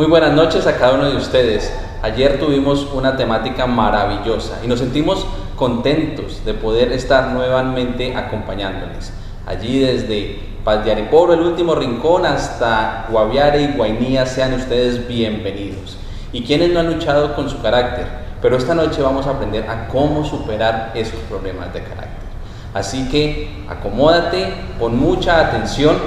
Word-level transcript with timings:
Muy 0.00 0.08
buenas 0.08 0.32
noches 0.32 0.66
a 0.66 0.78
cada 0.78 0.94
uno 0.94 1.10
de 1.10 1.16
ustedes. 1.18 1.70
Ayer 2.00 2.40
tuvimos 2.40 2.88
una 2.94 3.18
temática 3.18 3.66
maravillosa 3.66 4.58
y 4.64 4.66
nos 4.66 4.78
sentimos 4.78 5.26
contentos 5.56 6.42
de 6.46 6.54
poder 6.54 6.90
estar 6.92 7.32
nuevamente 7.32 8.16
acompañándoles. 8.16 9.12
Allí 9.46 9.80
desde 9.80 10.40
Paz 10.64 10.86
el 10.86 11.40
último 11.42 11.74
rincón, 11.74 12.24
hasta 12.24 13.08
Guaviare 13.10 13.60
y 13.60 13.76
Guainía, 13.76 14.24
sean 14.24 14.54
ustedes 14.54 15.06
bienvenidos. 15.06 15.98
Y 16.32 16.44
quienes 16.44 16.70
no 16.70 16.80
han 16.80 16.94
luchado 16.94 17.34
con 17.34 17.50
su 17.50 17.60
carácter, 17.60 18.06
pero 18.40 18.56
esta 18.56 18.74
noche 18.74 19.02
vamos 19.02 19.26
a 19.26 19.32
aprender 19.32 19.68
a 19.68 19.86
cómo 19.88 20.24
superar 20.24 20.92
esos 20.94 21.20
problemas 21.28 21.74
de 21.74 21.82
carácter. 21.82 22.30
Así 22.72 23.06
que 23.10 23.66
acomódate, 23.68 24.50
con 24.78 24.98
mucha 24.98 25.40
atención 25.40 25.98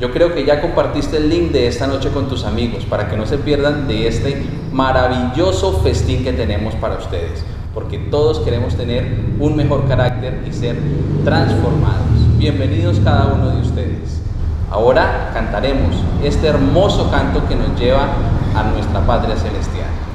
yo 0.00 0.12
creo 0.12 0.34
que 0.34 0.44
ya 0.44 0.60
compartiste 0.60 1.16
el 1.16 1.30
link 1.30 1.52
de 1.52 1.66
esta 1.68 1.86
noche 1.86 2.10
con 2.10 2.28
tus 2.28 2.44
amigos 2.44 2.84
para 2.84 3.08
que 3.08 3.16
no 3.16 3.24
se 3.26 3.38
pierdan 3.38 3.88
de 3.88 4.06
este 4.06 4.44
maravilloso 4.72 5.80
festín 5.80 6.22
que 6.22 6.32
tenemos 6.32 6.74
para 6.74 6.98
ustedes, 6.98 7.44
porque 7.72 7.98
todos 7.98 8.40
queremos 8.40 8.76
tener 8.76 9.06
un 9.38 9.56
mejor 9.56 9.88
carácter 9.88 10.42
y 10.46 10.52
ser 10.52 10.76
transformados. 11.24 12.36
Bienvenidos 12.36 13.00
cada 13.02 13.32
uno 13.32 13.50
de 13.50 13.62
ustedes. 13.62 14.20
Ahora 14.70 15.30
cantaremos 15.32 15.96
este 16.22 16.48
hermoso 16.48 17.10
canto 17.10 17.46
que 17.48 17.54
nos 17.54 17.78
lleva 17.80 18.08
a 18.54 18.64
nuestra 18.64 19.00
patria 19.06 19.36
celestial. 19.36 20.05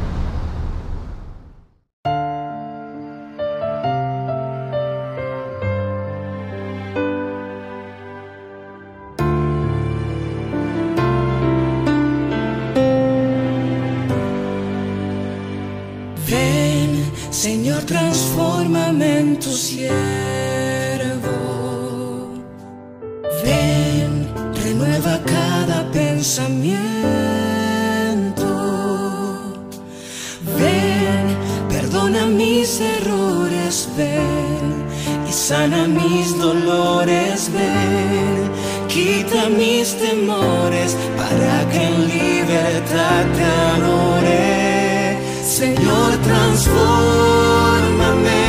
Transformame, 46.52 48.44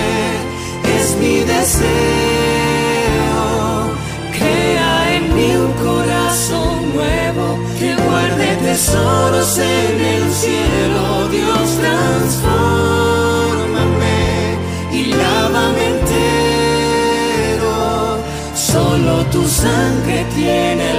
es 0.99 1.07
mi 1.21 1.37
deseo. 1.45 1.85
Crea 4.37 5.15
en 5.15 5.25
mí 5.37 5.51
un 5.55 5.73
corazón 5.75 6.93
nuevo 6.97 7.47
que 7.79 7.95
guarde 7.95 8.57
tesoros 8.57 9.57
en 9.59 10.01
el 10.01 10.33
cielo. 10.33 11.29
Dios, 11.31 11.79
transformame 11.81 12.59
y 14.93 15.05
lávame 15.15 15.85
entero. 15.95 17.75
Solo 18.57 19.13
tu 19.27 19.47
sangre 19.47 20.27
tiene 20.35 20.92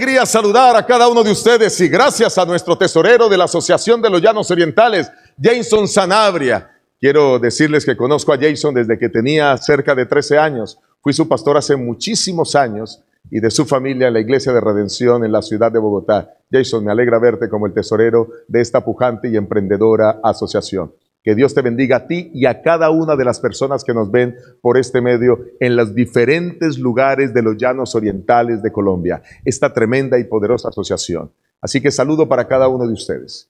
alegría 0.00 0.24
saludar 0.24 0.74
a 0.76 0.86
cada 0.86 1.08
uno 1.08 1.22
de 1.22 1.30
ustedes 1.30 1.78
y 1.78 1.86
gracias 1.86 2.38
a 2.38 2.46
nuestro 2.46 2.78
tesorero 2.78 3.28
de 3.28 3.36
la 3.36 3.44
Asociación 3.44 4.00
de 4.00 4.08
los 4.08 4.22
Llanos 4.22 4.50
Orientales, 4.50 5.12
Jason 5.38 5.86
Sanabria. 5.86 6.70
Quiero 6.98 7.38
decirles 7.38 7.84
que 7.84 7.98
conozco 7.98 8.32
a 8.32 8.38
Jason 8.38 8.72
desde 8.72 8.98
que 8.98 9.10
tenía 9.10 9.54
cerca 9.58 9.94
de 9.94 10.06
13 10.06 10.38
años. 10.38 10.78
Fui 11.02 11.12
su 11.12 11.28
pastor 11.28 11.58
hace 11.58 11.76
muchísimos 11.76 12.54
años 12.54 13.02
y 13.30 13.40
de 13.40 13.50
su 13.50 13.66
familia 13.66 14.08
en 14.08 14.14
la 14.14 14.20
Iglesia 14.20 14.54
de 14.54 14.62
Redención 14.62 15.22
en 15.22 15.32
la 15.32 15.42
ciudad 15.42 15.70
de 15.70 15.80
Bogotá. 15.80 16.30
Jason, 16.50 16.82
me 16.82 16.92
alegra 16.92 17.18
verte 17.18 17.50
como 17.50 17.66
el 17.66 17.74
tesorero 17.74 18.26
de 18.48 18.62
esta 18.62 18.82
pujante 18.82 19.28
y 19.28 19.36
emprendedora 19.36 20.18
asociación. 20.22 20.94
Que 21.22 21.34
Dios 21.34 21.54
te 21.54 21.62
bendiga 21.62 21.96
a 21.96 22.06
ti 22.06 22.30
y 22.32 22.46
a 22.46 22.62
cada 22.62 22.90
una 22.90 23.16
de 23.16 23.24
las 23.24 23.40
personas 23.40 23.84
que 23.84 23.92
nos 23.92 24.10
ven 24.10 24.36
por 24.62 24.78
este 24.78 25.00
medio 25.00 25.38
en 25.60 25.76
los 25.76 25.94
diferentes 25.94 26.78
lugares 26.78 27.34
de 27.34 27.42
los 27.42 27.56
llanos 27.56 27.94
orientales 27.94 28.62
de 28.62 28.72
Colombia, 28.72 29.22
esta 29.44 29.72
tremenda 29.72 30.18
y 30.18 30.24
poderosa 30.24 30.68
asociación. 30.68 31.32
Así 31.60 31.80
que 31.80 31.90
saludo 31.90 32.28
para 32.28 32.48
cada 32.48 32.68
uno 32.68 32.86
de 32.86 32.94
ustedes. 32.94 33.48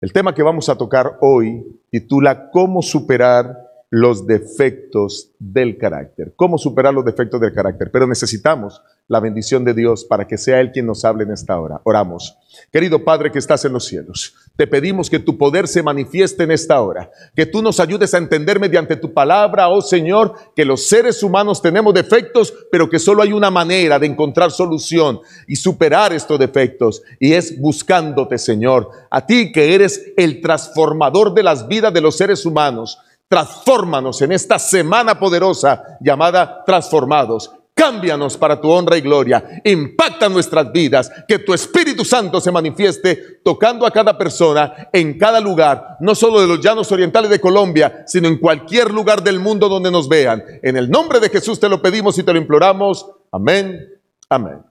El 0.00 0.12
tema 0.12 0.34
que 0.34 0.42
vamos 0.42 0.68
a 0.68 0.76
tocar 0.76 1.18
hoy 1.20 1.80
titula 1.90 2.50
¿Cómo 2.50 2.82
superar 2.82 3.58
los 3.90 4.26
defectos 4.26 5.32
del 5.38 5.78
carácter? 5.78 6.34
¿Cómo 6.36 6.58
superar 6.58 6.92
los 6.92 7.04
defectos 7.04 7.40
del 7.40 7.52
carácter? 7.52 7.90
Pero 7.90 8.06
necesitamos 8.06 8.82
la 9.06 9.20
bendición 9.20 9.64
de 9.64 9.74
Dios 9.74 10.04
para 10.04 10.26
que 10.26 10.38
sea 10.38 10.60
Él 10.60 10.72
quien 10.72 10.86
nos 10.86 11.04
hable 11.04 11.24
en 11.24 11.32
esta 11.32 11.60
hora. 11.60 11.80
Oramos. 11.84 12.38
Querido 12.72 13.04
Padre 13.04 13.30
que 13.30 13.38
estás 13.38 13.64
en 13.64 13.72
los 13.72 13.84
cielos, 13.84 14.34
te 14.56 14.66
pedimos 14.66 15.10
que 15.10 15.18
tu 15.18 15.36
poder 15.36 15.68
se 15.68 15.82
manifieste 15.82 16.44
en 16.44 16.52
esta 16.52 16.80
hora, 16.80 17.10
que 17.34 17.46
tú 17.46 17.60
nos 17.62 17.80
ayudes 17.80 18.14
a 18.14 18.18
entender 18.18 18.58
mediante 18.58 18.96
tu 18.96 19.12
palabra, 19.12 19.68
oh 19.68 19.82
Señor, 19.82 20.34
que 20.54 20.64
los 20.64 20.86
seres 20.86 21.22
humanos 21.22 21.60
tenemos 21.60 21.92
defectos, 21.92 22.54
pero 22.70 22.88
que 22.88 22.98
solo 22.98 23.22
hay 23.22 23.32
una 23.32 23.50
manera 23.50 23.98
de 23.98 24.06
encontrar 24.06 24.50
solución 24.50 25.20
y 25.46 25.56
superar 25.56 26.12
estos 26.12 26.38
defectos, 26.38 27.02
y 27.20 27.32
es 27.32 27.60
buscándote, 27.60 28.38
Señor, 28.38 28.88
a 29.10 29.26
ti 29.26 29.52
que 29.52 29.74
eres 29.74 30.12
el 30.16 30.40
transformador 30.40 31.34
de 31.34 31.42
las 31.42 31.68
vidas 31.68 31.92
de 31.92 32.00
los 32.00 32.16
seres 32.16 32.46
humanos. 32.46 32.98
Transfórmanos 33.26 34.22
en 34.22 34.32
esta 34.32 34.58
semana 34.58 35.18
poderosa 35.18 35.82
llamada 36.00 36.62
Transformados 36.64 37.50
Cámbianos 37.74 38.36
para 38.36 38.60
tu 38.60 38.70
honra 38.70 38.96
y 38.96 39.00
gloria. 39.00 39.60
Impacta 39.64 40.28
nuestras 40.28 40.70
vidas. 40.70 41.10
Que 41.26 41.40
tu 41.40 41.52
Espíritu 41.52 42.04
Santo 42.04 42.40
se 42.40 42.52
manifieste 42.52 43.40
tocando 43.42 43.84
a 43.84 43.90
cada 43.90 44.16
persona 44.16 44.88
en 44.92 45.18
cada 45.18 45.40
lugar, 45.40 45.96
no 45.98 46.14
solo 46.14 46.40
de 46.40 46.46
los 46.46 46.60
llanos 46.60 46.92
orientales 46.92 47.30
de 47.30 47.40
Colombia, 47.40 48.04
sino 48.06 48.28
en 48.28 48.38
cualquier 48.38 48.92
lugar 48.92 49.24
del 49.24 49.40
mundo 49.40 49.68
donde 49.68 49.90
nos 49.90 50.08
vean. 50.08 50.44
En 50.62 50.76
el 50.76 50.88
nombre 50.88 51.18
de 51.18 51.28
Jesús 51.28 51.58
te 51.58 51.68
lo 51.68 51.82
pedimos 51.82 52.16
y 52.16 52.22
te 52.22 52.32
lo 52.32 52.38
imploramos. 52.38 53.10
Amén. 53.32 53.80
Amén. 54.28 54.62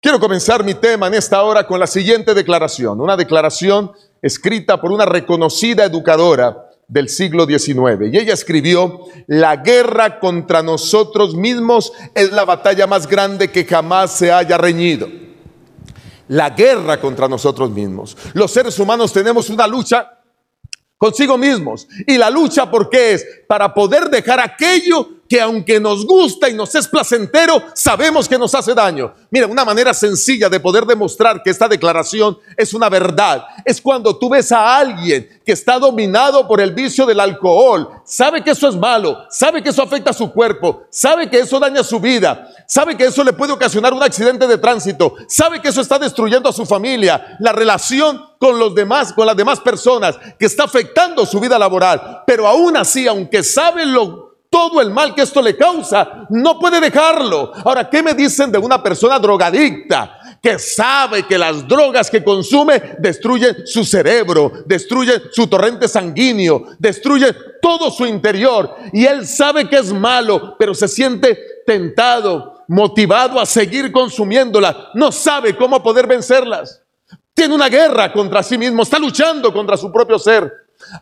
Quiero 0.00 0.18
comenzar 0.18 0.64
mi 0.64 0.74
tema 0.74 1.08
en 1.08 1.14
esta 1.14 1.42
hora 1.42 1.66
con 1.66 1.80
la 1.80 1.86
siguiente 1.86 2.32
declaración. 2.32 3.00
Una 3.00 3.16
declaración 3.16 3.92
escrita 4.22 4.80
por 4.80 4.90
una 4.90 5.04
reconocida 5.04 5.84
educadora 5.84 6.65
del 6.88 7.08
siglo 7.08 7.46
XIX. 7.46 8.12
Y 8.12 8.18
ella 8.18 8.34
escribió, 8.34 9.00
la 9.26 9.56
guerra 9.56 10.18
contra 10.20 10.62
nosotros 10.62 11.34
mismos 11.34 11.92
es 12.14 12.32
la 12.32 12.44
batalla 12.44 12.86
más 12.86 13.06
grande 13.06 13.50
que 13.50 13.64
jamás 13.64 14.12
se 14.12 14.32
haya 14.32 14.56
reñido. 14.56 15.08
La 16.28 16.50
guerra 16.50 17.00
contra 17.00 17.28
nosotros 17.28 17.70
mismos. 17.70 18.16
Los 18.34 18.50
seres 18.50 18.78
humanos 18.78 19.12
tenemos 19.12 19.48
una 19.48 19.66
lucha 19.66 20.15
consigo 20.98 21.36
mismos. 21.36 21.86
Y 22.06 22.16
la 22.16 22.30
lucha, 22.30 22.70
¿por 22.70 22.88
qué 22.88 23.14
es? 23.14 23.26
Para 23.46 23.72
poder 23.72 24.08
dejar 24.10 24.40
aquello 24.40 25.16
que 25.28 25.40
aunque 25.40 25.80
nos 25.80 26.06
gusta 26.06 26.48
y 26.48 26.54
nos 26.54 26.74
es 26.74 26.86
placentero, 26.86 27.62
sabemos 27.74 28.28
que 28.28 28.38
nos 28.38 28.54
hace 28.54 28.74
daño. 28.74 29.12
Mira, 29.30 29.46
una 29.46 29.64
manera 29.64 29.92
sencilla 29.92 30.48
de 30.48 30.60
poder 30.60 30.86
demostrar 30.86 31.42
que 31.42 31.50
esta 31.50 31.68
declaración 31.68 32.38
es 32.56 32.72
una 32.74 32.88
verdad 32.88 33.44
es 33.64 33.80
cuando 33.80 34.16
tú 34.16 34.28
ves 34.28 34.52
a 34.52 34.78
alguien 34.78 35.28
que 35.44 35.52
está 35.52 35.78
dominado 35.78 36.46
por 36.46 36.60
el 36.60 36.72
vicio 36.72 37.06
del 37.06 37.20
alcohol, 37.20 37.88
sabe 38.04 38.42
que 38.42 38.50
eso 38.50 38.68
es 38.68 38.76
malo, 38.76 39.18
sabe 39.30 39.62
que 39.62 39.70
eso 39.70 39.82
afecta 39.82 40.10
a 40.10 40.14
su 40.14 40.32
cuerpo, 40.32 40.84
sabe 40.90 41.28
que 41.28 41.40
eso 41.40 41.58
daña 41.58 41.82
su 41.82 41.98
vida, 42.00 42.48
sabe 42.66 42.96
que 42.96 43.06
eso 43.06 43.24
le 43.24 43.32
puede 43.32 43.52
ocasionar 43.52 43.92
un 43.92 44.02
accidente 44.02 44.46
de 44.46 44.58
tránsito, 44.58 45.14
sabe 45.28 45.60
que 45.60 45.68
eso 45.68 45.80
está 45.80 45.98
destruyendo 45.98 46.48
a 46.48 46.52
su 46.52 46.64
familia, 46.66 47.36
la 47.40 47.52
relación 47.52 48.20
con 48.38 48.58
los 48.58 48.74
demás, 48.74 49.12
con 49.12 49.26
las 49.26 49.36
demás 49.36 49.60
personas, 49.60 50.18
que 50.38 50.46
está 50.46 50.64
afectando 50.64 51.24
su 51.26 51.40
vida 51.40 51.58
laboral, 51.58 52.22
pero 52.26 52.46
aún 52.46 52.76
así, 52.76 53.06
aunque 53.06 53.42
sabe 53.42 53.86
lo 53.86 54.26
todo 54.48 54.80
el 54.80 54.90
mal 54.90 55.14
que 55.14 55.22
esto 55.22 55.42
le 55.42 55.56
causa, 55.56 56.26
no 56.30 56.58
puede 56.58 56.80
dejarlo. 56.80 57.52
Ahora, 57.64 57.90
¿qué 57.90 58.02
me 58.02 58.14
dicen 58.14 58.50
de 58.50 58.58
una 58.58 58.82
persona 58.82 59.18
drogadicta? 59.18 60.18
que 60.42 60.60
sabe 60.60 61.26
que 61.26 61.36
las 61.36 61.66
drogas 61.66 62.08
que 62.08 62.22
consume 62.22 62.80
destruyen 63.00 63.66
su 63.66 63.84
cerebro, 63.84 64.52
destruyen 64.64 65.22
su 65.32 65.48
torrente 65.48 65.88
sanguíneo, 65.88 66.66
destruyen 66.78 67.36
todo 67.60 67.90
su 67.90 68.06
interior. 68.06 68.76
Y 68.92 69.06
él 69.06 69.26
sabe 69.26 69.68
que 69.68 69.76
es 69.76 69.92
malo, 69.92 70.54
pero 70.56 70.72
se 70.72 70.86
siente 70.86 71.36
tentado, 71.66 72.64
motivado 72.68 73.40
a 73.40 73.46
seguir 73.46 73.90
consumiéndolas. 73.90 74.76
No 74.94 75.10
sabe 75.10 75.56
cómo 75.56 75.82
poder 75.82 76.06
vencerlas. 76.06 76.80
Tiene 77.36 77.54
una 77.54 77.68
guerra 77.68 78.10
contra 78.14 78.42
sí 78.42 78.56
mismo, 78.56 78.82
está 78.82 78.98
luchando 78.98 79.52
contra 79.52 79.76
su 79.76 79.92
propio 79.92 80.18
ser. 80.18 80.50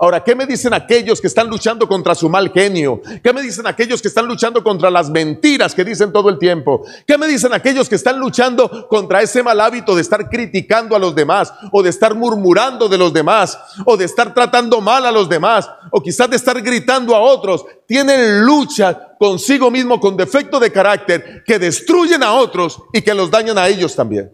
Ahora, 0.01 0.25
¿qué 0.25 0.35
me 0.35 0.47
dicen 0.47 0.75
aquellos 0.75 1.21
que 1.21 1.29
están 1.29 1.47
luchando 1.47 1.87
contra 1.87 2.13
su 2.13 2.29
mal 2.29 2.51
genio? 2.53 3.01
¿Qué 3.23 3.33
me 3.33 3.41
dicen 3.41 3.69
aquellos 3.69 4.03
que 4.03 4.09
están 4.09 4.27
luchando 4.27 4.65
contra 4.65 4.91
las 4.91 5.11
mentiras 5.11 5.77
que 5.77 5.85
dicen 5.85 6.13
todo 6.13 6.29
el 6.31 6.41
tiempo? 6.41 6.85
¿Qué 7.07 7.17
me 7.17 7.29
dicen 7.29 7.53
aquellos 7.53 7.89
que 7.89 7.95
están 7.95 8.19
luchando 8.19 8.89
contra 8.89 9.23
ese 9.23 9.45
mal 9.45 9.61
hábito 9.61 9.95
de 9.95 10.03
estar 10.03 10.29
criticando 10.29 10.97
a 10.97 10.99
los 10.99 11.15
demás 11.15 11.53
o 11.71 11.85
de 11.85 11.91
estar 11.91 12.17
murmurando 12.17 12.89
de 12.89 12.99
los 12.99 13.13
demás 13.13 13.57
o 13.87 13.97
de 13.97 14.05
estar 14.05 14.35
tratando 14.35 14.81
mal 14.81 15.07
a 15.07 15.13
los 15.13 15.29
demás 15.29 15.71
o 15.93 16.03
quizás 16.03 16.29
de 16.29 16.37
estar 16.37 16.61
gritando 16.63 17.15
a 17.15 17.21
otros? 17.21 17.65
Tienen 17.87 18.45
lucha 18.45 19.15
consigo 19.21 19.71
mismo 19.71 20.01
con 20.01 20.17
defecto 20.17 20.59
de 20.59 20.73
carácter 20.73 21.45
que 21.47 21.61
destruyen 21.61 22.25
a 22.25 22.33
otros 22.33 22.83
y 22.93 23.03
que 23.03 23.15
los 23.15 23.31
dañan 23.31 23.57
a 23.57 23.69
ellos 23.69 23.95
también. 23.95 24.33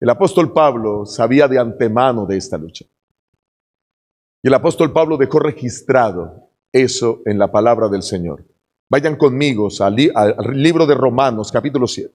El 0.00 0.10
apóstol 0.10 0.52
Pablo 0.52 1.06
sabía 1.06 1.46
de 1.48 1.58
antemano 1.58 2.26
de 2.26 2.36
esta 2.36 2.58
lucha. 2.58 2.84
Y 4.42 4.48
el 4.48 4.54
apóstol 4.54 4.92
Pablo 4.92 5.16
dejó 5.16 5.38
registrado 5.38 6.50
eso 6.72 7.22
en 7.24 7.38
la 7.38 7.50
palabra 7.50 7.88
del 7.88 8.02
Señor. 8.02 8.44
Vayan 8.90 9.16
conmigo 9.16 9.68
al, 9.80 9.96
libro 10.52 10.86
de 10.86 10.94
Romanos 10.94 11.50
capítulo 11.50 11.86
7. 11.86 12.12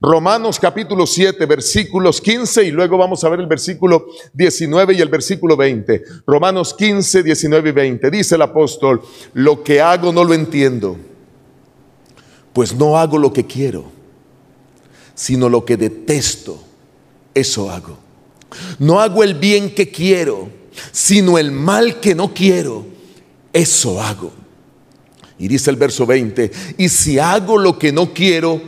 Romanos 0.00 0.58
capítulo 0.58 1.06
7, 1.06 1.44
versículos 1.44 2.22
15 2.22 2.64
y 2.64 2.70
luego 2.70 2.96
vamos 2.96 3.22
a 3.22 3.28
ver 3.28 3.40
el 3.40 3.46
versículo 3.46 4.06
19 4.32 4.94
y 4.94 5.00
el 5.02 5.10
versículo 5.10 5.58
20. 5.58 6.02
Romanos 6.26 6.72
15, 6.72 7.22
19 7.22 7.68
y 7.68 7.72
20. 7.72 8.10
Dice 8.10 8.34
el 8.36 8.42
apóstol, 8.42 9.02
lo 9.34 9.62
que 9.62 9.82
hago 9.82 10.10
no 10.10 10.24
lo 10.24 10.32
entiendo, 10.32 10.96
pues 12.54 12.74
no 12.74 12.96
hago 12.96 13.18
lo 13.18 13.30
que 13.30 13.46
quiero, 13.46 13.84
sino 15.14 15.50
lo 15.50 15.66
que 15.66 15.76
detesto 15.76 16.69
eso 17.34 17.70
hago. 17.70 17.98
No 18.78 19.00
hago 19.00 19.22
el 19.22 19.34
bien 19.34 19.74
que 19.74 19.90
quiero, 19.90 20.48
sino 20.92 21.38
el 21.38 21.52
mal 21.52 22.00
que 22.00 22.14
no 22.14 22.34
quiero, 22.34 22.84
eso 23.52 24.00
hago. 24.00 24.32
Y 25.38 25.48
dice 25.48 25.70
el 25.70 25.76
verso 25.76 26.06
20, 26.06 26.50
y 26.76 26.88
si 26.88 27.18
hago 27.18 27.56
lo 27.56 27.78
que 27.78 27.92
no 27.92 28.12
quiero, 28.12 28.60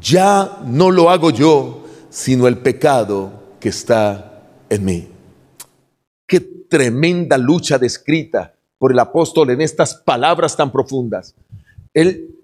ya 0.00 0.62
no 0.66 0.90
lo 0.90 1.10
hago 1.10 1.30
yo, 1.30 1.84
sino 2.08 2.46
el 2.46 2.58
pecado 2.58 3.56
que 3.60 3.68
está 3.68 4.42
en 4.70 4.84
mí. 4.84 5.08
Qué 6.26 6.40
tremenda 6.40 7.36
lucha 7.36 7.78
descrita 7.78 8.54
por 8.78 8.92
el 8.92 8.98
apóstol 8.98 9.50
en 9.50 9.60
estas 9.60 9.94
palabras 9.94 10.56
tan 10.56 10.70
profundas. 10.70 11.34
Él 11.92 12.36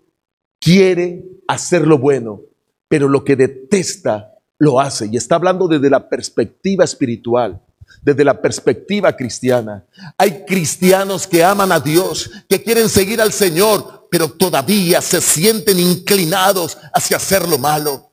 quiere 0.60 1.24
hacer 1.46 1.86
lo 1.86 1.98
bueno, 1.98 2.42
pero 2.88 3.08
lo 3.08 3.24
que 3.24 3.36
detesta 3.36 4.33
lo 4.64 4.80
hace 4.80 5.08
y 5.12 5.16
está 5.16 5.36
hablando 5.36 5.68
desde 5.68 5.90
la 5.90 6.08
perspectiva 6.08 6.84
espiritual, 6.84 7.62
desde 8.02 8.24
la 8.24 8.40
perspectiva 8.40 9.14
cristiana. 9.14 9.84
Hay 10.16 10.44
cristianos 10.44 11.26
que 11.26 11.44
aman 11.44 11.70
a 11.70 11.78
Dios, 11.78 12.30
que 12.48 12.62
quieren 12.62 12.88
seguir 12.88 13.20
al 13.20 13.32
Señor, 13.32 14.08
pero 14.10 14.28
todavía 14.30 15.00
se 15.00 15.20
sienten 15.20 15.78
inclinados 15.78 16.78
hacia 16.92 17.18
hacer 17.18 17.46
lo 17.46 17.58
malo. 17.58 18.10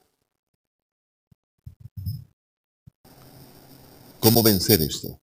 ¿Cómo 4.19 4.43
vencer 4.43 4.81
esto? 4.81 5.19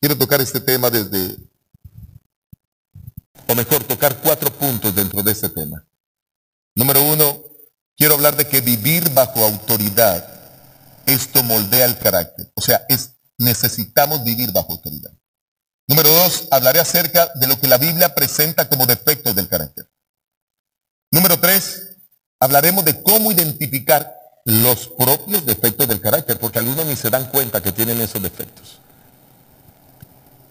Quiero 0.00 0.16
tocar 0.16 0.40
este 0.40 0.60
tema 0.60 0.88
desde, 0.88 1.36
o 3.48 3.54
mejor, 3.54 3.82
tocar 3.84 4.20
cuatro 4.22 4.50
puntos 4.50 4.94
dentro 4.94 5.22
de 5.22 5.32
este 5.32 5.48
tema. 5.48 5.84
Número 6.74 7.02
uno, 7.02 7.47
quiero 7.98 8.14
hablar 8.14 8.36
de 8.36 8.46
que 8.46 8.60
vivir 8.60 9.10
bajo 9.10 9.44
autoridad, 9.44 10.24
esto 11.04 11.42
moldea 11.42 11.84
el 11.84 11.98
carácter. 11.98 12.50
O 12.54 12.62
sea, 12.62 12.86
es, 12.88 13.10
necesitamos 13.36 14.24
vivir 14.24 14.52
bajo 14.52 14.72
autoridad. 14.72 15.10
Número 15.88 16.08
dos, 16.08 16.48
hablaré 16.50 16.80
acerca 16.80 17.32
de 17.34 17.46
lo 17.46 17.58
que 17.58 17.66
la 17.66 17.78
Biblia 17.78 18.14
presenta 18.14 18.68
como 18.68 18.86
defectos 18.86 19.34
del 19.34 19.48
carácter. 19.48 19.90
Número 21.10 21.40
tres, 21.40 21.96
hablaremos 22.38 22.84
de 22.84 23.02
cómo 23.02 23.32
identificar 23.32 24.14
los 24.44 24.88
propios 24.88 25.44
defectos 25.44 25.88
del 25.88 26.00
carácter, 26.00 26.38
porque 26.38 26.58
algunos 26.58 26.86
ni 26.86 26.94
se 26.94 27.10
dan 27.10 27.28
cuenta 27.30 27.62
que 27.62 27.72
tienen 27.72 28.00
esos 28.00 28.22
defectos. 28.22 28.78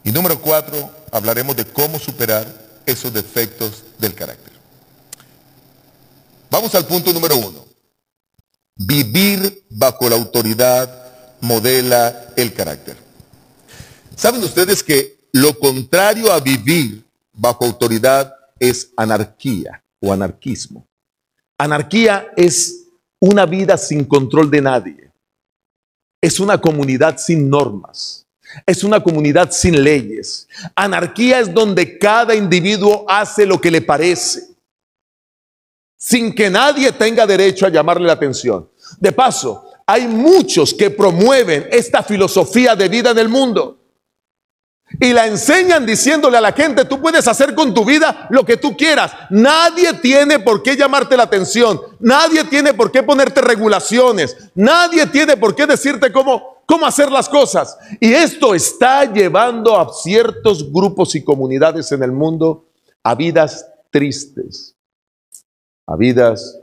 Y 0.04 0.12
número 0.12 0.42
cuatro, 0.42 0.92
hablaremos 1.12 1.56
de 1.56 1.66
cómo 1.66 2.00
superar 2.00 2.48
esos 2.86 3.14
defectos 3.14 3.84
del 4.00 4.16
carácter. 4.16 4.57
Vamos 6.50 6.74
al 6.76 6.86
punto 6.86 7.12
número 7.12 7.38
uno. 7.38 7.66
Vivir 8.76 9.66
bajo 9.70 10.10
la 10.10 10.16
autoridad 10.16 11.38
modela 11.42 12.34
el 12.36 12.54
carácter. 12.54 12.96
¿Saben 14.16 14.44
ustedes 14.44 14.82
que 14.82 15.18
lo 15.32 15.58
contrario 15.60 16.32
a 16.32 16.40
vivir 16.40 17.04
bajo 17.34 17.66
autoridad 17.66 18.34
es 18.60 18.92
anarquía 18.96 19.84
o 20.00 20.12
anarquismo? 20.12 20.88
Anarquía 21.58 22.28
es 22.36 22.86
una 23.20 23.46
vida 23.46 23.78
sin 23.78 24.06
control 24.06 24.50
de 24.50 24.62
nadie. 24.62 25.12
Es 26.22 26.40
una 26.40 26.60
comunidad 26.60 27.18
sin 27.18 27.50
normas. 27.50 28.26
Es 28.66 28.84
una 28.84 29.02
comunidad 29.02 29.52
sin 29.52 29.84
leyes. 29.84 30.48
Anarquía 30.76 31.40
es 31.40 31.54
donde 31.54 31.98
cada 31.98 32.34
individuo 32.36 33.06
hace 33.08 33.46
lo 33.46 33.60
que 33.60 33.72
le 33.72 33.82
parece, 33.82 34.47
sin 35.98 36.34
que 36.34 36.50
nadie 36.50 36.92
tenga 36.92 37.26
derecho 37.26 37.66
a 37.66 37.70
llamarle 37.70 38.08
la 38.08 38.14
atención. 38.14 38.70
De 39.00 39.12
paso, 39.12 39.66
hay 39.86 40.08
muchos 40.08 40.74
que 40.74 40.90
promueven 40.90 41.68
esta 41.72 42.04
filosofía 42.04 42.76
de 42.76 42.88
vida 42.88 43.12
en 43.12 43.20
el 43.20 43.30
mundo. 43.30 43.78
Y 45.02 45.12
la 45.12 45.28
enseñan 45.28 45.86
diciéndole 45.86 46.38
a 46.38 46.42
la 46.42 46.54
gente, 46.54 46.86
tú 46.86 47.02
puedes 47.02 47.28
hacer 47.28 47.54
con 47.54 47.74
tu 47.74 47.84
vida 47.84 48.28
lo 48.30 48.46
que 48.46 48.56
tú 48.56 48.78
quieras. 48.78 49.12
Nadie 49.30 49.94
tiene 49.96 50.40
por 50.40 50.64
qué 50.64 50.78
llamarte 50.78 51.18
la 51.18 51.24
atención. 51.24 51.82
Nadie 52.00 52.46
tiene 52.46 52.74
por 52.74 52.90
qué 52.90 53.04
ponerte 53.04 53.42
regulaciones. 53.42 54.38
Nadie 54.56 55.06
tiene 55.08 55.36
por 55.36 55.56
qué 55.56 55.66
decirte 55.66 56.12
cómo, 56.12 56.64
cómo 56.66 56.86
hacer 56.86 57.12
las 57.12 57.28
cosas. 57.28 57.78
Y 58.00 58.14
esto 58.14 58.56
está 58.56 59.12
llevando 59.12 59.78
a 59.78 59.92
ciertos 59.94 60.72
grupos 60.72 61.16
y 61.16 61.24
comunidades 61.24 61.92
en 61.92 62.04
el 62.04 62.14
mundo 62.14 62.68
a 63.04 63.14
vidas 63.14 63.66
tristes, 63.90 64.76
a 65.88 65.96
vidas 65.96 66.62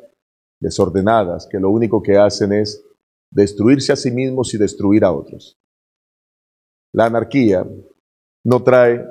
desordenadas, 0.61 1.49
que 1.51 1.59
lo 1.59 1.71
único 1.71 2.03
que 2.03 2.17
hacen 2.17 2.53
es 2.53 2.85
destruirse 3.31 3.93
a 3.93 3.97
sí 3.97 4.11
mismos 4.11 4.55
y 4.55 4.59
destruir 4.59 5.05
a 5.05 5.13
otros. 5.13 5.59
La 6.93 7.07
anarquía 7.07 7.67
no 8.45 8.63
trae 8.63 9.05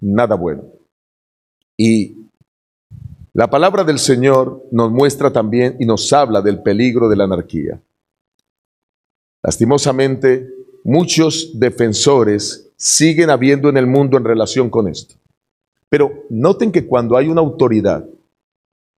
nada 0.00 0.36
bueno. 0.36 0.64
Y 1.76 2.16
la 3.34 3.50
palabra 3.50 3.84
del 3.84 3.98
Señor 3.98 4.64
nos 4.70 4.90
muestra 4.90 5.30
también 5.30 5.76
y 5.78 5.84
nos 5.84 6.10
habla 6.12 6.40
del 6.40 6.62
peligro 6.62 7.08
de 7.08 7.16
la 7.16 7.24
anarquía. 7.24 7.82
Lastimosamente, 9.42 10.48
muchos 10.84 11.58
defensores 11.58 12.72
siguen 12.76 13.28
habiendo 13.28 13.68
en 13.68 13.76
el 13.76 13.86
mundo 13.86 14.16
en 14.16 14.24
relación 14.24 14.70
con 14.70 14.88
esto. 14.88 15.16
Pero 15.88 16.24
noten 16.30 16.72
que 16.72 16.86
cuando 16.86 17.16
hay 17.16 17.28
una 17.28 17.42
autoridad, 17.42 18.08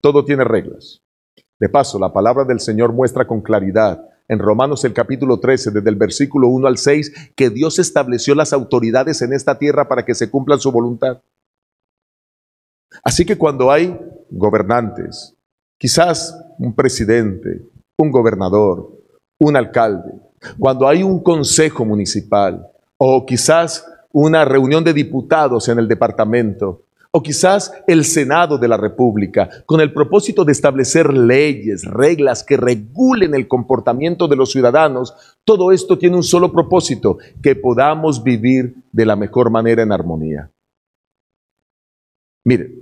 todo 0.01 0.25
tiene 0.25 0.43
reglas. 0.43 1.01
De 1.59 1.69
paso, 1.69 1.97
la 1.99 2.13
palabra 2.13 2.43
del 2.43 2.59
Señor 2.59 2.93
muestra 2.93 3.25
con 3.25 3.41
claridad 3.41 4.07
en 4.27 4.39
Romanos 4.39 4.83
el 4.83 4.93
capítulo 4.93 5.39
13, 5.39 5.71
desde 5.71 5.89
el 5.89 5.95
versículo 5.95 6.49
1 6.49 6.67
al 6.67 6.77
6, 6.77 7.31
que 7.35 7.49
Dios 7.49 7.79
estableció 7.79 8.35
las 8.35 8.53
autoridades 8.53 9.21
en 9.21 9.33
esta 9.33 9.57
tierra 9.57 9.87
para 9.87 10.03
que 10.03 10.13
se 10.13 10.29
cumplan 10.29 10.59
su 10.59 10.71
voluntad. 10.71 11.21
Así 13.03 13.25
que 13.25 13.37
cuando 13.37 13.71
hay 13.71 13.97
gobernantes, 14.29 15.35
quizás 15.77 16.37
un 16.59 16.75
presidente, 16.75 17.61
un 17.97 18.11
gobernador, 18.11 18.91
un 19.39 19.55
alcalde, 19.55 20.11
cuando 20.59 20.87
hay 20.87 21.03
un 21.03 21.23
consejo 21.23 21.85
municipal 21.85 22.67
o 22.97 23.25
quizás 23.25 23.85
una 24.11 24.45
reunión 24.45 24.83
de 24.83 24.93
diputados 24.93 25.69
en 25.69 25.79
el 25.79 25.87
departamento 25.87 26.83
o 27.17 27.23
quizás 27.23 27.73
el 27.87 28.05
Senado 28.05 28.59
de 28.59 28.67
la 28.67 28.77
República, 28.77 29.49
con 29.65 29.81
el 29.81 29.91
propósito 29.91 30.45
de 30.45 30.51
establecer 30.51 31.11
leyes, 31.11 31.83
reglas 31.83 32.43
que 32.43 32.57
regulen 32.57 33.33
el 33.33 33.47
comportamiento 33.47 34.27
de 34.27 34.35
los 34.35 34.51
ciudadanos, 34.51 35.15
todo 35.43 35.71
esto 35.71 35.97
tiene 35.97 36.15
un 36.15 36.21
solo 36.21 36.51
propósito, 36.51 37.17
que 37.41 37.55
podamos 37.55 38.21
vivir 38.21 38.83
de 38.91 39.05
la 39.07 39.15
mejor 39.15 39.49
manera 39.49 39.81
en 39.81 39.91
armonía. 39.91 40.51
Mire, 42.45 42.75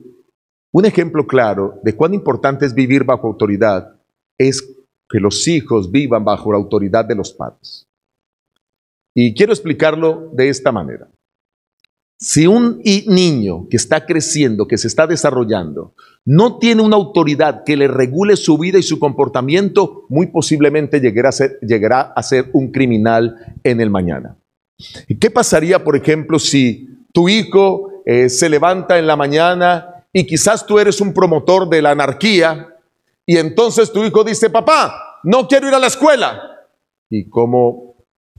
un 0.74 0.84
ejemplo 0.84 1.26
claro 1.26 1.80
de 1.82 1.96
cuán 1.96 2.14
importante 2.14 2.66
es 2.66 2.74
vivir 2.74 3.06
bajo 3.06 3.28
autoridad 3.28 3.96
es 4.38 4.62
que 5.08 5.22
los 5.22 5.48
hijos 5.48 5.90
vivan 5.90 6.26
bajo 6.26 6.52
la 6.52 6.58
autoridad 6.58 7.06
de 7.06 7.16
los 7.16 7.32
padres. 7.32 7.88
Y 9.16 9.34
quiero 9.34 9.54
explicarlo 9.54 10.30
de 10.34 10.50
esta 10.50 10.74
manera. 10.74 11.08
Si 12.18 12.48
un 12.48 12.82
niño 12.82 13.68
que 13.70 13.76
está 13.76 14.06
creciendo, 14.06 14.68
que 14.68 14.78
se 14.78 14.88
está 14.88 15.06
desarrollando, 15.06 15.94
no 16.24 16.58
tiene 16.60 16.82
una 16.82 16.96
autoridad 16.96 17.64
que 17.66 17.76
le 17.76 17.88
regule 17.88 18.38
su 18.38 18.58
vida 18.58 18.80
y 18.80 18.84
su 18.84 19.00
comportamiento, 19.00 20.06
muy 20.10 20.28
posiblemente 20.28 21.02
llegará 21.02 21.30
a 21.30 21.34
ser, 21.34 21.60
llegará 21.62 22.02
a 22.16 22.24
ser 22.24 22.50
un 22.54 22.72
criminal 22.72 23.58
en 23.64 23.82
el 23.82 23.90
mañana. 23.90 24.38
¿Y 25.08 25.18
qué 25.18 25.30
pasaría, 25.30 25.84
por 25.84 25.96
ejemplo, 25.96 26.40
si 26.40 26.90
tu 27.14 27.28
hijo 27.28 27.92
eh, 28.06 28.30
se 28.30 28.50
levanta 28.50 28.98
en 28.98 29.08
la 29.08 29.16
mañana 29.16 30.06
y 30.14 30.26
quizás 30.26 30.66
tú 30.66 30.80
eres 30.80 31.02
un 31.02 31.14
promotor 31.14 31.70
de 31.70 31.82
la 31.82 31.92
anarquía 31.92 32.70
y 33.26 33.38
entonces 33.38 33.92
tu 33.92 34.04
hijo 34.04 34.24
dice, 34.24 34.50
papá, 34.50 35.20
no 35.24 35.48
quiero 35.48 35.68
ir 35.68 35.74
a 35.74 35.80
la 35.80 35.88
escuela? 35.88 36.42
Y 37.10 37.30
como 37.30 37.96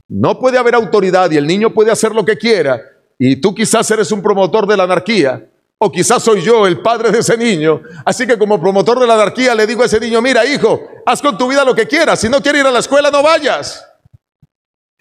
no 0.07 0.39
puede 0.39 0.57
haber 0.57 0.75
autoridad 0.75 1.29
y 1.31 1.37
el 1.37 1.45
niño 1.45 1.73
puede 1.73 1.91
hacer 1.91 2.13
lo 2.13 2.25
que 2.25 2.37
quiera, 2.37 2.81
y 3.19 3.35
tú 3.37 3.53
quizás 3.53 3.89
eres 3.91 4.11
un 4.11 4.21
promotor 4.21 4.67
de 4.67 4.77
la 4.77 4.83
anarquía, 4.83 5.49
o 5.79 5.91
quizás 5.91 6.23
soy 6.23 6.41
yo 6.41 6.65
el 6.65 6.81
padre 6.81 7.11
de 7.11 7.19
ese 7.19 7.37
niño. 7.37 7.81
Así 8.03 8.25
que 8.25 8.37
como 8.37 8.59
promotor 8.59 8.99
de 8.99 9.07
la 9.07 9.13
anarquía 9.13 9.53
le 9.53 9.67
digo 9.67 9.83
a 9.83 9.85
ese 9.85 9.99
niño, 9.99 10.21
mira 10.21 10.45
hijo, 10.45 10.87
haz 11.05 11.21
con 11.21 11.37
tu 11.37 11.47
vida 11.47 11.63
lo 11.63 11.75
que 11.75 11.87
quieras. 11.87 12.19
Si 12.19 12.29
no 12.29 12.41
quieres 12.41 12.61
ir 12.61 12.67
a 12.67 12.71
la 12.71 12.79
escuela, 12.79 13.11
no 13.11 13.21
vayas. 13.21 13.85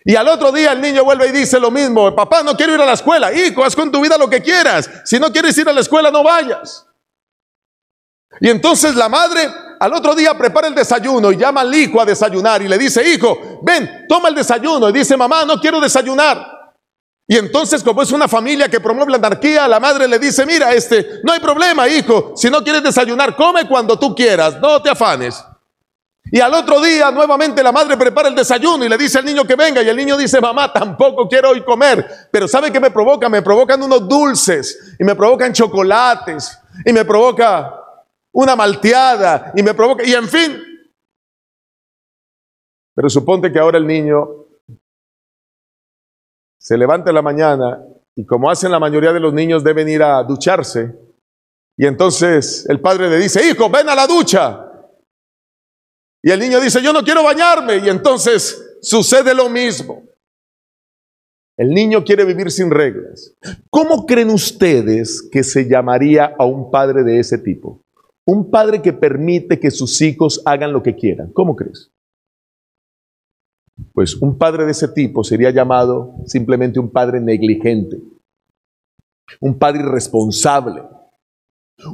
Y 0.05 0.15
al 0.15 0.29
otro 0.29 0.53
día 0.53 0.73
el 0.73 0.81
niño 0.81 1.03
vuelve 1.03 1.29
y 1.29 1.33
dice 1.33 1.59
lo 1.59 1.71
mismo, 1.71 2.15
papá, 2.15 2.43
no 2.43 2.57
quiero 2.57 2.75
ir 2.75 2.81
a 2.81 2.87
la 2.87 2.93
escuela. 2.93 3.33
Hijo, 3.33 3.65
haz 3.65 3.75
con 3.75 3.91
tu 3.91 4.01
vida 4.01 4.17
lo 4.19 4.29
que 4.29 4.43
quieras. 4.43 4.89
Si 5.05 5.19
no 5.19 5.33
quieres 5.33 5.57
ir 5.59 5.69
a 5.69 5.73
la 5.73 5.81
escuela, 5.81 6.11
no 6.11 6.23
vayas. 6.23 6.87
Y 8.41 8.51
entonces 8.51 8.95
la 8.95 9.09
madre 9.09 9.51
al 9.81 9.93
otro 9.95 10.15
día 10.15 10.37
prepara 10.37 10.69
el 10.69 10.75
desayuno 10.75 11.33
y 11.33 11.37
llama 11.37 11.63
al 11.63 11.75
hijo 11.75 12.01
a 12.01 12.05
desayunar 12.05 12.63
y 12.63 12.69
le 12.69 12.79
dice, 12.79 13.07
hijo, 13.09 13.61
ven, 13.63 14.07
toma 14.09 14.29
el 14.29 14.35
desayuno. 14.35 14.91
Y 14.91 14.93
dice, 14.93 15.17
mamá, 15.17 15.45
no 15.45 15.59
quiero 15.59 15.81
desayunar. 15.81 16.56
Y 17.29 17.37
entonces, 17.37 17.83
como 17.83 18.03
es 18.03 18.13
una 18.13 18.29
familia 18.29 18.69
que 18.69 18.79
promueve 18.79 19.11
la 19.11 19.17
anarquía, 19.17 19.67
la 19.67 19.81
madre 19.81 20.07
le 20.07 20.19
dice, 20.19 20.47
mira, 20.47 20.73
este, 20.73 21.21
no 21.25 21.33
hay 21.33 21.41
problema, 21.41 21.89
hijo, 21.89 22.33
si 22.37 22.49
no 22.49 22.63
quieres 22.63 22.85
desayunar, 22.85 23.35
come 23.35 23.67
cuando 23.67 23.99
tú 23.99 24.15
quieras, 24.15 24.61
no 24.61 24.81
te 24.81 24.91
afanes. 24.91 25.45
Y 26.31 26.41
al 26.41 26.53
otro 26.55 26.81
día, 26.81 27.11
nuevamente, 27.11 27.63
la 27.63 27.71
madre 27.71 27.97
prepara 27.97 28.29
el 28.29 28.35
desayuno 28.35 28.85
y 28.85 28.89
le 28.89 28.99
dice 28.99 29.19
al 29.19 29.25
niño 29.25 29.45
que 29.45 29.55
venga. 29.55 29.81
Y 29.83 29.89
el 29.89 29.97
niño 29.97 30.17
dice, 30.17 30.41
mamá, 30.41 30.73
tampoco 30.73 31.29
quiero 31.29 31.51
hoy 31.51 31.63
comer. 31.63 32.29
Pero 32.33 32.49
¿sabe 32.49 32.73
qué 32.73 32.81
me 32.81 32.91
provoca? 32.91 33.29
Me 33.29 33.43
provocan 33.43 33.81
unos 33.81 34.09
dulces 34.09 34.97
y 34.99 35.05
me 35.05 35.15
provocan 35.15 35.53
chocolates 35.53 36.59
y 36.85 36.93
me 36.93 37.05
provoca 37.05 37.73
una 38.33 38.57
malteada 38.57 39.53
y 39.55 39.63
me 39.63 39.73
provoca, 39.73 40.05
y 40.05 40.13
en 40.15 40.29
fin. 40.29 40.63
Pero 42.95 43.09
suponte 43.09 43.53
que 43.53 43.59
ahora 43.59 43.79
el 43.79 43.87
niño 43.87 44.46
se 46.67 46.77
levanta 46.77 47.11
en 47.11 47.15
la 47.15 47.23
mañana 47.23 47.81
y 48.17 48.27
como 48.27 48.51
hacen 48.51 48.73
la 48.73 48.81
mayoría 48.81 49.13
de 49.13 49.21
los 49.21 49.33
niños 49.33 49.63
deben 49.63 49.89
ir 49.89 50.03
a 50.03 50.25
ducharse. 50.25 50.99
Y 51.77 51.87
entonces 51.87 52.67
el 52.69 52.81
padre 52.81 53.09
le 53.09 53.19
dice, 53.19 53.49
hijo, 53.49 53.71
ven 53.71 53.89
a 53.89 53.95
la 53.95 54.05
ducha. 54.05 54.69
Y 56.25 56.29
el 56.33 56.41
niño 56.41 56.59
dice, 56.61 56.83
yo 56.83 56.93
no 56.93 57.05
quiero 57.05 57.23
bañarme. 57.23 57.77
Y 57.77 57.89
entonces 57.89 58.79
sucede 58.83 59.33
lo 59.33 59.49
mismo. 59.49 60.03
El 61.57 61.71
niño 61.71 62.03
quiere 62.03 62.25
vivir 62.25 62.51
sin 62.51 62.69
reglas. 62.69 63.33
¿Cómo 63.71 64.05
creen 64.05 64.31
ustedes 64.31 65.23
que 65.31 65.45
se 65.45 65.69
llamaría 65.69 66.35
a 66.37 66.47
un 66.47 66.73
padre 66.73 67.05
de 67.05 67.21
ese 67.21 67.39
tipo? 67.39 67.85
Un 68.27 68.51
padre 68.51 68.83
que 68.83 68.93
permite 68.93 69.61
que 69.61 69.71
sus 69.71 70.03
hijos 70.03 70.43
hagan 70.45 70.73
lo 70.73 70.83
que 70.83 70.97
quieran. 70.97 71.31
¿Cómo 71.33 71.55
crees? 71.55 71.93
Pues 73.93 74.15
un 74.17 74.39
padre 74.39 74.65
de 74.65 74.73
ese 74.73 74.89
tipo 74.89 75.23
sería 75.23 75.51
llamado 75.51 76.15
simplemente 76.27 76.81
un 76.81 76.91
padre 76.91 77.21
negligente, 77.21 78.01
un 79.41 79.59
padre 79.59 79.81
irresponsable, 79.81 80.83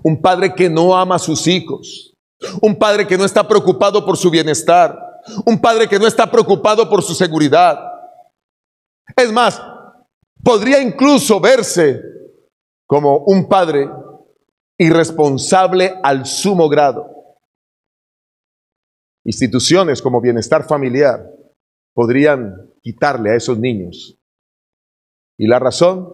un 0.05 0.21
padre 0.21 0.55
que 0.55 0.71
no 0.71 0.97
ama 0.97 1.17
a 1.17 1.21
sus 1.21 1.47
hijos, 1.47 2.15
un 2.61 2.77
padre 2.77 3.07
que 3.07 3.19
no 3.19 3.25
está 3.25 3.47
preocupado 3.47 4.05
por 4.05 4.17
su 4.17 4.31
bienestar, 4.31 4.97
un 5.45 5.61
padre 5.61 5.89
que 5.89 5.99
no 5.99 6.07
está 6.07 6.31
preocupado 6.31 6.89
por 6.89 7.03
su 7.03 7.15
seguridad. 7.15 7.79
Es 9.17 9.33
más, 9.33 9.61
podría 10.43 10.81
incluso 10.81 11.41
verse 11.41 12.01
como 12.87 13.19
un 13.27 13.49
padre 13.49 13.89
irresponsable 14.79 15.99
al 16.03 16.27
sumo 16.27 16.69
grado. 16.69 17.09
Instituciones 19.25 20.03
como 20.03 20.21
bienestar 20.21 20.67
familiar, 20.67 21.25
podrían 21.95 22.71
quitarle 22.83 23.31
a 23.31 23.37
esos 23.37 23.59
niños. 23.59 24.19
Y 25.39 25.47
la 25.47 25.59
razón, 25.59 26.13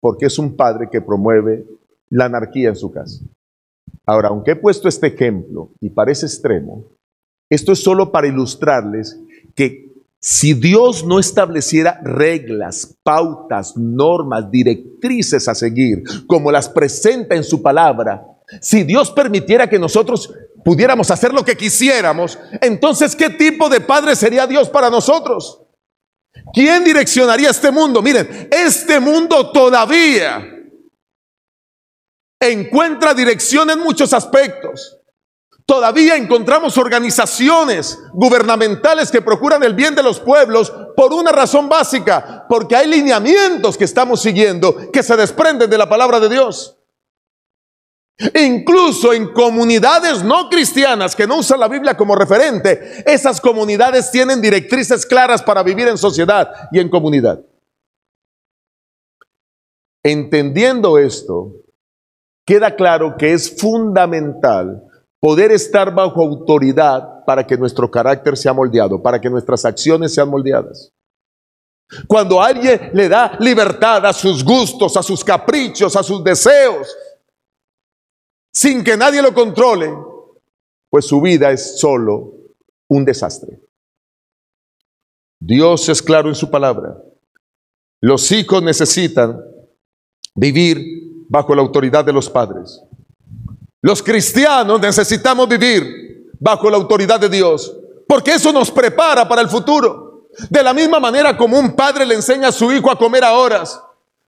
porque 0.00 0.26
es 0.26 0.38
un 0.38 0.56
padre 0.56 0.88
que 0.90 1.00
promueve 1.00 1.66
la 2.10 2.26
anarquía 2.26 2.68
en 2.68 2.76
su 2.76 2.90
casa. 2.90 3.24
Ahora, 4.06 4.28
aunque 4.28 4.52
he 4.52 4.56
puesto 4.56 4.88
este 4.88 5.08
ejemplo 5.08 5.72
y 5.80 5.90
parece 5.90 6.26
extremo, 6.26 6.84
esto 7.50 7.72
es 7.72 7.82
solo 7.82 8.10
para 8.10 8.26
ilustrarles 8.26 9.20
que 9.54 9.92
si 10.18 10.54
Dios 10.54 11.04
no 11.04 11.18
estableciera 11.18 12.00
reglas, 12.02 12.96
pautas, 13.02 13.76
normas, 13.76 14.50
directrices 14.50 15.48
a 15.48 15.54
seguir, 15.54 16.04
como 16.26 16.52
las 16.52 16.68
presenta 16.68 17.34
en 17.34 17.42
su 17.42 17.60
palabra, 17.60 18.24
si 18.60 18.84
Dios 18.84 19.10
permitiera 19.10 19.68
que 19.68 19.78
nosotros 19.78 20.32
pudiéramos 20.64 21.10
hacer 21.10 21.32
lo 21.32 21.44
que 21.44 21.56
quisiéramos, 21.56 22.38
entonces 22.60 23.16
¿qué 23.16 23.30
tipo 23.30 23.68
de 23.68 23.80
padre 23.80 24.16
sería 24.16 24.46
Dios 24.46 24.68
para 24.68 24.90
nosotros? 24.90 25.62
¿Quién 26.52 26.84
direccionaría 26.84 27.50
este 27.50 27.70
mundo? 27.70 28.02
Miren, 28.02 28.48
este 28.50 29.00
mundo 29.00 29.50
todavía 29.52 30.42
encuentra 32.40 33.14
dirección 33.14 33.70
en 33.70 33.78
muchos 33.78 34.12
aspectos. 34.12 34.98
Todavía 35.64 36.16
encontramos 36.16 36.76
organizaciones 36.76 37.98
gubernamentales 38.12 39.10
que 39.10 39.22
procuran 39.22 39.62
el 39.62 39.74
bien 39.74 39.94
de 39.94 40.02
los 40.02 40.18
pueblos 40.18 40.72
por 40.96 41.12
una 41.12 41.30
razón 41.30 41.68
básica, 41.68 42.44
porque 42.48 42.74
hay 42.74 42.88
lineamientos 42.88 43.78
que 43.78 43.84
estamos 43.84 44.20
siguiendo 44.20 44.90
que 44.90 45.02
se 45.02 45.16
desprenden 45.16 45.70
de 45.70 45.78
la 45.78 45.88
palabra 45.88 46.18
de 46.18 46.28
Dios. 46.28 46.76
Incluso 48.34 49.12
en 49.12 49.32
comunidades 49.32 50.22
no 50.22 50.48
cristianas 50.48 51.16
que 51.16 51.26
no 51.26 51.38
usan 51.38 51.58
la 51.58 51.68
Biblia 51.68 51.96
como 51.96 52.14
referente, 52.14 53.02
esas 53.10 53.40
comunidades 53.40 54.10
tienen 54.10 54.40
directrices 54.40 55.06
claras 55.06 55.42
para 55.42 55.62
vivir 55.62 55.88
en 55.88 55.98
sociedad 55.98 56.52
y 56.70 56.78
en 56.78 56.88
comunidad. 56.88 57.40
Entendiendo 60.04 60.98
esto, 60.98 61.52
queda 62.46 62.74
claro 62.76 63.16
que 63.16 63.32
es 63.32 63.56
fundamental 63.58 64.82
poder 65.20 65.52
estar 65.52 65.94
bajo 65.94 66.22
autoridad 66.22 67.24
para 67.24 67.46
que 67.46 67.56
nuestro 67.56 67.90
carácter 67.90 68.36
sea 68.36 68.52
moldeado, 68.52 69.00
para 69.00 69.20
que 69.20 69.30
nuestras 69.30 69.64
acciones 69.64 70.12
sean 70.12 70.28
moldeadas. 70.28 70.92
Cuando 72.06 72.42
alguien 72.42 72.90
le 72.94 73.08
da 73.08 73.36
libertad 73.38 74.04
a 74.06 74.12
sus 74.12 74.44
gustos, 74.44 74.96
a 74.96 75.02
sus 75.02 75.22
caprichos, 75.22 75.94
a 75.94 76.02
sus 76.02 76.24
deseos, 76.24 76.88
sin 78.52 78.84
que 78.84 78.96
nadie 78.96 79.22
lo 79.22 79.32
controle, 79.32 79.92
pues 80.90 81.06
su 81.06 81.20
vida 81.20 81.50
es 81.50 81.78
solo 81.80 82.34
un 82.88 83.04
desastre. 83.04 83.60
Dios 85.40 85.88
es 85.88 86.02
claro 86.02 86.28
en 86.28 86.34
su 86.34 86.50
palabra. 86.50 86.96
Los 88.00 88.30
hijos 88.30 88.62
necesitan 88.62 89.40
vivir 90.34 91.24
bajo 91.28 91.54
la 91.54 91.62
autoridad 91.62 92.04
de 92.04 92.12
los 92.12 92.28
padres. 92.28 92.82
Los 93.80 94.02
cristianos 94.02 94.80
necesitamos 94.80 95.48
vivir 95.48 96.30
bajo 96.38 96.70
la 96.70 96.76
autoridad 96.76 97.18
de 97.18 97.28
Dios, 97.28 97.76
porque 98.06 98.34
eso 98.34 98.52
nos 98.52 98.70
prepara 98.70 99.28
para 99.28 99.40
el 99.40 99.48
futuro. 99.48 100.28
De 100.50 100.62
la 100.62 100.72
misma 100.72 101.00
manera 101.00 101.36
como 101.36 101.58
un 101.58 101.74
padre 101.74 102.06
le 102.06 102.14
enseña 102.14 102.48
a 102.48 102.52
su 102.52 102.70
hijo 102.72 102.90
a 102.90 102.98
comer 102.98 103.24
a 103.24 103.32
horas, 103.32 103.80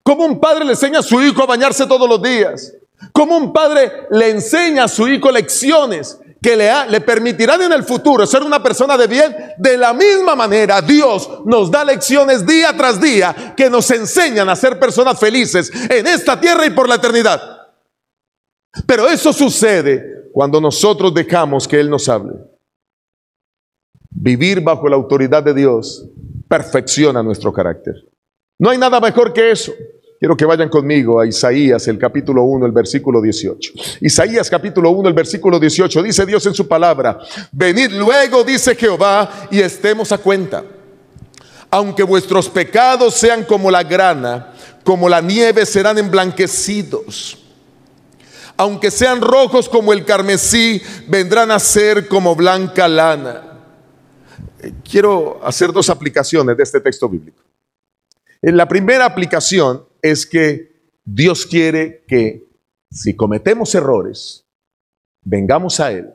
como 0.02 0.25
un 0.25 0.40
padre 0.40 0.64
le 0.64 0.73
enseña 0.73 0.99
a 0.99 1.02
su 1.02 1.21
hijo 1.23 1.43
a 1.43 1.47
bañarse 1.47 1.87
todos 1.87 2.09
los 2.09 2.21
días, 2.21 2.73
como 3.12 3.36
un 3.36 3.52
padre 3.52 4.06
le 4.10 4.30
enseña 4.30 4.84
a 4.84 4.88
su 4.88 5.08
hijo 5.08 5.30
lecciones 5.30 6.18
que 6.40 6.56
le, 6.56 6.70
le, 6.90 7.00
permitirán 7.00 7.62
en 7.62 7.72
el 7.72 7.84
futuro 7.84 8.26
ser 8.26 8.42
una 8.42 8.62
persona 8.62 8.98
de 8.98 9.06
bien, 9.06 9.34
de 9.56 9.78
la 9.78 9.94
misma 9.94 10.34
manera 10.34 10.82
Dios 10.82 11.40
nos 11.46 11.70
da 11.70 11.84
lecciones 11.84 12.46
día 12.46 12.76
tras 12.76 13.00
día 13.00 13.54
que 13.56 13.70
nos 13.70 13.90
enseñan 13.90 14.48
a 14.48 14.56
ser 14.56 14.78
personas 14.78 15.18
felices 15.18 15.72
en 15.90 16.06
esta 16.06 16.38
tierra 16.38 16.66
y 16.66 16.70
por 16.70 16.88
la 16.88 16.96
eternidad. 16.96 17.40
Pero 18.86 19.08
eso 19.08 19.32
sucede 19.32 20.30
cuando 20.32 20.60
nosotros 20.60 21.14
dejamos 21.14 21.68
que 21.68 21.78
Él 21.78 21.88
nos 21.88 22.08
hable. 22.08 22.34
Vivir 24.10 24.60
bajo 24.60 24.88
la 24.88 24.96
autoridad 24.96 25.42
de 25.42 25.54
Dios 25.54 26.06
perfecciona 26.48 27.22
nuestro 27.22 27.52
carácter. 27.52 27.94
No 28.58 28.70
hay 28.70 28.78
nada 28.78 29.00
mejor 29.00 29.32
que 29.32 29.50
eso. 29.50 29.72
Quiero 30.18 30.37
que 30.37 30.44
vayan 30.44 30.68
conmigo 30.68 31.21
a 31.21 31.26
Isaías, 31.26 31.87
el 31.88 31.99
capítulo 31.99 32.44
1, 32.44 32.66
el 32.66 32.73
versículo 32.73 33.21
18. 33.21 33.73
Isaías 34.00 34.49
capítulo 34.49 34.90
1, 34.90 35.09
el 35.09 35.14
versículo 35.14 35.59
18. 35.59 36.02
Dice 36.02 36.25
Dios 36.25 36.47
en 36.47 36.54
su 36.54 36.66
palabra, 36.66 37.18
venid 37.52 37.90
luego, 37.92 38.44
dice 38.44 38.75
Jehová, 38.75 39.49
y 39.50 39.61
estemos 39.61 40.12
a 40.12 40.18
cuenta. 40.18 40.64
Aunque 41.71 42.04
vuestros 42.04 42.49
pecados 42.49 43.14
sean 43.14 43.44
como 43.44 43.71
la 43.71 43.83
grana, 43.83 44.52
como 44.85 45.09
la 45.09 45.21
nieve 45.21 45.66
serán 45.66 45.99
emblanquecidos 45.99 47.38
aunque 48.56 48.90
sean 48.90 49.21
rojos 49.21 49.68
como 49.68 49.92
el 49.92 50.04
carmesí, 50.04 50.80
vendrán 51.09 51.50
a 51.50 51.59
ser 51.59 52.09
como 52.09 52.37
blanca 52.37 52.87
lana. 52.87 53.42
Eh, 54.60 54.73
quiero 54.88 55.41
hacer 55.45 55.73
dos 55.73 55.91
aplicaciones 55.91 56.56
de 56.56 56.62
este 56.62 56.80
texto 56.80 57.08
bíblico. 57.08 57.43
En 58.41 58.56
la 58.56 58.69
primera 58.69 59.06
aplicación 59.06 59.84
es 60.04 60.26
que 60.26 60.71
Dios 61.02 61.47
quiere 61.47 62.04
que 62.06 62.47
si 62.90 63.17
cometemos 63.17 63.75
errores, 63.75 64.45
vengamos 65.23 65.80
a 65.80 65.93
Él, 65.93 66.12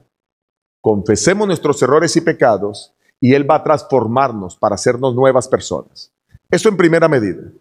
confesemos 0.79 1.47
nuestros 1.47 1.81
errores 1.81 2.15
y 2.15 2.21
pecados 2.21 2.93
y 3.19 3.33
Él 3.33 3.49
va 3.49 3.55
a 3.55 3.63
transformarnos 3.63 4.55
para 4.55 4.75
hacernos 4.75 5.15
nuevas 5.15 5.47
personas. 5.47 6.13
Eso 6.51 6.69
en 6.69 6.77
primera 6.77 7.09
medida. 7.09 7.51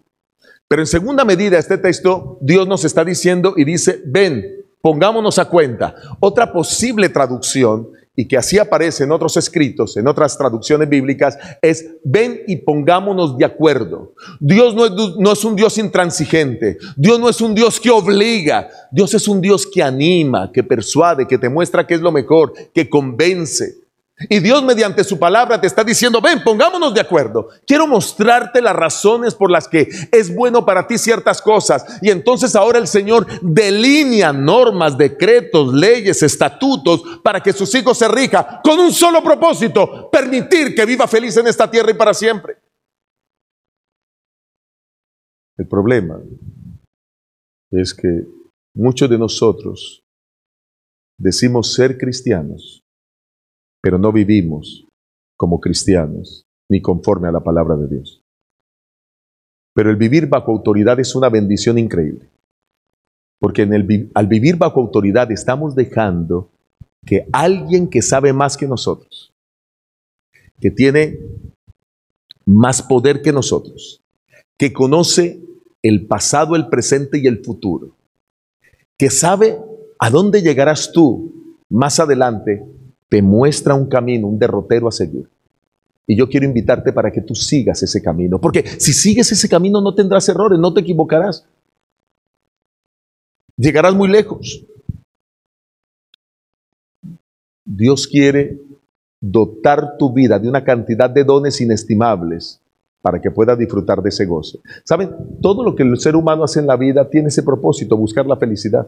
Pero 0.67 0.83
en 0.83 0.87
segunda 0.87 1.25
medida, 1.25 1.57
este 1.57 1.79
texto, 1.79 2.37
Dios 2.41 2.67
nos 2.67 2.85
está 2.85 3.03
diciendo 3.03 3.55
y 3.57 3.63
dice, 3.63 3.99
ven, 4.05 4.59
Pongámonos 4.81 5.39
a 5.39 5.45
cuenta. 5.45 5.95
Otra 6.19 6.53
posible 6.53 7.09
traducción, 7.09 7.89
y 8.19 8.27
que 8.27 8.35
así 8.35 8.59
aparece 8.59 9.05
en 9.05 9.13
otros 9.13 9.37
escritos, 9.37 9.95
en 9.95 10.05
otras 10.05 10.37
traducciones 10.37 10.89
bíblicas, 10.89 11.37
es 11.61 11.85
ven 12.03 12.41
y 12.47 12.57
pongámonos 12.57 13.37
de 13.37 13.45
acuerdo. 13.45 14.11
Dios 14.41 14.75
no 14.75 14.85
es, 14.87 14.91
no 15.17 15.31
es 15.31 15.45
un 15.45 15.55
Dios 15.55 15.77
intransigente, 15.77 16.77
Dios 16.97 17.17
no 17.17 17.29
es 17.29 17.39
un 17.39 17.55
Dios 17.55 17.79
que 17.79 17.89
obliga, 17.89 18.67
Dios 18.91 19.13
es 19.13 19.25
un 19.29 19.39
Dios 19.39 19.65
que 19.65 19.81
anima, 19.81 20.51
que 20.51 20.63
persuade, 20.63 21.25
que 21.25 21.37
te 21.37 21.47
muestra 21.47 21.87
que 21.87 21.93
es 21.93 22.01
lo 22.01 22.11
mejor, 22.11 22.51
que 22.73 22.89
convence. 22.89 23.88
Y 24.27 24.39
Dios 24.39 24.63
mediante 24.63 25.03
su 25.05 25.17
palabra 25.17 25.61
te 25.61 25.67
está 25.67 25.83
diciendo, 25.83 26.19
ven, 26.19 26.43
pongámonos 26.43 26.93
de 26.93 26.99
acuerdo. 26.99 27.49
Quiero 27.65 27.87
mostrarte 27.87 28.61
las 28.61 28.75
razones 28.75 29.33
por 29.33 29.49
las 29.49 29.67
que 29.67 29.87
es 30.11 30.33
bueno 30.35 30.65
para 30.65 30.85
ti 30.85 30.97
ciertas 30.97 31.41
cosas. 31.41 31.99
Y 32.01 32.09
entonces 32.09 32.53
ahora 32.55 32.79
el 32.79 32.87
Señor 32.87 33.25
delinea 33.41 34.33
normas, 34.33 34.97
decretos, 34.97 35.73
leyes, 35.73 36.21
estatutos 36.21 37.01
para 37.23 37.41
que 37.41 37.53
sus 37.53 37.73
hijos 37.75 37.97
se 37.97 38.09
rijan 38.09 38.45
con 38.61 38.77
un 38.79 38.91
solo 38.91 39.23
propósito, 39.23 40.09
permitir 40.11 40.75
que 40.75 40.85
viva 40.85 41.07
feliz 41.07 41.37
en 41.37 41.47
esta 41.47 41.71
tierra 41.71 41.91
y 41.91 41.95
para 41.95 42.13
siempre. 42.13 42.57
El 45.57 45.67
problema 45.67 46.21
es 47.71 47.93
que 47.93 48.25
muchos 48.75 49.09
de 49.09 49.17
nosotros 49.17 50.03
decimos 51.17 51.73
ser 51.73 51.97
cristianos 51.97 52.83
pero 53.81 53.97
no 53.97 54.11
vivimos 54.11 54.85
como 55.37 55.59
cristianos 55.59 56.45
ni 56.69 56.81
conforme 56.81 57.27
a 57.27 57.31
la 57.31 57.43
palabra 57.43 57.75
de 57.75 57.87
Dios. 57.87 58.21
Pero 59.73 59.89
el 59.89 59.95
vivir 59.95 60.27
bajo 60.27 60.51
autoridad 60.51 60.99
es 60.99 61.15
una 61.15 61.29
bendición 61.29 61.77
increíble, 61.77 62.29
porque 63.39 63.63
al 64.13 64.27
vivir 64.27 64.57
bajo 64.57 64.81
autoridad 64.81 65.31
estamos 65.31 65.75
dejando 65.75 66.49
que 67.05 67.27
alguien 67.31 67.89
que 67.89 68.01
sabe 68.01 68.33
más 68.33 68.57
que 68.57 68.67
nosotros, 68.67 69.31
que 70.59 70.71
tiene 70.71 71.17
más 72.45 72.81
poder 72.81 73.21
que 73.21 73.31
nosotros, 73.31 74.01
que 74.57 74.73
conoce 74.73 75.39
el 75.81 76.07
pasado, 76.07 76.55
el 76.55 76.67
presente 76.67 77.19
y 77.19 77.27
el 77.27 77.43
futuro, 77.43 77.95
que 78.97 79.09
sabe 79.09 79.57
a 79.97 80.09
dónde 80.09 80.41
llegarás 80.41 80.91
tú 80.91 81.55
más 81.69 81.99
adelante, 81.99 82.65
te 83.09 83.21
muestra 83.21 83.73
un 83.73 83.87
camino, 83.87 84.27
un 84.27 84.39
derrotero 84.39 84.87
a 84.87 84.91
seguir. 84.91 85.27
Y 86.07 86.15
yo 86.15 86.29
quiero 86.29 86.45
invitarte 86.45 86.93
para 86.93 87.11
que 87.11 87.21
tú 87.21 87.35
sigas 87.35 87.83
ese 87.83 88.01
camino, 88.01 88.39
porque 88.39 88.63
si 88.79 88.93
sigues 88.93 89.31
ese 89.31 89.49
camino 89.49 89.81
no 89.81 89.93
tendrás 89.93 90.29
errores, 90.29 90.57
no 90.59 90.73
te 90.73 90.81
equivocarás. 90.81 91.45
Llegarás 93.57 93.93
muy 93.93 94.07
lejos. 94.07 94.65
Dios 97.65 98.07
quiere 98.07 98.59
dotar 99.19 99.97
tu 99.97 100.13
vida 100.13 100.39
de 100.39 100.47
una 100.47 100.63
cantidad 100.63 101.09
de 101.09 101.23
dones 101.23 101.59
inestimables 101.61 102.61
para 103.01 103.21
que 103.21 103.31
puedas 103.31 103.57
disfrutar 103.57 104.01
de 104.01 104.09
ese 104.09 104.25
gozo. 104.25 104.59
¿Saben? 104.83 105.11
Todo 105.41 105.63
lo 105.63 105.75
que 105.75 105.83
el 105.83 105.99
ser 105.99 106.15
humano 106.15 106.43
hace 106.43 106.59
en 106.59 106.67
la 106.67 106.75
vida 106.75 107.09
tiene 107.09 107.27
ese 107.27 107.43
propósito, 107.43 107.97
buscar 107.97 108.25
la 108.25 108.37
felicidad. 108.37 108.87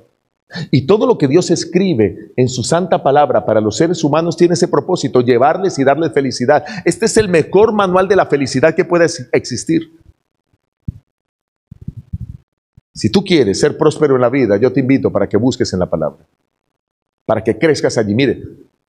Y 0.70 0.86
todo 0.86 1.06
lo 1.08 1.18
que 1.18 1.28
Dios 1.28 1.50
escribe 1.52 2.32
en 2.36 2.50
su 2.50 2.64
santa 2.64 3.04
palabra 3.04 3.46
para 3.46 3.62
los 3.62 3.78
seres 3.78 4.04
humanos 4.04 4.36
tiene 4.36 4.54
ese 4.54 4.68
propósito, 4.68 5.22
llevarles 5.22 5.80
y 5.80 5.84
darles 5.84 6.12
felicidad. 6.14 6.66
Este 6.86 7.06
es 7.06 7.18
el 7.18 7.30
mejor 7.30 7.74
manual 7.74 8.08
de 8.08 8.16
la 8.16 8.26
felicidad 8.26 8.76
que 8.76 8.86
puede 8.86 9.06
existir. 9.32 9.92
Si 12.94 13.10
tú 13.10 13.24
quieres 13.24 13.60
ser 13.60 13.78
próspero 13.78 14.16
en 14.16 14.22
la 14.22 14.30
vida, 14.30 14.58
yo 14.58 14.72
te 14.72 14.82
invito 14.82 15.12
para 15.12 15.28
que 15.28 15.38
busques 15.38 15.72
en 15.74 15.80
la 15.80 15.90
palabra, 15.90 16.26
para 17.26 17.44
que 17.44 17.58
crezcas 17.58 17.98
allí. 17.98 18.14
Mire, 18.14 18.44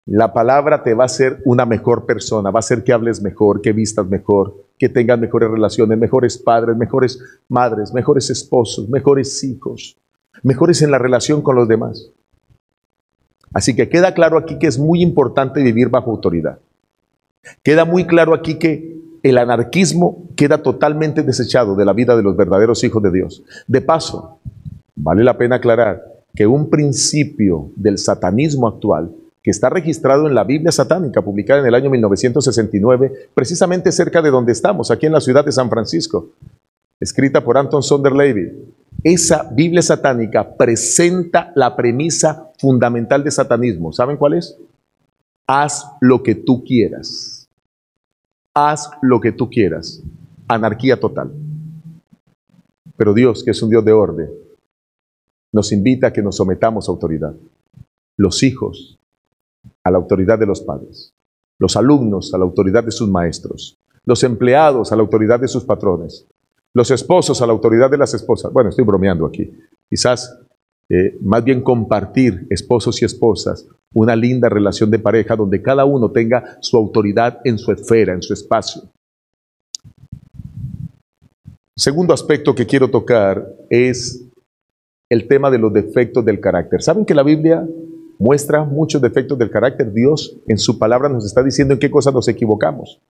la 0.06 0.32
palabra 0.32 0.82
te 0.82 0.94
va 0.94 1.04
a 1.04 1.06
hacer 1.06 1.40
una 1.44 1.64
mejor 1.64 2.04
persona, 2.04 2.50
va 2.50 2.58
a 2.58 2.60
hacer 2.60 2.82
que 2.82 2.92
hables 2.92 3.22
mejor, 3.22 3.62
que 3.62 3.72
vistas 3.72 4.06
mejor, 4.06 4.66
que 4.76 4.88
tengas 4.88 5.18
mejores 5.18 5.48
relaciones, 5.48 5.96
mejores 5.96 6.36
padres, 6.36 6.76
mejores 6.76 7.20
madres, 7.48 7.94
mejores 7.94 8.28
esposos, 8.30 8.88
mejores 8.88 9.42
hijos 9.44 9.96
mejores 10.42 10.82
en 10.82 10.90
la 10.90 10.98
relación 10.98 11.42
con 11.42 11.56
los 11.56 11.68
demás. 11.68 12.10
Así 13.52 13.76
que 13.76 13.88
queda 13.88 14.14
claro 14.14 14.38
aquí 14.38 14.58
que 14.58 14.66
es 14.66 14.78
muy 14.78 15.02
importante 15.02 15.62
vivir 15.62 15.88
bajo 15.88 16.10
autoridad. 16.10 16.58
Queda 17.62 17.84
muy 17.84 18.06
claro 18.06 18.34
aquí 18.34 18.58
que 18.58 18.96
el 19.22 19.38
anarquismo 19.38 20.28
queda 20.36 20.62
totalmente 20.62 21.22
desechado 21.22 21.76
de 21.76 21.84
la 21.84 21.92
vida 21.92 22.16
de 22.16 22.22
los 22.22 22.36
verdaderos 22.36 22.82
hijos 22.82 23.02
de 23.02 23.12
Dios. 23.12 23.42
De 23.66 23.80
paso, 23.80 24.38
vale 24.96 25.22
la 25.22 25.38
pena 25.38 25.56
aclarar 25.56 26.02
que 26.34 26.46
un 26.46 26.70
principio 26.70 27.70
del 27.76 27.98
satanismo 27.98 28.66
actual 28.66 29.12
que 29.42 29.50
está 29.50 29.68
registrado 29.68 30.28
en 30.28 30.34
la 30.34 30.44
Biblia 30.44 30.70
satánica, 30.70 31.20
publicada 31.20 31.60
en 31.60 31.66
el 31.66 31.74
año 31.74 31.90
1969, 31.90 33.30
precisamente 33.34 33.90
cerca 33.90 34.22
de 34.22 34.30
donde 34.30 34.52
estamos, 34.52 34.90
aquí 34.90 35.06
en 35.06 35.12
la 35.12 35.20
ciudad 35.20 35.44
de 35.44 35.52
San 35.52 35.68
Francisco, 35.68 36.30
escrita 37.00 37.42
por 37.42 37.58
Anton 37.58 37.82
Sonderlevy. 37.82 38.52
Esa 39.04 39.50
Biblia 39.50 39.82
satánica 39.82 40.56
presenta 40.56 41.52
la 41.56 41.74
premisa 41.74 42.52
fundamental 42.58 43.24
de 43.24 43.30
satanismo. 43.32 43.92
¿Saben 43.92 44.16
cuál 44.16 44.34
es? 44.34 44.56
Haz 45.46 45.84
lo 46.00 46.22
que 46.22 46.36
tú 46.36 46.62
quieras. 46.64 47.48
Haz 48.54 48.90
lo 49.02 49.20
que 49.20 49.32
tú 49.32 49.50
quieras. 49.50 50.02
Anarquía 50.46 51.00
total. 51.00 51.32
Pero 52.96 53.12
Dios, 53.12 53.42
que 53.42 53.50
es 53.50 53.62
un 53.62 53.70
Dios 53.70 53.84
de 53.84 53.92
orden, 53.92 54.30
nos 55.52 55.72
invita 55.72 56.08
a 56.08 56.12
que 56.12 56.22
nos 56.22 56.36
sometamos 56.36 56.88
a 56.88 56.92
autoridad. 56.92 57.34
Los 58.16 58.42
hijos 58.42 58.98
a 59.82 59.90
la 59.90 59.98
autoridad 59.98 60.38
de 60.38 60.46
los 60.46 60.60
padres, 60.60 61.12
los 61.58 61.76
alumnos 61.76 62.32
a 62.34 62.38
la 62.38 62.44
autoridad 62.44 62.84
de 62.84 62.92
sus 62.92 63.08
maestros, 63.08 63.76
los 64.04 64.22
empleados 64.22 64.92
a 64.92 64.96
la 64.96 65.02
autoridad 65.02 65.40
de 65.40 65.48
sus 65.48 65.64
patrones, 65.64 66.26
los 66.74 66.90
esposos 66.90 67.40
a 67.42 67.46
la 67.46 67.52
autoridad 67.52 67.90
de 67.90 67.98
las 67.98 68.14
esposas. 68.14 68.52
Bueno, 68.52 68.70
estoy 68.70 68.84
bromeando 68.84 69.26
aquí. 69.26 69.50
Quizás 69.88 70.38
eh, 70.88 71.16
más 71.20 71.44
bien 71.44 71.62
compartir 71.62 72.46
esposos 72.50 73.00
y 73.02 73.04
esposas 73.04 73.66
una 73.94 74.16
linda 74.16 74.48
relación 74.48 74.90
de 74.90 74.98
pareja 74.98 75.36
donde 75.36 75.60
cada 75.60 75.84
uno 75.84 76.10
tenga 76.10 76.56
su 76.60 76.76
autoridad 76.76 77.40
en 77.44 77.58
su 77.58 77.72
esfera, 77.72 78.14
en 78.14 78.22
su 78.22 78.32
espacio. 78.32 78.82
Segundo 81.76 82.14
aspecto 82.14 82.54
que 82.54 82.66
quiero 82.66 82.88
tocar 82.88 83.46
es 83.68 84.26
el 85.10 85.28
tema 85.28 85.50
de 85.50 85.58
los 85.58 85.72
defectos 85.72 86.24
del 86.24 86.40
carácter. 86.40 86.82
¿Saben 86.82 87.04
que 87.04 87.14
la 87.14 87.22
Biblia 87.22 87.66
muestra 88.22 88.64
muchos 88.64 89.02
defectos 89.02 89.36
del 89.36 89.50
carácter. 89.50 89.92
Dios 89.92 90.36
en 90.46 90.56
su 90.56 90.78
palabra 90.78 91.08
nos 91.08 91.26
está 91.26 91.42
diciendo 91.42 91.74
en 91.74 91.80
qué 91.80 91.90
cosas 91.90 92.14
nos 92.14 92.28
equivocamos. 92.28 93.00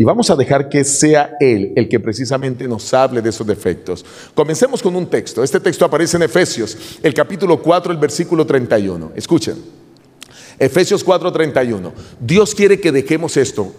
Y 0.00 0.04
vamos 0.04 0.30
a 0.30 0.34
dejar 0.34 0.70
que 0.70 0.82
sea 0.82 1.36
Él 1.38 1.74
el 1.76 1.86
que 1.86 2.00
precisamente 2.00 2.66
nos 2.66 2.94
hable 2.94 3.20
de 3.20 3.28
esos 3.28 3.46
defectos. 3.46 4.02
Comencemos 4.34 4.80
con 4.80 4.96
un 4.96 5.04
texto. 5.04 5.44
Este 5.44 5.60
texto 5.60 5.84
aparece 5.84 6.16
en 6.16 6.22
Efesios, 6.22 6.98
el 7.02 7.12
capítulo 7.12 7.60
4, 7.60 7.92
el 7.92 7.98
versículo 7.98 8.46
31. 8.46 9.12
Escuchen. 9.14 9.56
Efesios 10.58 11.04
4, 11.04 11.30
31. 11.30 11.92
Dios 12.18 12.54
quiere 12.54 12.80
que 12.80 12.90
dejemos 12.90 13.36
esto. 13.36 13.74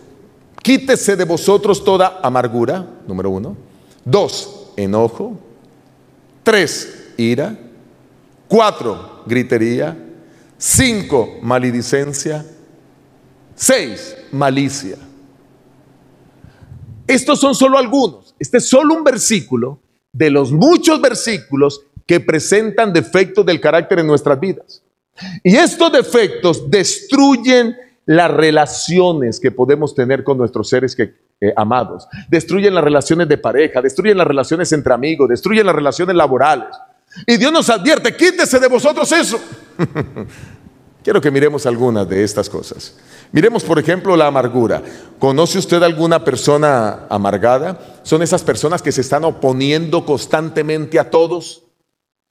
Quítese 0.62 1.16
de 1.16 1.26
vosotros 1.26 1.84
toda 1.84 2.20
amargura, 2.22 2.86
número 3.08 3.32
uno. 3.32 3.58
Dos, 4.06 4.68
enojo. 4.78 5.40
Tres, 6.44 7.14
ira. 7.18 7.58
Cuatro, 8.48 9.24
gritería. 9.26 9.98
Cinco, 10.60 11.40
maledicencia. 11.42 12.46
Seis, 13.56 14.16
malicia. 14.32 14.98
Estos 17.12 17.42
son 17.42 17.54
solo 17.54 17.78
algunos. 17.78 18.34
Este 18.40 18.60
es 18.60 18.70
solo 18.70 18.94
un 18.94 19.04
versículo 19.04 19.80
de 20.14 20.30
los 20.30 20.54
muchos 20.54 21.02
versículos 21.02 21.82
que 22.06 22.22
presentan 22.22 22.94
defectos 22.94 23.46
del 23.46 23.60
carácter 23.60 24.00
en 24.00 24.08
nuestras 24.08 24.40
vidas. 24.40 24.82
Y 25.44 25.58
estos 25.58 25.92
defectos 25.92 26.72
destruyen 26.72 27.76
las 28.06 28.32
relaciones 28.32 29.42
que 29.42 29.52
podemos 29.52 29.94
tener 29.94 30.24
con 30.24 30.38
nuestros 30.38 30.70
seres 30.70 30.96
que, 30.96 31.14
eh, 31.42 31.54
amados. 31.58 32.08
Destruyen 32.30 32.74
las 32.74 32.84
relaciones 32.84 33.28
de 33.28 33.38
pareja, 33.38 33.82
destruyen 33.82 34.18
las 34.18 34.28
relaciones 34.28 34.72
entre 34.72 34.94
amigos, 34.94 35.28
destruyen 35.28 35.66
las 35.66 35.76
relaciones 35.76 36.16
laborales. 36.16 36.70
Y 37.28 37.36
Dios 37.36 37.52
nos 37.52 37.70
advierte, 37.70 38.16
quítese 38.16 38.58
de 38.58 38.70
vosotros 38.70 39.12
eso. 39.12 39.38
Quiero 41.04 41.20
que 41.20 41.32
miremos 41.32 41.66
algunas 41.66 42.08
de 42.08 42.24
estas 42.24 42.48
cosas. 42.48 42.96
Miremos, 43.32 43.64
por 43.64 43.80
ejemplo, 43.80 44.16
la 44.16 44.28
amargura. 44.28 44.84
¿Conoce 45.18 45.58
usted 45.58 45.82
alguna 45.82 46.24
persona 46.24 47.08
amargada? 47.10 48.00
Son 48.04 48.22
esas 48.22 48.44
personas 48.44 48.84
que 48.84 48.92
se 48.92 49.02
están 49.02 49.24
oponiendo 49.24 50.06
constantemente 50.06 51.00
a 51.00 51.10
todos. 51.10 51.64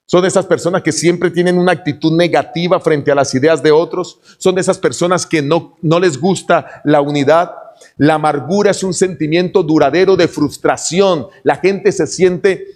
Son 0.07 0.25
esas 0.25 0.47
personas 0.47 0.83
que 0.83 0.93
siempre 0.93 1.31
tienen 1.31 1.59
una 1.59 1.73
actitud 1.73 2.13
negativa 2.17 2.79
frente 2.81 3.11
a 3.11 3.17
las 3.17 3.35
ideas 3.35 3.61
de 3.63 3.73
otros. 3.73 4.21
Son 4.39 4.57
esas 4.57 4.79
personas 4.79 5.27
que 5.27 5.43
no, 5.43 5.77
no 5.83 5.99
les 5.99 6.21
gusta 6.21 6.83
la 6.85 7.01
unidad. 7.01 7.53
La 7.97 8.15
amargura 8.15 8.71
es 8.71 8.85
un 8.85 8.95
sentimiento 8.95 9.65
duradero 9.65 10.17
de 10.17 10.29
frustración. 10.29 11.27
La 11.43 11.57
gente 11.57 11.91
se 11.91 12.07
siente 12.07 12.67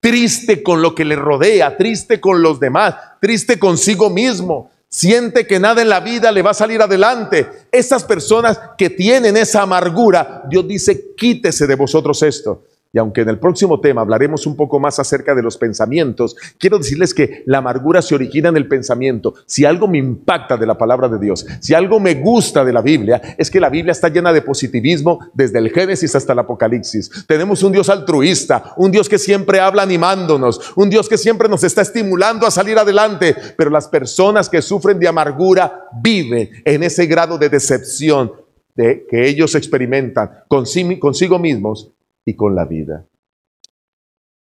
triste 0.00 0.62
con 0.62 0.82
lo 0.82 0.94
que 0.94 1.04
le 1.04 1.16
rodea, 1.16 1.76
triste 1.78 2.20
con 2.20 2.42
los 2.42 2.60
demás, 2.60 2.94
triste 3.20 3.58
consigo 3.58 4.10
mismo. 4.10 4.70
Siente 4.92 5.46
que 5.46 5.60
nada 5.60 5.82
en 5.82 5.88
la 5.88 6.00
vida 6.00 6.32
le 6.32 6.42
va 6.42 6.50
a 6.50 6.54
salir 6.54 6.82
adelante. 6.82 7.48
Esas 7.70 8.02
personas 8.02 8.58
que 8.76 8.90
tienen 8.90 9.36
esa 9.36 9.62
amargura, 9.62 10.42
Dios 10.50 10.66
dice, 10.66 11.14
quítese 11.16 11.68
de 11.68 11.76
vosotros 11.76 12.20
esto. 12.24 12.64
Y 12.92 12.98
aunque 12.98 13.20
en 13.20 13.28
el 13.28 13.38
próximo 13.38 13.80
tema 13.80 14.00
hablaremos 14.00 14.46
un 14.46 14.56
poco 14.56 14.80
más 14.80 14.98
acerca 14.98 15.34
de 15.34 15.42
los 15.42 15.56
pensamientos, 15.56 16.34
quiero 16.58 16.78
decirles 16.78 17.14
que 17.14 17.44
la 17.46 17.58
amargura 17.58 18.02
se 18.02 18.16
origina 18.16 18.48
en 18.48 18.56
el 18.56 18.66
pensamiento. 18.66 19.34
Si 19.46 19.64
algo 19.64 19.86
me 19.86 19.98
impacta 19.98 20.56
de 20.56 20.66
la 20.66 20.76
palabra 20.76 21.08
de 21.08 21.20
Dios, 21.20 21.46
si 21.60 21.72
algo 21.72 22.00
me 22.00 22.14
gusta 22.14 22.64
de 22.64 22.72
la 22.72 22.82
Biblia, 22.82 23.22
es 23.38 23.48
que 23.48 23.60
la 23.60 23.70
Biblia 23.70 23.92
está 23.92 24.08
llena 24.08 24.32
de 24.32 24.42
positivismo 24.42 25.20
desde 25.34 25.58
el 25.58 25.70
Génesis 25.70 26.16
hasta 26.16 26.32
el 26.32 26.40
Apocalipsis. 26.40 27.26
Tenemos 27.28 27.62
un 27.62 27.70
Dios 27.70 27.88
altruista, 27.88 28.74
un 28.76 28.90
Dios 28.90 29.08
que 29.08 29.18
siempre 29.18 29.60
habla 29.60 29.82
animándonos, 29.82 30.72
un 30.74 30.90
Dios 30.90 31.08
que 31.08 31.16
siempre 31.16 31.48
nos 31.48 31.62
está 31.62 31.82
estimulando 31.82 32.44
a 32.44 32.50
salir 32.50 32.76
adelante, 32.76 33.36
pero 33.56 33.70
las 33.70 33.86
personas 33.86 34.48
que 34.48 34.62
sufren 34.62 34.98
de 34.98 35.06
amargura 35.06 35.86
viven 36.02 36.50
en 36.64 36.82
ese 36.82 37.06
grado 37.06 37.38
de 37.38 37.48
decepción 37.48 38.32
de 38.74 39.06
que 39.08 39.28
ellos 39.28 39.54
experimentan 39.54 40.30
consigo 40.48 41.38
mismos 41.38 41.92
y 42.24 42.34
con 42.36 42.54
la 42.54 42.64
vida. 42.64 43.06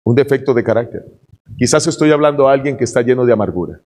Un 0.03 0.15
defecto 0.15 0.53
de 0.53 0.63
carácter. 0.63 1.05
Quizás 1.57 1.87
estoy 1.87 2.11
hablando 2.11 2.47
a 2.47 2.53
alguien 2.53 2.77
que 2.77 2.83
está 2.83 3.01
lleno 3.01 3.25
de 3.25 3.33
amargura. 3.33 3.81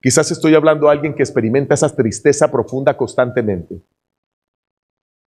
Quizás 0.00 0.30
estoy 0.30 0.54
hablando 0.54 0.88
a 0.88 0.92
alguien 0.92 1.14
que 1.14 1.22
experimenta 1.22 1.74
esa 1.74 1.94
tristeza 1.94 2.50
profunda 2.50 2.96
constantemente. 2.96 3.82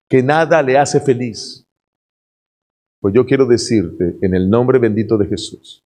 Que 0.09 0.23
nada 0.23 0.63
le 0.63 0.79
hace 0.79 1.01
feliz. 1.01 1.67
Pues 3.01 3.15
yo 3.15 3.27
quiero 3.27 3.47
decirte 3.47 4.17
en 4.23 4.35
el 4.35 4.49
nombre 4.49 4.79
bendito 4.79 5.19
de 5.19 5.27
Jesús 5.27 5.85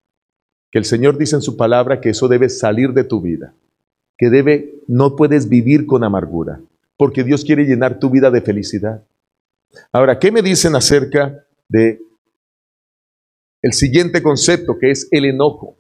que 0.72 0.80
el 0.80 0.86
Señor 0.86 1.18
dice 1.18 1.36
en 1.36 1.42
su 1.42 1.56
palabra 1.56 2.02
que 2.02 2.10
eso 2.10 2.28
debe 2.28 2.50
salir 2.50 2.94
de 2.94 3.04
tu 3.04 3.22
vida, 3.22 3.54
que 4.18 4.30
debe 4.30 4.82
no 4.88 5.16
puedes 5.16 5.48
vivir 5.48 5.86
con 5.86 6.04
amargura, 6.04 6.62
porque 6.98 7.24
Dios 7.24 7.46
quiere 7.46 7.66
llenar 7.66 8.00
tu 8.00 8.10
vida 8.10 8.32
de 8.32 8.42
felicidad. 8.42 9.04
Ahora, 9.92 10.20
¿qué 10.20 10.32
me 10.32 10.42
dicen 10.42 10.76
acerca 10.76 11.47
de 11.70 12.00
el 13.62 13.74
siguiente 13.74 14.22
concepto 14.22 14.78
que 14.80 14.92
es 14.92 15.08
el 15.12 15.26
enojo, 15.26 15.78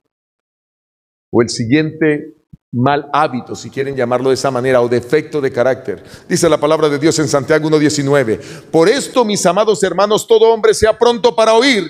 o 1.31 1.41
el 1.41 1.49
siguiente 1.49 2.33
mal 2.71 3.09
hábito, 3.13 3.55
si 3.55 3.69
quieren 3.69 3.95
llamarlo 3.95 4.29
de 4.29 4.35
esa 4.35 4.51
manera, 4.51 4.81
o 4.81 4.89
defecto 4.89 5.39
de 5.39 5.51
carácter. 5.51 6.03
Dice 6.27 6.49
la 6.49 6.57
palabra 6.57 6.89
de 6.89 6.99
Dios 6.99 7.17
en 7.19 7.27
Santiago 7.27 7.69
1.19, 7.69 8.65
por 8.71 8.89
esto, 8.89 9.23
mis 9.23 9.45
amados 9.45 9.83
hermanos, 9.83 10.27
todo 10.27 10.53
hombre 10.53 10.73
sea 10.73 10.97
pronto 10.97 11.35
para 11.35 11.53
oír, 11.53 11.89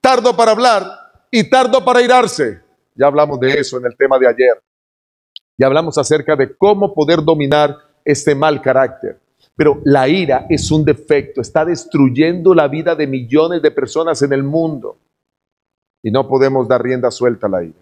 tardo 0.00 0.36
para 0.36 0.52
hablar 0.52 0.84
y 1.30 1.48
tardo 1.48 1.84
para 1.84 2.02
irarse. 2.02 2.60
Ya 2.94 3.06
hablamos 3.06 3.38
de 3.38 3.54
eso 3.54 3.78
en 3.78 3.86
el 3.86 3.96
tema 3.96 4.18
de 4.18 4.26
ayer. 4.26 4.62
Ya 5.56 5.66
hablamos 5.66 5.98
acerca 5.98 6.36
de 6.36 6.56
cómo 6.56 6.94
poder 6.94 7.22
dominar 7.22 7.76
este 8.04 8.34
mal 8.34 8.60
carácter. 8.60 9.20
Pero 9.58 9.82
la 9.84 10.08
ira 10.08 10.46
es 10.48 10.70
un 10.70 10.84
defecto, 10.84 11.40
está 11.40 11.64
destruyendo 11.64 12.54
la 12.54 12.68
vida 12.68 12.94
de 12.94 13.08
millones 13.08 13.60
de 13.60 13.72
personas 13.72 14.22
en 14.22 14.32
el 14.32 14.44
mundo. 14.44 14.98
Y 16.00 16.12
no 16.12 16.28
podemos 16.28 16.68
dar 16.68 16.80
rienda 16.80 17.10
suelta 17.10 17.48
a 17.48 17.50
la 17.50 17.64
ira. 17.64 17.80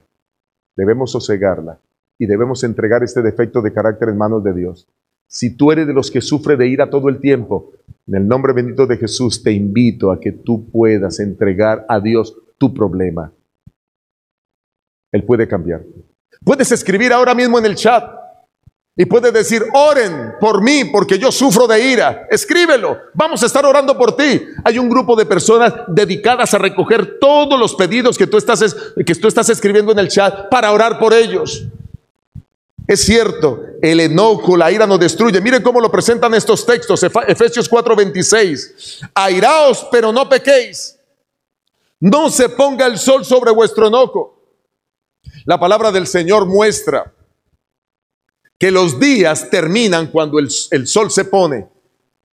Debemos 0.75 1.13
sosegarla 1.13 1.79
y 2.19 2.25
debemos 2.25 2.65
entregar 2.65 3.03
este 3.03 3.21
defecto 3.21 3.61
de 3.61 3.75
carácter 3.75 4.09
en 4.09 4.17
manos 4.17 4.43
de 4.43 4.55
Dios. 4.55 4.89
Si 5.29 5.55
tú 5.55 5.71
eres 5.71 5.87
de 5.87 5.93
los 5.93 6.11
que 6.11 6.23
sufre 6.23 6.57
de 6.57 6.67
ira 6.67 6.89
todo 6.89 7.11
el 7.11 7.21
tiempo, 7.21 7.73
en 8.07 8.15
el 8.15 8.27
nombre 8.27 8.55
bendito 8.55 8.87
de 8.87 8.97
Jesús 8.97 9.43
te 9.43 9.53
invito 9.53 10.11
a 10.11 10.19
que 10.19 10.33
tú 10.33 10.71
puedas 10.71 11.21
entregar 11.21 11.85
a 11.91 12.01
Dios 12.01 12.39
tu 12.57 12.73
problema. 12.73 13.35
Él 15.13 15.25
puede 15.25 15.47
cambiar. 15.47 15.83
Puedes 16.43 16.73
escribir 16.73 17.13
ahora 17.13 17.35
mismo 17.35 17.59
en 17.59 17.67
el 17.67 17.75
chat, 17.75 18.16
y 18.99 19.05
puedes 19.05 19.31
decir, 19.31 19.63
oren 19.75 20.37
por 20.41 20.63
mí 20.63 20.87
porque 20.87 21.19
yo 21.19 21.31
sufro 21.31 21.67
de 21.67 21.79
ira. 21.85 22.27
Escríbelo. 22.31 22.99
Vamos 23.13 23.43
a 23.43 23.47
estar 23.47 23.67
orando 23.67 23.97
por 23.97 24.17
ti. 24.17 24.43
Hay 24.65 24.79
un 24.79 24.89
grupo 24.89 25.15
de 25.15 25.27
personas 25.27 25.75
dedicadas 25.89 26.55
a 26.55 26.59
recoger 26.59 27.19
todos 27.21 27.61
los 27.61 27.75
pedidos 27.75 28.17
que 28.17 28.27
tú 28.27 28.39
estás, 28.39 28.63
escribiendo 29.51 29.93
en 29.93 29.99
el 29.99 30.09
chat 30.09 30.49
para 30.49 30.73
orar 30.73 30.99
por 30.99 31.13
ellos. 31.13 31.65
Es 32.87 33.05
cierto, 33.05 33.65
el 33.83 34.01
enojo, 34.01 34.57
la 34.57 34.73
ira 34.73 34.87
nos 34.87 34.99
destruye. 34.99 35.43
Miren 35.43 35.63
cómo 35.63 35.79
lo 35.79 35.91
presentan 35.91 36.33
estos 36.33 36.65
textos, 36.65 37.03
Efesios 37.03 37.69
4:26. 37.69 39.11
Airaos, 39.15 39.87
pero 39.91 40.11
no 40.11 40.27
pequéis. 40.27 40.99
No 42.01 42.31
se 42.31 42.49
ponga 42.49 42.87
el 42.87 42.97
sol 42.97 43.27
sobre 43.27 43.51
vuestro 43.51 43.89
enojo. 43.89 44.41
La 45.45 45.61
palabra 45.61 45.93
del 45.93 46.07
Señor 46.07 46.47
muestra 46.47 47.13
que 48.59 48.71
los 48.71 48.99
días 48.99 49.51
terminan 49.51 50.09
cuando 50.09 50.39
el, 50.39 50.49
el, 50.71 50.87
sol 50.87 51.11
se 51.11 51.25
pone. 51.25 51.69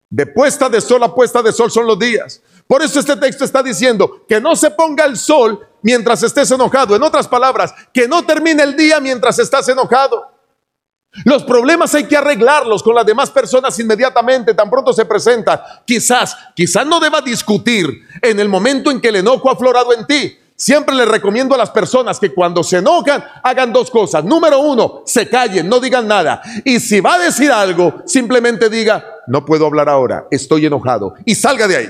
De 0.09 0.27
puesta 0.27 0.69
de 0.69 0.81
sol 0.81 1.03
a 1.03 1.15
puesta 1.15 1.43
de 1.43 1.53
sol 1.53 1.71
son 1.71 1.87
los 1.87 1.99
días. 1.99 2.43
Por 2.67 2.83
eso 2.83 3.01
este 3.01 3.17
texto 3.17 3.45
está 3.45 3.63
diciendo 3.63 4.25
que 4.29 4.41
no 4.41 4.55
se 4.55 4.71
ponga 4.71 5.05
el 5.05 5.17
sol 5.17 5.67
mientras 5.83 6.23
estés 6.23 6.51
enojado. 6.51 6.95
En 6.95 7.03
otras 7.03 7.27
palabras, 7.27 7.75
que 7.93 8.07
no 8.07 8.25
termine 8.25 8.63
el 8.63 8.77
día 8.77 9.01
mientras 9.01 9.39
estás 9.39 9.69
enojado. 9.69 10.33
Los 11.25 11.45
problemas 11.45 11.95
hay 11.95 12.05
que 12.05 12.17
arreglarlos 12.17 12.83
con 12.83 12.95
las 12.95 13.05
demás 13.05 13.31
personas 13.31 13.79
inmediatamente, 13.79 14.55
tan 14.55 14.71
pronto 14.71 14.93
se 14.95 15.05
presentan. 15.05 15.61
Quizás, 15.85 16.35
quizás 16.57 16.87
no 16.87 17.01
deba 17.01 17.21
discutir 17.21 18.03
en 18.23 18.41
el 18.41 18.49
momento 18.49 18.91
en 18.91 19.01
que 19.01 19.09
el 19.09 19.17
enojo 19.17 19.51
ha 19.51 19.53
aflorado 19.53 19.93
en 19.93 20.07
ti. 20.07 20.39
Siempre 20.63 20.95
le 20.95 21.05
recomiendo 21.05 21.57
a 21.57 21.59
las 21.59 21.71
personas 21.71 22.21
que 22.21 22.33
cuando 22.33 22.63
se 22.63 22.77
enojan 22.77 23.25
hagan 23.43 23.73
dos 23.73 23.91
cosas. 23.91 24.23
Número 24.25 24.61
uno, 24.61 25.03
se 25.05 25.29
callen, 25.29 25.69
no 25.69 25.81
digan 25.81 26.07
nada. 26.07 26.41
Y 26.65 26.79
si 26.79 27.01
va 27.01 27.15
a 27.15 27.19
decir 27.19 27.51
algo, 27.51 27.95
simplemente 28.07 28.71
diga, 28.71 29.05
no 29.27 29.45
puedo 29.45 29.67
hablar 29.67 29.89
ahora, 29.89 30.29
estoy 30.31 30.65
enojado. 30.67 31.15
Y 31.25 31.35
salga 31.35 31.67
de 31.67 31.77
ahí. 31.77 31.89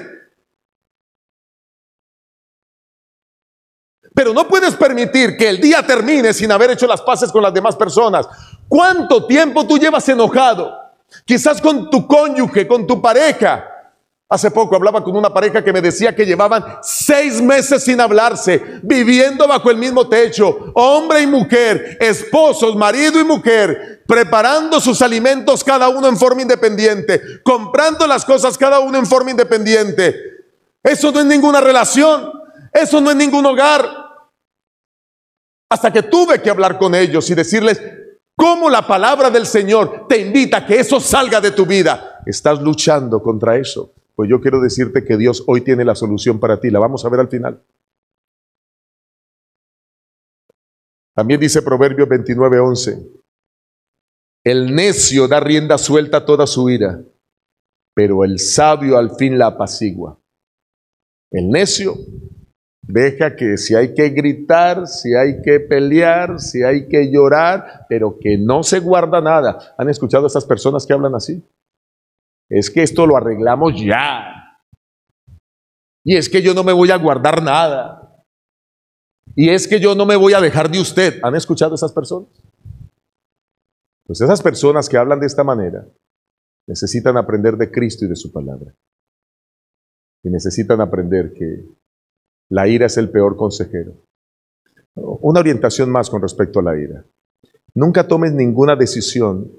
Pero 4.14 4.32
no 4.32 4.48
puedes 4.48 4.74
permitir 4.74 5.36
que 5.36 5.50
el 5.50 5.60
día 5.60 5.86
termine 5.86 6.32
sin 6.32 6.50
haber 6.50 6.70
hecho 6.70 6.86
las 6.86 7.02
paces 7.02 7.30
con 7.30 7.42
las 7.42 7.52
demás 7.52 7.76
personas. 7.76 8.26
¿Cuánto 8.68 9.26
tiempo 9.26 9.66
tú 9.66 9.76
llevas 9.76 10.08
enojado? 10.08 10.72
Quizás 11.26 11.60
con 11.60 11.90
tu 11.90 12.06
cónyuge, 12.06 12.66
con 12.66 12.86
tu 12.86 13.02
pareja. 13.02 13.71
Hace 14.32 14.50
poco 14.50 14.74
hablaba 14.74 15.04
con 15.04 15.14
una 15.14 15.28
pareja 15.28 15.62
que 15.62 15.74
me 15.74 15.82
decía 15.82 16.16
que 16.16 16.24
llevaban 16.24 16.64
seis 16.80 17.42
meses 17.42 17.84
sin 17.84 18.00
hablarse, 18.00 18.80
viviendo 18.82 19.46
bajo 19.46 19.70
el 19.70 19.76
mismo 19.76 20.08
techo, 20.08 20.72
hombre 20.72 21.20
y 21.20 21.26
mujer, 21.26 21.98
esposos, 22.00 22.74
marido 22.74 23.20
y 23.20 23.24
mujer, 23.24 24.02
preparando 24.06 24.80
sus 24.80 25.02
alimentos 25.02 25.62
cada 25.62 25.90
uno 25.90 26.08
en 26.08 26.16
forma 26.16 26.40
independiente, 26.40 27.20
comprando 27.44 28.06
las 28.06 28.24
cosas 28.24 28.56
cada 28.56 28.78
uno 28.78 28.96
en 28.96 29.04
forma 29.04 29.32
independiente. 29.32 30.16
Eso 30.82 31.12
no 31.12 31.20
es 31.20 31.26
ninguna 31.26 31.60
relación, 31.60 32.32
eso 32.72 33.02
no 33.02 33.10
es 33.10 33.16
ningún 33.16 33.44
hogar. 33.44 33.86
Hasta 35.68 35.92
que 35.92 36.04
tuve 36.04 36.40
que 36.40 36.48
hablar 36.48 36.78
con 36.78 36.94
ellos 36.94 37.28
y 37.28 37.34
decirles 37.34 37.82
cómo 38.34 38.70
la 38.70 38.86
palabra 38.86 39.28
del 39.28 39.44
Señor 39.44 40.06
te 40.08 40.16
invita 40.16 40.56
a 40.56 40.66
que 40.66 40.80
eso 40.80 41.00
salga 41.00 41.38
de 41.38 41.50
tu 41.50 41.66
vida. 41.66 42.22
Estás 42.24 42.62
luchando 42.62 43.22
contra 43.22 43.58
eso. 43.58 43.92
Pues 44.22 44.30
yo 44.30 44.40
quiero 44.40 44.60
decirte 44.60 45.04
que 45.04 45.16
Dios 45.16 45.42
hoy 45.48 45.62
tiene 45.62 45.84
la 45.84 45.96
solución 45.96 46.38
para 46.38 46.60
ti. 46.60 46.70
La 46.70 46.78
vamos 46.78 47.04
a 47.04 47.08
ver 47.08 47.18
al 47.18 47.26
final. 47.26 47.60
También 51.12 51.40
dice 51.40 51.60
Proverbios 51.60 52.08
29:11. 52.08 53.04
El 54.44 54.76
necio 54.76 55.26
da 55.26 55.40
rienda 55.40 55.76
suelta 55.76 56.18
a 56.18 56.24
toda 56.24 56.46
su 56.46 56.70
ira, 56.70 57.02
pero 57.96 58.22
el 58.22 58.38
sabio 58.38 58.96
al 58.96 59.16
fin 59.16 59.38
la 59.38 59.48
apacigua. 59.48 60.20
El 61.32 61.50
necio 61.50 61.96
Deja 62.84 63.34
que 63.34 63.56
si 63.58 63.74
hay 63.74 63.94
que 63.94 64.10
gritar, 64.10 64.86
si 64.86 65.14
hay 65.14 65.40
que 65.40 65.60
pelear, 65.60 66.40
si 66.40 66.62
hay 66.62 66.88
que 66.88 67.10
llorar, 67.10 67.86
pero 67.88 68.18
que 68.20 68.36
no 68.36 68.62
se 68.62 68.80
guarda 68.80 69.20
nada. 69.20 69.74
¿Han 69.78 69.88
escuchado 69.88 70.24
a 70.24 70.26
estas 70.26 70.44
personas 70.44 70.84
que 70.84 70.92
hablan 70.92 71.14
así? 71.14 71.42
Es 72.54 72.70
que 72.70 72.82
esto 72.82 73.06
lo 73.06 73.16
arreglamos 73.16 73.72
ya. 73.82 74.58
Y 76.04 76.18
es 76.18 76.28
que 76.28 76.42
yo 76.42 76.52
no 76.52 76.62
me 76.62 76.74
voy 76.74 76.90
a 76.90 76.98
guardar 76.98 77.42
nada. 77.42 78.22
Y 79.34 79.48
es 79.48 79.66
que 79.66 79.80
yo 79.80 79.94
no 79.94 80.04
me 80.04 80.16
voy 80.16 80.34
a 80.34 80.40
dejar 80.40 80.70
de 80.70 80.78
usted. 80.78 81.18
¿Han 81.22 81.34
escuchado 81.34 81.74
esas 81.74 81.92
personas? 81.92 82.28
Pues 84.04 84.20
esas 84.20 84.42
personas 84.42 84.86
que 84.86 84.98
hablan 84.98 85.18
de 85.18 85.28
esta 85.28 85.42
manera 85.42 85.86
necesitan 86.66 87.16
aprender 87.16 87.56
de 87.56 87.70
Cristo 87.70 88.04
y 88.04 88.08
de 88.08 88.16
su 88.16 88.30
palabra. 88.30 88.74
Y 90.22 90.28
necesitan 90.28 90.82
aprender 90.82 91.32
que 91.32 91.64
la 92.50 92.68
ira 92.68 92.84
es 92.84 92.98
el 92.98 93.08
peor 93.08 93.34
consejero. 93.34 93.94
Una 94.94 95.40
orientación 95.40 95.88
más 95.88 96.10
con 96.10 96.20
respecto 96.20 96.60
a 96.60 96.64
la 96.64 96.76
ira. 96.76 97.02
Nunca 97.72 98.06
tomes 98.06 98.34
ninguna 98.34 98.76
decisión 98.76 99.50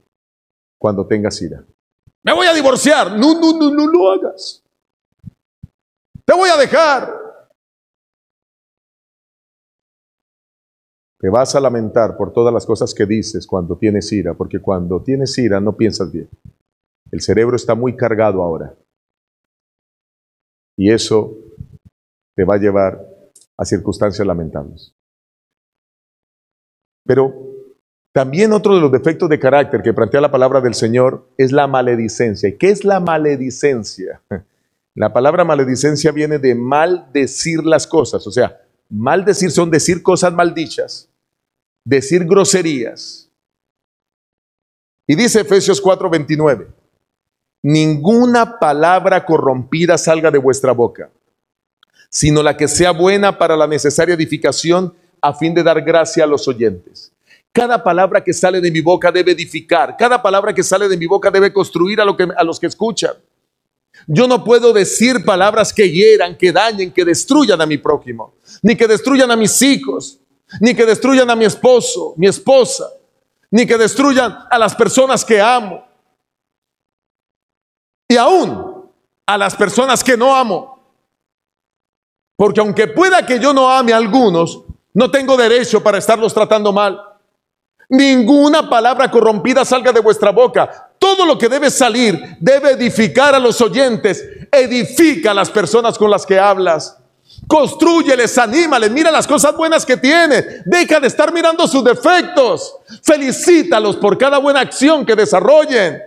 cuando 0.78 1.08
tengas 1.08 1.42
ira. 1.42 1.66
Me 2.24 2.34
voy 2.34 2.48
a 2.48 2.54
divorciar. 2.54 3.12
No, 3.12 3.40
no, 3.40 3.58
no, 3.58 3.70
no 3.70 3.88
lo 3.88 4.12
hagas. 4.12 4.64
Te 6.26 6.34
voy 6.34 6.50
a 6.50 6.58
dejar. 6.58 7.24
Te 11.20 11.30
vas 11.30 11.56
a 11.56 11.60
lamentar 11.60 12.18
por 12.18 12.34
todas 12.34 12.54
las 12.54 12.66
cosas 12.66 12.94
que 12.94 13.06
dices 13.06 13.48
cuando 13.48 13.78
tienes 13.78 14.12
ira, 14.12 14.34
porque 14.34 14.60
cuando 14.60 15.02
tienes 15.02 15.38
ira 15.38 15.60
no 15.60 15.76
piensas 15.76 16.12
bien. 16.12 16.30
El 17.12 17.22
cerebro 17.22 17.56
está 17.56 17.76
muy 17.76 17.96
cargado 17.96 18.42
ahora. 18.42 18.76
Y 20.76 20.92
eso 20.92 21.38
te 22.36 22.44
va 22.44 22.56
a 22.56 22.60
llevar 22.60 23.06
a 23.58 23.66
circunstancias 23.66 24.26
lamentables. 24.26 24.94
Pero 27.06 27.53
también 28.14 28.54
otro 28.54 28.76
de 28.76 28.82
los 28.82 28.92
defectos 28.92 29.28
de 29.28 29.40
carácter 29.40 29.82
que 29.82 29.94
plantea 29.94 30.22
la 30.22 30.32
palabra 30.32 30.62
del 30.62 30.74
Señor 30.74 31.28
es 31.38 31.52
la 31.52 31.68
maledicencia. 31.68 32.48
¿Y 32.48 32.58
qué 32.58 32.70
es 32.70 32.86
la 32.86 33.00
maledicencia? 33.00 34.22
La 34.96 35.12
palabra 35.12 35.44
maledicencia 35.44 36.12
viene 36.12 36.38
de 36.38 36.54
mal 36.54 37.08
decir 37.12 37.66
las 37.66 37.88
cosas, 37.88 38.28
o 38.28 38.32
sea, 38.32 38.62
mal 38.92 39.26
decir 39.26 39.50
son 39.50 39.72
decir 39.72 40.04
cosas 40.04 40.32
maldichas, 40.32 41.10
decir 41.84 42.26
groserías. 42.26 43.28
Y 45.08 45.16
dice 45.16 45.42
Efesios 45.42 45.82
4:29, 45.82 46.68
ninguna 47.64 48.60
palabra 48.60 49.26
corrompida 49.26 49.98
salga 49.98 50.30
de 50.30 50.38
vuestra 50.38 50.74
boca 50.74 51.10
sino 52.14 52.44
la 52.44 52.56
que 52.56 52.68
sea 52.68 52.92
buena 52.92 53.40
para 53.40 53.58
la 53.58 53.66
necesaria 53.66 54.14
edificación 54.14 54.94
a 55.20 55.34
fin 55.34 55.56
de 55.56 55.64
dar 55.64 55.82
gracia 55.82 56.26
a 56.26 56.28
los 56.28 56.48
oyentes. 56.48 57.12
Cada 57.54 57.84
palabra 57.84 58.24
que 58.24 58.34
sale 58.34 58.60
de 58.60 58.72
mi 58.72 58.82
boca 58.82 59.12
debe 59.12 59.32
edificar, 59.32 59.96
cada 59.96 60.20
palabra 60.20 60.52
que 60.56 60.64
sale 60.64 60.90
de 60.90 60.98
mi 60.98 61.06
boca 61.06 61.30
debe 61.30 61.54
construir 61.54 62.02
a, 62.02 62.44
los 62.44 62.60
que 62.60 62.66
escuchan. 62.66 63.14
Yo 64.08 64.28
no 64.28 64.44
puedo 64.44 64.74
decir 64.74 65.24
palabras 65.24 65.72
que 65.72 65.88
hieran, 65.92 66.36
que 66.36 66.52
dañen, 66.52 66.92
que 66.92 67.06
destruyan 67.06 67.62
a 67.62 67.68
mi 67.68 67.78
prójimo, 67.78 68.34
ni 68.64 68.76
que 68.76 68.88
destruyan 68.88 69.30
a 69.30 69.36
mis 69.36 69.62
hijos, 69.62 70.20
ni 70.60 70.74
que 70.74 70.84
destruyan 70.84 71.30
a 71.30 71.36
mi 71.36 71.46
esposo, 71.46 72.16
mi 72.18 72.26
esposa, 72.26 72.90
ni 73.52 73.68
que 73.68 73.78
destruyan 73.78 74.36
a 74.50 74.58
las 74.58 74.74
personas 74.74 75.24
que 75.24 75.40
amo. 75.40 75.86
Y 78.08 78.18
aún 78.18 78.90
a 79.28 79.38
las 79.38 79.56
personas 79.56 80.04
que 80.04 80.18
no 80.18 80.36
amo. 80.36 80.80
Porque 82.36 82.60
aunque 82.60 82.88
pueda 82.88 83.24
que 83.24 83.40
yo 83.40 83.54
no 83.54 83.70
ame 83.70 83.94
a 83.94 83.98
algunos, 83.98 84.64
no 84.96 85.12
tengo 85.12 85.38
derecho 85.38 85.84
para 85.84 86.00
estarlos 86.00 86.34
tratando 86.34 86.74
mal. 86.74 87.13
Ninguna 87.90 88.70
palabra 88.70 89.12
corrompida 89.12 89.66
salga 89.66 89.92
de 89.92 90.00
vuestra 90.00 90.32
boca. 90.32 90.90
Todo 90.98 91.26
lo 91.26 91.38
que 91.38 91.50
debe 91.50 91.70
salir 91.70 92.38
debe 92.40 92.72
edificar 92.72 93.36
a 93.36 93.40
los 93.40 93.60
oyentes, 93.62 94.24
edifica 94.52 95.32
a 95.32 95.34
las 95.34 95.50
personas 95.50 95.98
con 95.98 96.10
las 96.10 96.26
que 96.26 96.40
hablas. 96.40 96.98
Construyeles, 97.48 98.38
anímales, 98.38 98.92
mira 98.92 99.12
las 99.12 99.28
cosas 99.28 99.56
buenas 99.56 99.86
que 99.86 99.98
tiene. 99.98 100.44
Deja 100.66 101.00
de 101.00 101.08
estar 101.08 101.34
mirando 101.34 101.68
sus 101.68 101.84
defectos. 101.84 102.78
Felicítalos 103.04 103.98
por 103.98 104.18
cada 104.18 104.38
buena 104.38 104.62
acción 104.62 105.06
que 105.06 105.16
desarrollen. 105.16 106.02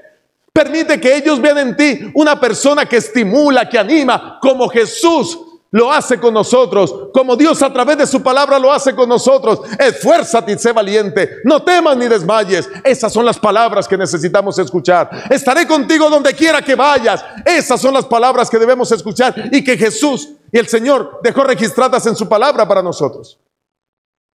Permite 0.52 0.98
que 0.98 1.14
ellos 1.14 1.40
vean 1.40 1.58
en 1.58 1.76
ti 1.76 2.10
una 2.14 2.40
persona 2.40 2.86
que 2.86 2.96
estimula, 2.96 3.68
que 3.68 3.78
anima, 3.78 4.38
como 4.40 4.68
Jesús 4.68 5.38
lo 5.76 5.92
hace 5.92 6.18
con 6.18 6.32
nosotros, 6.32 7.10
como 7.12 7.36
Dios 7.36 7.62
a 7.62 7.70
través 7.70 7.98
de 7.98 8.06
su 8.06 8.22
palabra 8.22 8.58
lo 8.58 8.72
hace 8.72 8.94
con 8.94 9.06
nosotros. 9.06 9.60
Esfuérzate 9.78 10.52
y 10.52 10.58
sé 10.58 10.72
valiente, 10.72 11.42
no 11.44 11.62
temas 11.62 11.98
ni 11.98 12.08
desmayes. 12.08 12.66
Esas 12.82 13.12
son 13.12 13.26
las 13.26 13.38
palabras 13.38 13.86
que 13.86 13.98
necesitamos 13.98 14.58
escuchar. 14.58 15.10
Estaré 15.28 15.66
contigo 15.66 16.08
donde 16.08 16.32
quiera 16.32 16.62
que 16.62 16.74
vayas. 16.74 17.22
Esas 17.44 17.78
son 17.78 17.92
las 17.92 18.06
palabras 18.06 18.48
que 18.48 18.58
debemos 18.58 18.90
escuchar 18.90 19.50
y 19.52 19.62
que 19.62 19.76
Jesús 19.76 20.30
y 20.50 20.58
el 20.58 20.66
Señor 20.66 21.20
dejó 21.22 21.44
registradas 21.44 22.06
en 22.06 22.16
su 22.16 22.26
palabra 22.26 22.66
para 22.66 22.82
nosotros. 22.82 23.38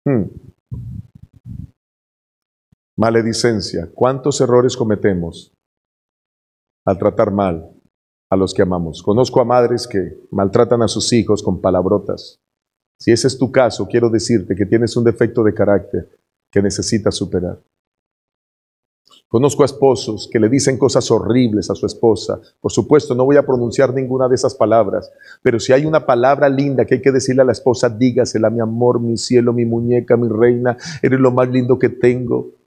Hmm. 0.05 0.25
Maledicencia. 2.95 3.89
¿Cuántos 3.95 4.39
errores 4.41 4.77
cometemos 4.77 5.51
al 6.85 6.99
tratar 6.99 7.31
mal 7.31 7.80
a 8.31 8.37
los 8.37 8.53
que 8.53 8.61
amamos. 8.61 9.03
Conozco 9.03 9.41
a 9.41 9.45
madres 9.45 9.85
que 9.85 10.17
maltratan 10.31 10.81
a 10.81 10.87
sus 10.87 11.11
hijos 11.11 11.43
con 11.43 11.59
palabrotas. 11.59 12.39
Si 12.97 13.11
ese 13.11 13.27
es 13.27 13.37
tu 13.37 13.51
caso, 13.51 13.87
quiero 13.87 14.09
decirte 14.09 14.55
que 14.55 14.65
tienes 14.65 14.95
un 14.95 15.03
defecto 15.03 15.43
de 15.43 15.53
carácter 15.53 16.09
que 16.49 16.61
necesitas 16.61 17.13
superar. 17.13 17.61
Conozco 19.27 19.63
a 19.63 19.65
esposos 19.65 20.29
que 20.31 20.39
le 20.39 20.47
dicen 20.47 20.77
cosas 20.77 21.11
horribles 21.11 21.69
a 21.69 21.75
su 21.75 21.85
esposa. 21.85 22.39
Por 22.61 22.71
supuesto, 22.71 23.15
no 23.15 23.25
voy 23.25 23.35
a 23.35 23.45
pronunciar 23.45 23.93
ninguna 23.93 24.29
de 24.29 24.35
esas 24.35 24.55
palabras, 24.55 25.11
pero 25.41 25.59
si 25.59 25.73
hay 25.73 25.85
una 25.85 26.05
palabra 26.05 26.47
linda 26.47 26.85
que 26.85 26.95
hay 26.95 27.01
que 27.01 27.11
decirle 27.11 27.41
a 27.41 27.45
la 27.45 27.51
esposa, 27.51 27.89
dígasela, 27.89 28.49
mi 28.49 28.61
amor, 28.61 29.01
mi 29.01 29.17
cielo, 29.17 29.51
mi 29.51 29.65
muñeca, 29.65 30.15
mi 30.15 30.29
reina, 30.29 30.77
eres 31.01 31.19
lo 31.19 31.31
más 31.31 31.49
lindo 31.49 31.77
que 31.77 31.89
tengo. 31.89 32.60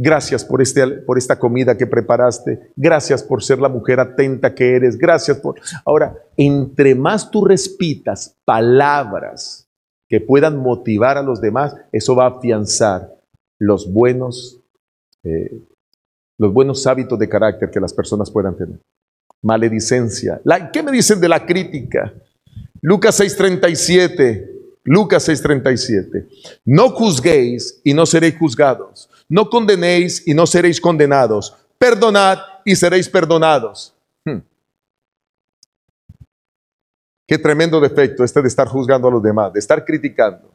Gracias 0.00 0.44
por, 0.44 0.62
este, 0.62 0.86
por 0.86 1.18
esta 1.18 1.38
comida 1.38 1.76
que 1.76 1.86
preparaste. 1.86 2.70
Gracias 2.76 3.20
por 3.22 3.42
ser 3.42 3.58
la 3.58 3.68
mujer 3.68 3.98
atenta 3.98 4.54
que 4.54 4.76
eres. 4.76 4.96
Gracias 4.96 5.38
por... 5.38 5.56
Ahora, 5.84 6.16
entre 6.36 6.94
más 6.94 7.30
tú 7.30 7.44
respitas 7.44 8.36
palabras 8.44 9.68
que 10.08 10.20
puedan 10.20 10.56
motivar 10.58 11.18
a 11.18 11.22
los 11.22 11.40
demás, 11.40 11.74
eso 11.90 12.14
va 12.14 12.26
a 12.26 12.38
afianzar 12.38 13.12
los 13.58 13.92
buenos 13.92 14.60
eh, 15.24 15.60
los 16.38 16.52
buenos 16.52 16.86
hábitos 16.86 17.18
de 17.18 17.28
carácter 17.28 17.68
que 17.70 17.80
las 17.80 17.92
personas 17.92 18.30
puedan 18.30 18.56
tener. 18.56 18.78
Maledicencia. 19.42 20.40
La, 20.44 20.70
¿Qué 20.70 20.82
me 20.82 20.92
dicen 20.92 21.20
de 21.20 21.28
la 21.28 21.44
crítica? 21.44 22.14
Lucas 22.80 23.20
6:37. 23.20 24.48
Lucas 24.84 25.28
6:37. 25.28 26.28
No 26.64 26.90
juzguéis 26.90 27.80
y 27.84 27.92
no 27.92 28.06
seréis 28.06 28.36
juzgados. 28.38 29.10
No 29.28 29.50
condenéis 29.50 30.26
y 30.26 30.34
no 30.34 30.46
seréis 30.46 30.80
condenados. 30.80 31.54
Perdonad 31.78 32.38
y 32.64 32.74
seréis 32.74 33.08
perdonados. 33.08 33.94
Hmm. 34.24 34.38
Qué 37.26 37.38
tremendo 37.38 37.80
defecto 37.80 38.24
este 38.24 38.40
de 38.40 38.48
estar 38.48 38.66
juzgando 38.68 39.08
a 39.08 39.10
los 39.10 39.22
demás, 39.22 39.52
de 39.52 39.58
estar 39.58 39.84
criticando, 39.84 40.50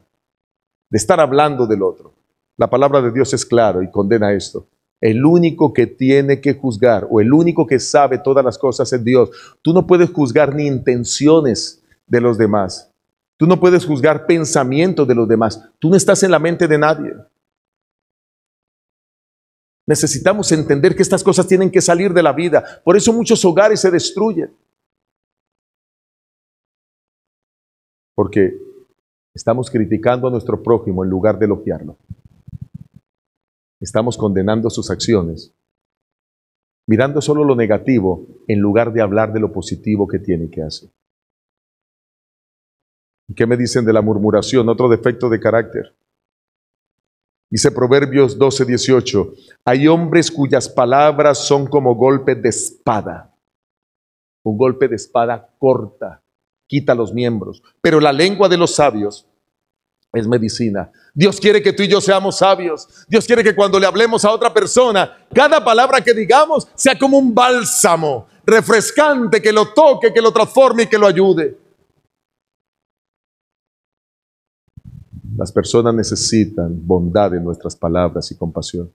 de 0.90 0.98
estar 0.98 1.20
hablando 1.20 1.68
del 1.68 1.84
otro. 1.84 2.14
La 2.58 2.70
palabra 2.70 3.02
de 3.02 3.12
Dios 3.12 3.34
es 3.34 3.46
claro 3.46 3.82
y 3.84 3.92
condena 3.92 4.34
esto. 4.34 4.68
El 5.00 5.26
único 5.26 5.74
que 5.74 5.86
tiene 5.86 6.40
que 6.40 6.54
juzgar 6.54 7.08
o 7.10 7.20
el 7.20 7.34
único 7.34 7.68
que 7.68 7.80
sabe 7.80 8.18
todas 8.18 8.44
las 8.44 8.58
cosas 8.58 8.92
es 8.94 9.04
Dios. 9.04 9.30
Tú 9.62 9.74
no 9.74 9.86
puedes 9.86 10.10
juzgar 10.10 10.56
ni 10.56 10.66
intenciones 10.66 11.84
de 12.08 12.22
los 12.22 12.38
demás. 12.38 12.90
Tú 13.38 13.46
no 13.46 13.60
puedes 13.60 13.86
juzgar 13.86 14.26
pensamientos 14.26 15.08
de 15.08 15.16
los 15.16 15.28
demás. 15.28 15.62
Tú 15.80 15.90
no 15.90 15.98
estás 15.98 16.24
en 16.24 16.32
la 16.32 16.40
mente 16.40 16.68
de 16.68 16.78
nadie. 16.78 17.14
Necesitamos 19.88 20.52
entender 20.52 20.96
que 20.96 21.02
estas 21.02 21.24
cosas 21.24 21.48
tienen 21.48 21.70
que 21.70 21.82
salir 21.82 22.14
de 22.14 22.24
la 22.24 22.34
vida. 22.34 22.82
Por 22.84 22.96
eso 22.96 23.12
muchos 23.12 23.44
hogares 23.44 23.82
se 23.82 23.92
destruyen. 23.92 24.56
Porque 28.16 28.54
estamos 29.34 29.70
criticando 29.70 30.28
a 30.28 30.32
nuestro 30.32 30.62
prójimo 30.62 31.04
en 31.04 31.10
lugar 31.10 31.38
de 31.38 31.46
elogiarlo 31.46 31.98
estamos 33.84 34.18
condenando 34.18 34.70
sus 34.70 34.90
acciones, 34.90 35.54
mirando 36.88 37.22
solo 37.22 37.44
lo 37.44 37.56
negativo 37.56 38.26
en 38.48 38.60
lugar 38.60 38.94
de 38.94 39.02
hablar 39.02 39.34
de 39.34 39.42
lo 39.42 39.52
positivo 39.52 40.08
que 40.08 40.20
tiene 40.20 40.50
que 40.50 40.64
hacer. 40.64 40.90
¿Y 43.28 43.36
qué 43.36 43.46
me 43.46 43.58
dicen 43.58 43.84
de 43.86 43.94
la 43.94 44.02
murmuración? 44.02 44.70
Otro 44.70 44.88
defecto 44.88 45.30
de 45.30 45.40
carácter. 45.40 45.94
Dice 47.54 47.70
Proverbios 47.70 48.40
12, 48.40 48.66
18, 48.66 49.34
hay 49.64 49.88
hombres 49.88 50.32
cuyas 50.32 50.68
palabras 50.68 51.38
son 51.38 51.68
como 51.68 51.94
golpes 51.94 52.42
de 52.42 52.50
espada. 52.50 53.32
Un 54.44 54.58
golpe 54.58 54.88
de 54.88 54.96
espada 54.96 55.54
corta, 55.60 56.24
quita 56.68 56.96
los 56.96 57.14
miembros, 57.14 57.62
pero 57.80 58.00
la 58.00 58.12
lengua 58.12 58.50
de 58.50 58.58
los 58.58 58.74
sabios 58.74 59.28
es 60.12 60.26
medicina. 60.28 60.92
Dios 61.14 61.40
quiere 61.40 61.62
que 61.62 61.74
tú 61.74 61.84
y 61.84 61.88
yo 61.88 62.02
seamos 62.02 62.40
sabios. 62.40 62.88
Dios 63.08 63.28
quiere 63.28 63.44
que 63.44 63.54
cuando 63.54 63.80
le 63.80 63.86
hablemos 63.86 64.26
a 64.26 64.32
otra 64.32 64.52
persona, 64.52 65.16
cada 65.32 65.64
palabra 65.64 66.02
que 66.02 66.16
digamos 66.16 66.68
sea 66.74 66.98
como 66.98 67.20
un 67.20 67.36
bálsamo 67.36 68.26
refrescante 68.48 69.40
que 69.40 69.54
lo 69.54 69.72
toque, 69.76 70.12
que 70.12 70.22
lo 70.24 70.34
transforme 70.34 70.84
y 70.84 70.88
que 70.88 70.98
lo 70.98 71.06
ayude. 71.06 71.56
Las 75.38 75.52
personas 75.52 75.96
necesitan 75.96 76.86
bondad 76.86 77.34
en 77.36 77.44
nuestras 77.44 77.76
palabras 77.76 78.32
y 78.32 78.38
compasión. 78.38 78.94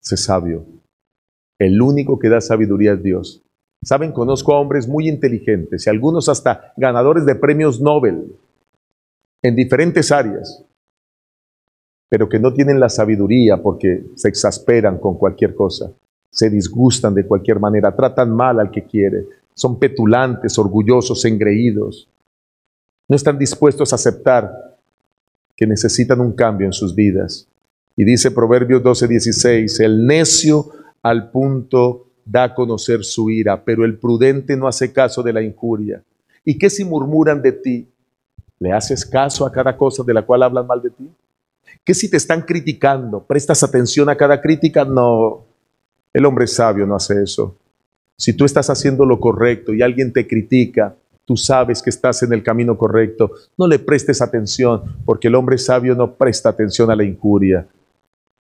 Sé 0.00 0.16
sabio. 0.16 0.66
El 1.58 1.80
único 1.80 2.18
que 2.18 2.28
da 2.28 2.40
sabiduría 2.40 2.92
es 2.92 3.02
Dios. 3.02 3.42
Saben, 3.82 4.12
conozco 4.12 4.54
a 4.54 4.60
hombres 4.60 4.86
muy 4.86 5.08
inteligentes 5.08 5.86
y 5.86 5.90
algunos 5.90 6.28
hasta 6.28 6.72
ganadores 6.76 7.24
de 7.24 7.34
premios 7.34 7.80
Nobel 7.80 8.36
en 9.42 9.56
diferentes 9.56 10.12
áreas, 10.12 10.64
pero 12.10 12.28
que 12.28 12.38
no 12.38 12.52
tienen 12.52 12.78
la 12.78 12.90
sabiduría 12.90 13.62
porque 13.62 14.04
se 14.16 14.28
exasperan 14.28 14.98
con 14.98 15.16
cualquier 15.16 15.54
cosa, 15.54 15.92
se 16.30 16.50
disgustan 16.50 17.14
de 17.14 17.26
cualquier 17.26 17.58
manera, 17.58 17.96
tratan 17.96 18.34
mal 18.34 18.60
al 18.60 18.70
que 18.70 18.84
quiere, 18.84 19.26
son 19.54 19.78
petulantes, 19.78 20.58
orgullosos, 20.58 21.24
engreídos, 21.24 22.10
no 23.10 23.16
están 23.16 23.36
dispuestos 23.36 23.92
a 23.92 23.96
aceptar 23.96 24.78
que 25.56 25.66
necesitan 25.66 26.20
un 26.20 26.30
cambio 26.30 26.68
en 26.68 26.72
sus 26.72 26.94
vidas. 26.94 27.48
Y 27.96 28.04
dice 28.04 28.30
Proverbios 28.30 28.84
12:16, 28.84 29.80
el 29.80 30.06
necio 30.06 30.70
al 31.02 31.28
punto 31.32 32.06
da 32.24 32.44
a 32.44 32.54
conocer 32.54 33.02
su 33.02 33.28
ira, 33.28 33.64
pero 33.64 33.84
el 33.84 33.98
prudente 33.98 34.56
no 34.56 34.68
hace 34.68 34.92
caso 34.92 35.24
de 35.24 35.32
la 35.32 35.42
injuria. 35.42 36.04
¿Y 36.44 36.56
qué 36.56 36.70
si 36.70 36.84
murmuran 36.84 37.42
de 37.42 37.50
ti? 37.50 37.88
¿Le 38.60 38.70
haces 38.70 39.04
caso 39.04 39.44
a 39.44 39.50
cada 39.50 39.76
cosa 39.76 40.04
de 40.04 40.14
la 40.14 40.22
cual 40.22 40.44
hablan 40.44 40.68
mal 40.68 40.80
de 40.80 40.90
ti? 40.90 41.10
¿Qué 41.82 41.94
si 41.94 42.08
te 42.08 42.16
están 42.16 42.42
criticando? 42.42 43.24
¿Prestas 43.24 43.64
atención 43.64 44.08
a 44.08 44.16
cada 44.16 44.40
crítica? 44.40 44.84
No, 44.84 45.46
el 46.12 46.24
hombre 46.24 46.46
sabio 46.46 46.86
no 46.86 46.94
hace 46.94 47.20
eso. 47.20 47.56
Si 48.16 48.34
tú 48.34 48.44
estás 48.44 48.70
haciendo 48.70 49.04
lo 49.04 49.18
correcto 49.18 49.74
y 49.74 49.82
alguien 49.82 50.12
te 50.12 50.28
critica, 50.28 50.94
tú 51.24 51.36
sabes 51.36 51.82
que 51.82 51.90
estás 51.90 52.22
en 52.22 52.32
el 52.32 52.42
camino 52.42 52.76
correcto, 52.76 53.30
no 53.56 53.66
le 53.66 53.78
prestes 53.78 54.20
atención, 54.20 54.82
porque 55.04 55.28
el 55.28 55.34
hombre 55.34 55.58
sabio 55.58 55.94
no 55.94 56.14
presta 56.14 56.48
atención 56.48 56.90
a 56.90 56.96
la 56.96 57.04
injuria, 57.04 57.66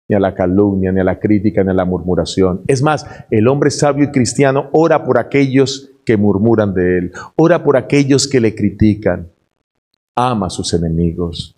ni 0.08 0.16
a 0.16 0.20
la 0.20 0.34
calumnia, 0.34 0.90
ni 0.90 1.00
a 1.00 1.04
la 1.04 1.18
crítica, 1.18 1.62
ni 1.62 1.70
a 1.70 1.74
la 1.74 1.84
murmuración. 1.84 2.62
Es 2.66 2.82
más, 2.82 3.06
el 3.30 3.46
hombre 3.48 3.70
sabio 3.70 4.04
y 4.04 4.10
cristiano 4.10 4.70
ora 4.72 5.04
por 5.04 5.18
aquellos 5.18 5.92
que 6.04 6.16
murmuran 6.16 6.72
de 6.72 6.98
él, 6.98 7.12
ora 7.36 7.62
por 7.62 7.76
aquellos 7.76 8.26
que 8.26 8.40
le 8.40 8.54
critican 8.54 9.28
ama 10.14 10.46
a 10.46 10.50
sus 10.50 10.72
enemigos. 10.74 11.57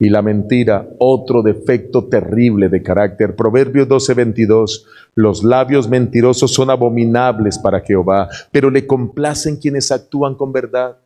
Y 0.00 0.10
la 0.10 0.22
mentira, 0.22 0.88
otro 1.00 1.42
defecto 1.42 2.08
terrible 2.08 2.68
de 2.68 2.82
carácter. 2.82 3.34
Proverbios 3.34 3.88
12:22, 3.88 4.86
los 5.16 5.42
labios 5.42 5.88
mentirosos 5.88 6.54
son 6.54 6.70
abominables 6.70 7.58
para 7.58 7.80
Jehová, 7.80 8.28
pero 8.52 8.70
le 8.70 8.86
complacen 8.86 9.56
quienes 9.56 9.90
actúan 9.90 10.36
con 10.36 10.52
verdad. 10.52 10.98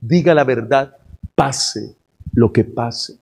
Diga 0.00 0.34
la 0.34 0.44
verdad, 0.44 0.96
pase 1.34 1.94
lo 2.32 2.52
que 2.52 2.64
pase. 2.64 3.18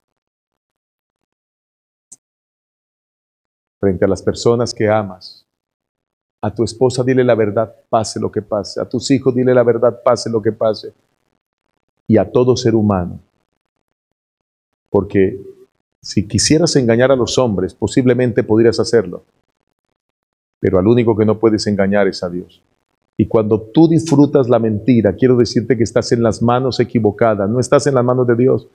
Frente 3.79 4.05
a 4.05 4.07
las 4.07 4.21
personas 4.21 4.75
que 4.75 4.87
amas, 4.87 5.43
a 6.39 6.53
tu 6.53 6.63
esposa 6.63 7.03
dile 7.03 7.23
la 7.23 7.33
verdad, 7.33 7.75
pase 7.89 8.19
lo 8.19 8.31
que 8.31 8.43
pase. 8.43 8.79
A 8.79 8.85
tus 8.85 9.09
hijos 9.09 9.33
dile 9.33 9.55
la 9.55 9.63
verdad, 9.63 10.01
pase 10.03 10.29
lo 10.29 10.39
que 10.39 10.51
pase. 10.51 10.93
Y 12.07 12.17
a 12.17 12.31
todo 12.31 12.55
ser 12.55 12.75
humano. 12.75 13.19
Porque 14.91 15.41
si 16.01 16.27
quisieras 16.27 16.75
engañar 16.75 17.11
a 17.11 17.15
los 17.15 17.39
hombres, 17.39 17.73
posiblemente 17.73 18.43
podrías 18.43 18.79
hacerlo. 18.79 19.23
Pero 20.59 20.77
al 20.77 20.85
único 20.85 21.17
que 21.17 21.25
no 21.25 21.39
puedes 21.39 21.65
engañar 21.65 22.07
es 22.07 22.21
a 22.23 22.29
Dios. 22.29 22.61
Y 23.17 23.25
cuando 23.25 23.59
tú 23.59 23.87
disfrutas 23.87 24.47
la 24.47 24.59
mentira, 24.59 25.15
quiero 25.15 25.35
decirte 25.35 25.75
que 25.75 25.83
estás 25.83 26.11
en 26.11 26.21
las 26.21 26.43
manos 26.43 26.79
equivocadas, 26.79 27.49
no 27.49 27.59
estás 27.59 27.87
en 27.87 27.95
las 27.95 28.05
manos 28.05 28.27
de 28.27 28.35
Dios. 28.35 28.67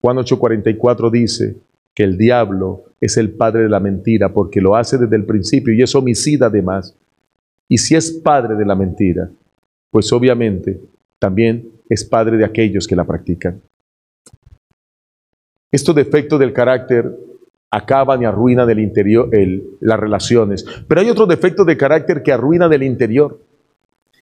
Juan 0.00 0.18
8:44 0.18 1.10
dice, 1.10 1.56
que 1.96 2.04
el 2.04 2.18
diablo 2.18 2.84
es 3.00 3.16
el 3.16 3.30
padre 3.30 3.62
de 3.62 3.68
la 3.70 3.80
mentira 3.80 4.32
porque 4.34 4.60
lo 4.60 4.76
hace 4.76 4.98
desde 4.98 5.16
el 5.16 5.24
principio 5.24 5.72
y 5.72 5.80
es 5.80 5.94
homicida 5.94 6.46
además. 6.46 6.94
Y 7.68 7.78
si 7.78 7.96
es 7.96 8.12
padre 8.12 8.54
de 8.54 8.66
la 8.66 8.76
mentira, 8.76 9.30
pues 9.90 10.12
obviamente 10.12 10.78
también 11.18 11.70
es 11.88 12.04
padre 12.04 12.36
de 12.36 12.44
aquellos 12.44 12.86
que 12.86 12.94
la 12.94 13.06
practican. 13.06 13.62
Estos 15.70 15.94
defectos 15.94 16.38
del 16.38 16.52
carácter 16.52 17.16
acaban 17.70 18.22
y 18.22 18.24
arruinan 18.24 18.66
del 18.66 18.78
interior 18.78 19.30
las 19.80 20.00
relaciones. 20.00 20.64
Pero 20.86 21.00
hay 21.00 21.10
otros 21.10 21.28
defectos 21.28 21.66
de 21.66 21.76
carácter 21.76 22.22
que 22.22 22.32
arruinan 22.32 22.70
del 22.70 22.82
interior. 22.82 23.40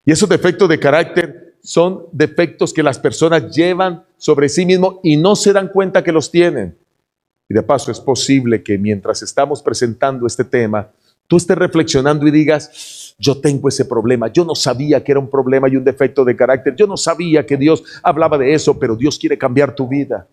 Y 0.05 0.13
esos 0.13 0.29
defectos 0.29 0.69
de 0.69 0.79
carácter 0.79 1.55
son 1.63 2.07
defectos 2.13 2.73
que 2.73 2.83
las 2.83 2.99
personas 2.99 3.55
llevan 3.55 4.05
sobre 4.17 4.49
sí 4.49 4.67
mismos 4.67 4.97
y 5.03 5.17
no 5.17 5.37
se 5.37 5.53
dan 5.53 5.69
cuenta 5.69 6.03
que 6.03 6.13
los 6.13 6.31
tienen. 6.31 6.77
Y 7.49 7.55
de 7.55 7.63
paso 7.63 7.91
es 7.91 8.01
posible 8.01 8.63
que 8.63 8.79
mientras 8.79 9.23
estamos 9.23 9.63
presentando 9.63 10.27
este 10.27 10.45
tema, 10.45 10.91
tú 11.27 11.37
estés 11.37 11.57
reflexionando 11.57 12.27
y 12.27 12.31
digas, 12.31 13.15
yo 13.19 13.41
tengo 13.41 13.69
ese 13.69 13.85
problema, 13.85 14.29
yo 14.29 14.45
no 14.45 14.55
sabía 14.55 15.03
que 15.03 15.13
era 15.13 15.21
un 15.21 15.31
problema 15.31 15.69
y 15.69 15.77
un 15.77 15.85
defecto 15.85 16.25
de 16.25 16.37
carácter, 16.37 16.75
yo 16.75 16.87
no 16.87 16.97
sabía 16.97 17.47
que 17.47 17.57
Dios 17.57 17.85
hablaba 18.03 18.37
de 18.39 18.55
eso, 18.55 18.79
pero 18.79 18.97
Dios 18.97 19.19
quiere 19.19 19.39
cambiar 19.39 19.75
tu 19.75 19.87
vida. 19.87 20.27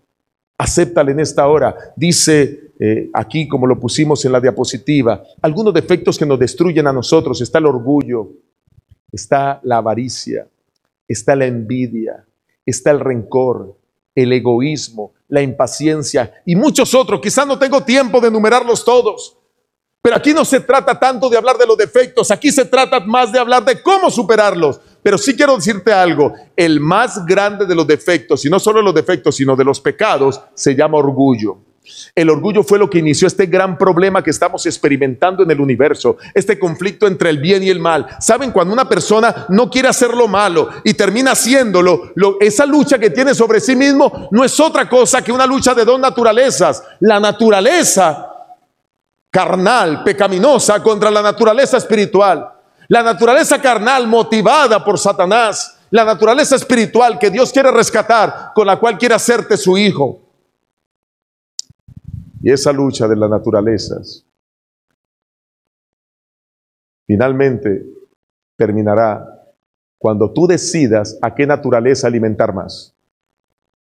Acéptale 0.61 1.11
en 1.11 1.19
esta 1.19 1.47
hora. 1.47 1.75
Dice 1.95 2.73
eh, 2.79 3.09
aquí, 3.13 3.47
como 3.47 3.65
lo 3.65 3.79
pusimos 3.79 4.23
en 4.25 4.31
la 4.31 4.39
diapositiva, 4.39 5.23
algunos 5.41 5.73
defectos 5.73 6.19
que 6.19 6.25
nos 6.25 6.37
destruyen 6.37 6.85
a 6.85 6.93
nosotros. 6.93 7.41
Está 7.41 7.57
el 7.57 7.65
orgullo, 7.65 8.29
está 9.11 9.59
la 9.63 9.77
avaricia, 9.77 10.47
está 11.07 11.35
la 11.35 11.47
envidia, 11.47 12.23
está 12.63 12.91
el 12.91 12.99
rencor, 12.99 13.75
el 14.13 14.33
egoísmo, 14.33 15.13
la 15.29 15.41
impaciencia 15.41 16.31
y 16.45 16.55
muchos 16.55 16.93
otros. 16.93 17.21
Quizás 17.21 17.47
no 17.47 17.57
tengo 17.57 17.81
tiempo 17.83 18.21
de 18.21 18.27
enumerarlos 18.27 18.85
todos. 18.85 19.37
Pero 20.03 20.15
aquí 20.15 20.33
no 20.33 20.45
se 20.45 20.59
trata 20.59 20.99
tanto 20.99 21.29
de 21.29 21.37
hablar 21.37 21.57
de 21.57 21.67
los 21.67 21.77
defectos, 21.77 22.31
aquí 22.31 22.51
se 22.51 22.65
trata 22.65 22.99
más 22.99 23.31
de 23.31 23.39
hablar 23.39 23.63
de 23.63 23.81
cómo 23.81 24.09
superarlos. 24.09 24.79
Pero 25.03 25.17
sí 25.17 25.35
quiero 25.35 25.55
decirte 25.55 25.91
algo, 25.91 26.33
el 26.55 26.79
más 26.79 27.25
grande 27.25 27.65
de 27.65 27.75
los 27.75 27.87
defectos, 27.87 28.45
y 28.45 28.49
no 28.49 28.59
solo 28.59 28.79
de 28.79 28.85
los 28.85 28.95
defectos, 28.95 29.35
sino 29.35 29.55
de 29.55 29.63
los 29.63 29.81
pecados, 29.81 30.41
se 30.53 30.75
llama 30.75 30.97
orgullo. 30.97 31.57
El 32.13 32.29
orgullo 32.29 32.63
fue 32.63 32.77
lo 32.77 32.89
que 32.89 32.99
inició 32.99 33.27
este 33.27 33.47
gran 33.47 33.77
problema 33.77 34.23
que 34.23 34.29
estamos 34.29 34.65
experimentando 34.65 35.43
en 35.43 35.49
el 35.49 35.59
universo, 35.59 36.17
este 36.33 36.59
conflicto 36.59 37.07
entre 37.07 37.29
el 37.31 37.39
bien 37.39 37.63
y 37.63 37.69
el 37.69 37.79
mal. 37.79 38.05
¿Saben? 38.19 38.51
Cuando 38.51 38.73
una 38.73 38.87
persona 38.87 39.47
no 39.49 39.69
quiere 39.69 39.87
hacer 39.87 40.13
lo 40.13 40.27
malo 40.27 40.69
y 40.83 40.93
termina 40.93 41.31
haciéndolo, 41.31 42.11
esa 42.39 42.65
lucha 42.65 42.99
que 42.99 43.09
tiene 43.09 43.33
sobre 43.33 43.59
sí 43.59 43.75
mismo 43.75 44.27
no 44.31 44.43
es 44.43 44.59
otra 44.59 44.87
cosa 44.87 45.23
que 45.23 45.31
una 45.31 45.47
lucha 45.47 45.73
de 45.73 45.85
dos 45.85 45.99
naturalezas. 45.99 46.83
La 46.99 47.19
naturaleza 47.19 48.27
carnal, 49.31 50.03
pecaminosa, 50.03 50.83
contra 50.83 51.09
la 51.09 51.21
naturaleza 51.21 51.77
espiritual. 51.77 52.47
La 52.91 53.01
naturaleza 53.01 53.61
carnal 53.61 54.05
motivada 54.05 54.83
por 54.83 54.99
Satanás, 54.99 55.79
la 55.91 56.03
naturaleza 56.03 56.57
espiritual 56.57 57.17
que 57.17 57.29
Dios 57.29 57.53
quiere 57.53 57.71
rescatar, 57.71 58.51
con 58.53 58.67
la 58.67 58.77
cual 58.77 58.97
quiere 58.97 59.15
hacerte 59.15 59.55
su 59.55 59.77
hijo. 59.77 60.19
Y 62.41 62.51
esa 62.51 62.73
lucha 62.73 63.07
de 63.07 63.15
las 63.15 63.29
naturalezas 63.29 64.25
finalmente 67.07 67.81
terminará 68.57 69.25
cuando 69.97 70.33
tú 70.33 70.45
decidas 70.45 71.17
a 71.21 71.33
qué 71.33 71.47
naturaleza 71.47 72.07
alimentar 72.07 72.53
más. 72.53 72.93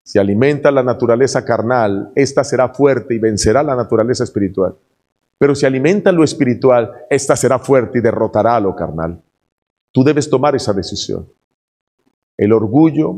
Si 0.05 0.19
alimenta 0.19 0.71
la 0.71 0.83
naturaleza 0.83 1.43
carnal, 1.43 2.13
esta 2.15 2.45
será 2.45 2.69
fuerte 2.69 3.13
y 3.13 3.19
vencerá 3.19 3.61
la 3.61 3.75
naturaleza 3.75 4.23
espiritual. 4.23 4.77
Pero 5.41 5.55
si 5.55 5.65
alimenta 5.65 6.11
lo 6.11 6.23
espiritual, 6.23 6.91
esta 7.09 7.35
será 7.35 7.57
fuerte 7.57 7.97
y 7.97 8.01
derrotará 8.01 8.57
a 8.57 8.59
lo 8.59 8.75
carnal. 8.75 9.23
Tú 9.91 10.03
debes 10.03 10.29
tomar 10.29 10.55
esa 10.55 10.71
decisión. 10.71 11.27
El 12.37 12.53
orgullo, 12.53 13.15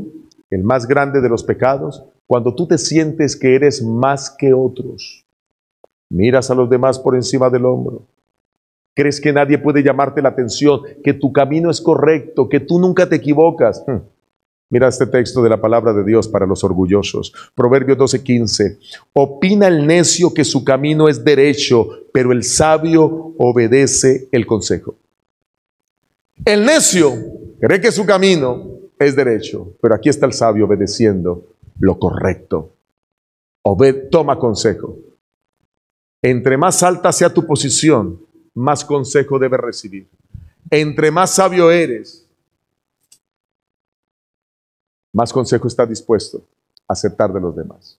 el 0.48 0.64
más 0.64 0.88
grande 0.88 1.20
de 1.20 1.28
los 1.28 1.44
pecados, 1.44 2.02
cuando 2.26 2.54
tú 2.54 2.66
te 2.66 2.78
sientes 2.78 3.36
que 3.36 3.54
eres 3.54 3.82
más 3.82 4.30
que 4.30 4.54
otros. 4.54 5.26
Miras 6.08 6.50
a 6.50 6.54
los 6.54 6.70
demás 6.70 6.98
por 6.98 7.14
encima 7.14 7.50
del 7.50 7.66
hombro. 7.66 8.06
Crees 8.94 9.20
que 9.20 9.34
nadie 9.34 9.58
puede 9.58 9.82
llamarte 9.82 10.22
la 10.22 10.30
atención, 10.30 10.80
que 11.04 11.12
tu 11.12 11.30
camino 11.30 11.70
es 11.70 11.82
correcto, 11.82 12.48
que 12.48 12.60
tú 12.60 12.78
nunca 12.78 13.06
te 13.06 13.16
equivocas. 13.16 13.84
Hmm. 13.86 13.98
Mira 14.74 14.88
este 14.88 15.06
texto 15.06 15.40
de 15.40 15.48
la 15.48 15.60
palabra 15.60 15.92
de 15.92 16.02
Dios 16.02 16.26
para 16.26 16.46
los 16.46 16.64
orgullosos. 16.64 17.32
Proverbios 17.54 17.96
12:15. 17.96 18.80
Opina 19.12 19.68
el 19.68 19.86
necio 19.86 20.34
que 20.34 20.42
su 20.42 20.64
camino 20.64 21.08
es 21.08 21.24
derecho, 21.24 21.86
pero 22.12 22.32
el 22.32 22.42
sabio 22.42 23.34
obedece 23.38 24.28
el 24.32 24.44
consejo. 24.46 24.96
El 26.44 26.64
necio 26.64 27.12
cree 27.60 27.80
que 27.80 27.92
su 27.92 28.04
camino 28.04 28.80
es 28.98 29.14
derecho, 29.14 29.76
pero 29.80 29.94
aquí 29.94 30.08
está 30.08 30.26
el 30.26 30.32
sabio 30.32 30.64
obedeciendo 30.64 31.54
lo 31.78 31.96
correcto. 31.96 32.74
Obed, 33.62 34.08
toma 34.10 34.40
consejo. 34.40 34.98
Entre 36.20 36.56
más 36.56 36.82
alta 36.82 37.12
sea 37.12 37.32
tu 37.32 37.46
posición, 37.46 38.20
más 38.54 38.84
consejo 38.84 39.38
debes 39.38 39.60
recibir. 39.60 40.08
Entre 40.68 41.12
más 41.12 41.30
sabio 41.30 41.70
eres, 41.70 42.23
más 45.14 45.32
consejo 45.32 45.68
está 45.68 45.86
dispuesto 45.86 46.44
a 46.86 46.92
aceptar 46.92 47.32
de 47.32 47.40
los 47.40 47.56
demás. 47.56 47.98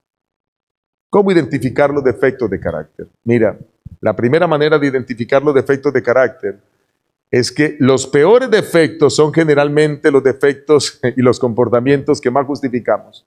¿Cómo 1.10 1.32
identificar 1.32 1.90
los 1.90 2.04
defectos 2.04 2.50
de 2.50 2.60
carácter? 2.60 3.08
Mira, 3.24 3.58
la 4.02 4.16
primera 4.16 4.46
manera 4.46 4.78
de 4.78 4.88
identificar 4.88 5.42
los 5.42 5.56
defectos 5.56 5.94
de 5.94 6.04
carácter 6.04 6.60
es 7.32 7.52
que 7.52 7.78
los 7.80 8.06
peores 8.06 8.52
defectos 8.52 9.16
son 9.16 9.34
generalmente 9.34 10.12
los 10.12 10.24
defectos 10.24 11.00
y 11.16 11.22
los 11.22 11.40
comportamientos 11.40 12.20
que 12.20 12.30
más 12.30 12.46
justificamos. 12.46 13.26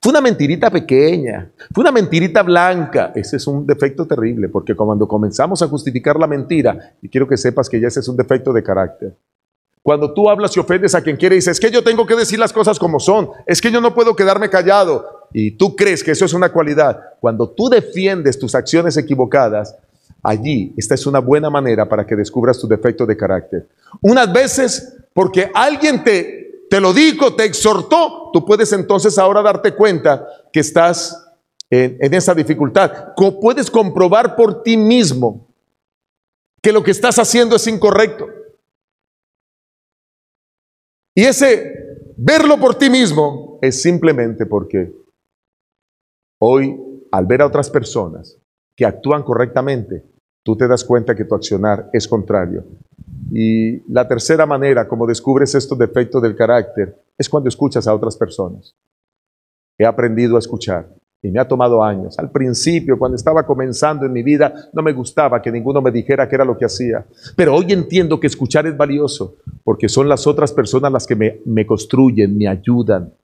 Fue 0.00 0.10
una 0.10 0.20
mentirita 0.20 0.70
pequeña, 0.70 1.50
fue 1.74 1.82
una 1.82 1.90
mentirita 1.90 2.42
blanca. 2.42 3.12
Ese 3.14 3.36
es 3.36 3.46
un 3.46 3.66
defecto 3.66 4.06
terrible, 4.06 4.48
porque 4.48 4.74
cuando 4.74 5.08
comenzamos 5.08 5.60
a 5.62 5.68
justificar 5.68 6.18
la 6.18 6.26
mentira, 6.26 6.94
y 7.02 7.08
quiero 7.08 7.26
que 7.26 7.36
sepas 7.36 7.68
que 7.68 7.80
ya 7.80 7.88
ese 7.88 8.00
es 8.00 8.08
un 8.08 8.16
defecto 8.16 8.52
de 8.52 8.62
carácter, 8.62 9.16
cuando 9.82 10.14
tú 10.14 10.30
hablas 10.30 10.56
y 10.56 10.60
ofendes 10.60 10.94
a 10.94 11.02
quien 11.02 11.16
quiere, 11.16 11.34
dices, 11.34 11.52
es 11.52 11.60
que 11.60 11.70
yo 11.70 11.82
tengo 11.82 12.06
que 12.06 12.14
decir 12.14 12.38
las 12.38 12.52
cosas 12.52 12.78
como 12.78 13.00
son, 13.00 13.30
es 13.46 13.60
que 13.60 13.70
yo 13.70 13.80
no 13.80 13.94
puedo 13.94 14.14
quedarme 14.14 14.48
callado. 14.48 15.28
Y 15.32 15.52
tú 15.52 15.74
crees 15.74 16.04
que 16.04 16.12
eso 16.12 16.24
es 16.24 16.34
una 16.34 16.52
cualidad. 16.52 17.00
Cuando 17.20 17.50
tú 17.50 17.68
defiendes 17.68 18.38
tus 18.38 18.54
acciones 18.54 18.96
equivocadas, 18.96 19.74
allí 20.22 20.72
esta 20.76 20.94
es 20.94 21.04
una 21.06 21.18
buena 21.18 21.50
manera 21.50 21.88
para 21.88 22.06
que 22.06 22.14
descubras 22.14 22.60
tu 22.60 22.68
defecto 22.68 23.06
de 23.06 23.16
carácter. 23.16 23.66
Unas 24.00 24.32
veces, 24.32 24.94
porque 25.12 25.50
alguien 25.52 26.04
te, 26.04 26.66
te 26.70 26.80
lo 26.80 26.92
dijo, 26.92 27.34
te 27.34 27.44
exhortó, 27.44 28.30
tú 28.32 28.44
puedes 28.44 28.72
entonces 28.72 29.18
ahora 29.18 29.42
darte 29.42 29.74
cuenta 29.74 30.24
que 30.52 30.60
estás 30.60 31.28
en, 31.70 31.96
en 32.00 32.14
esa 32.14 32.34
dificultad. 32.34 33.14
Puedes 33.40 33.68
comprobar 33.68 34.36
por 34.36 34.62
ti 34.62 34.76
mismo 34.76 35.48
que 36.60 36.70
lo 36.70 36.84
que 36.84 36.92
estás 36.92 37.18
haciendo 37.18 37.56
es 37.56 37.66
incorrecto. 37.66 38.28
Y 41.14 41.24
ese 41.24 42.14
verlo 42.16 42.58
por 42.58 42.76
ti 42.76 42.88
mismo 42.88 43.58
es 43.60 43.82
simplemente 43.82 44.46
porque 44.46 44.92
hoy, 46.38 46.78
al 47.10 47.26
ver 47.26 47.42
a 47.42 47.46
otras 47.46 47.68
personas 47.68 48.38
que 48.74 48.86
actúan 48.86 49.22
correctamente, 49.22 50.04
tú 50.42 50.56
te 50.56 50.66
das 50.66 50.84
cuenta 50.84 51.14
que 51.14 51.24
tu 51.24 51.34
accionar 51.34 51.90
es 51.92 52.08
contrario. 52.08 52.64
Y 53.30 53.80
la 53.92 54.06
tercera 54.08 54.46
manera, 54.46 54.88
como 54.88 55.06
descubres 55.06 55.54
estos 55.54 55.78
defectos 55.78 56.22
del 56.22 56.36
carácter, 56.36 57.02
es 57.16 57.28
cuando 57.28 57.48
escuchas 57.48 57.86
a 57.86 57.94
otras 57.94 58.16
personas. 58.16 58.74
He 59.78 59.86
aprendido 59.86 60.36
a 60.36 60.38
escuchar 60.38 60.88
y 61.22 61.30
me 61.30 61.40
ha 61.40 61.46
tomado 61.46 61.84
años. 61.84 62.18
Al 62.18 62.30
principio, 62.30 62.98
cuando 62.98 63.14
estaba 63.14 63.46
comenzando 63.46 64.04
en 64.04 64.12
mi 64.12 64.24
vida, 64.24 64.52
no 64.72 64.82
me 64.82 64.92
gustaba 64.92 65.40
que 65.40 65.52
ninguno 65.52 65.80
me 65.80 65.92
dijera 65.92 66.28
qué 66.28 66.34
era 66.34 66.44
lo 66.44 66.58
que 66.58 66.64
hacía. 66.64 67.06
Pero 67.36 67.54
hoy 67.54 67.72
entiendo 67.72 68.18
que 68.18 68.26
escuchar 68.26 68.66
es 68.66 68.76
valioso, 68.76 69.36
porque 69.62 69.88
son 69.88 70.08
las 70.08 70.26
otras 70.26 70.52
personas 70.52 70.90
las 70.90 71.06
que 71.06 71.14
me, 71.14 71.40
me 71.46 71.64
construyen, 71.64 72.36
me 72.36 72.48
ayudan. 72.48 73.14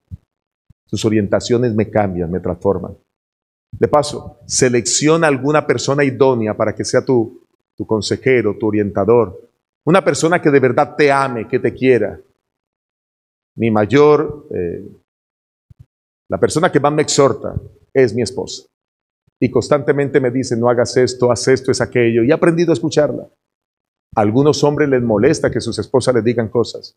Sus 0.86 1.04
orientaciones 1.04 1.74
me 1.74 1.90
cambian, 1.90 2.30
me 2.30 2.38
transforman. 2.38 2.96
De 3.72 3.88
paso, 3.88 4.38
selecciona 4.46 5.26
alguna 5.26 5.66
persona 5.66 6.04
idónea 6.04 6.56
para 6.56 6.74
que 6.74 6.84
sea 6.84 7.04
tu, 7.04 7.42
tu 7.76 7.84
consejero, 7.84 8.56
tu 8.56 8.68
orientador. 8.68 9.50
Una 9.84 10.04
persona 10.04 10.40
que 10.40 10.50
de 10.50 10.60
verdad 10.60 10.94
te 10.96 11.10
ame, 11.10 11.48
que 11.48 11.58
te 11.58 11.74
quiera. 11.74 12.18
Mi 13.56 13.70
mayor, 13.72 14.46
eh, 14.54 14.86
la 16.30 16.38
persona 16.38 16.70
que 16.70 16.80
más 16.80 16.92
me 16.92 17.02
exhorta, 17.02 17.54
es 17.92 18.14
mi 18.14 18.22
esposa. 18.22 18.66
Y 19.40 19.50
constantemente 19.50 20.20
me 20.20 20.30
dice, 20.30 20.56
no 20.56 20.68
hagas 20.68 20.96
esto, 20.96 21.30
haz 21.30 21.48
esto, 21.48 21.70
es 21.70 21.80
aquello. 21.80 22.22
Y 22.24 22.30
he 22.30 22.34
aprendido 22.34 22.72
a 22.72 22.74
escucharla. 22.74 23.28
A 24.14 24.20
algunos 24.20 24.62
hombres 24.64 24.88
les 24.88 25.02
molesta 25.02 25.50
que 25.50 25.60
sus 25.60 25.78
esposas 25.78 26.14
les 26.14 26.24
digan 26.24 26.48
cosas. 26.48 26.96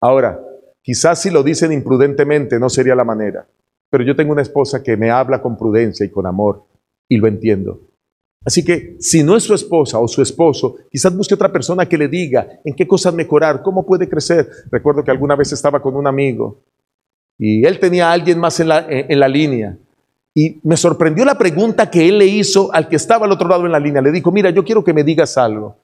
Ahora, 0.00 0.40
quizás 0.82 1.20
si 1.20 1.30
lo 1.30 1.42
dicen 1.42 1.72
imprudentemente 1.72 2.58
no 2.58 2.68
sería 2.68 2.94
la 2.94 3.04
manera. 3.04 3.48
Pero 3.90 4.04
yo 4.04 4.14
tengo 4.16 4.32
una 4.32 4.42
esposa 4.42 4.82
que 4.82 4.96
me 4.96 5.10
habla 5.10 5.42
con 5.42 5.56
prudencia 5.56 6.06
y 6.06 6.10
con 6.10 6.26
amor 6.26 6.64
y 7.08 7.16
lo 7.16 7.26
entiendo. 7.26 7.80
Así 8.44 8.64
que 8.64 8.96
si 9.00 9.24
no 9.24 9.36
es 9.36 9.42
su 9.42 9.54
esposa 9.54 9.98
o 9.98 10.06
su 10.06 10.22
esposo, 10.22 10.76
quizás 10.90 11.16
busque 11.16 11.34
otra 11.34 11.50
persona 11.50 11.86
que 11.86 11.98
le 11.98 12.06
diga 12.06 12.60
en 12.64 12.74
qué 12.74 12.86
cosas 12.86 13.12
mejorar, 13.12 13.62
cómo 13.62 13.84
puede 13.84 14.08
crecer. 14.08 14.48
Recuerdo 14.70 15.02
que 15.02 15.10
alguna 15.10 15.34
vez 15.34 15.52
estaba 15.52 15.82
con 15.82 15.96
un 15.96 16.06
amigo 16.06 16.62
y 17.38 17.64
él 17.66 17.78
tenía 17.78 18.10
a 18.10 18.12
alguien 18.12 18.38
más 18.38 18.60
en 18.60 18.68
la, 18.68 18.86
en 18.88 19.20
la 19.20 19.28
línea 19.28 19.76
y 20.38 20.60
me 20.64 20.76
sorprendió 20.76 21.24
la 21.24 21.38
pregunta 21.38 21.90
que 21.90 22.06
él 22.06 22.18
le 22.18 22.26
hizo 22.26 22.70
al 22.74 22.88
que 22.88 22.96
estaba 22.96 23.24
al 23.24 23.32
otro 23.32 23.48
lado 23.48 23.64
en 23.64 23.72
la 23.72 23.80
línea. 23.80 24.02
Le 24.02 24.12
dijo, 24.12 24.30
mira, 24.30 24.50
yo 24.50 24.62
quiero 24.62 24.84
que 24.84 24.92
me 24.92 25.02
digas 25.02 25.38
algo. 25.38 25.76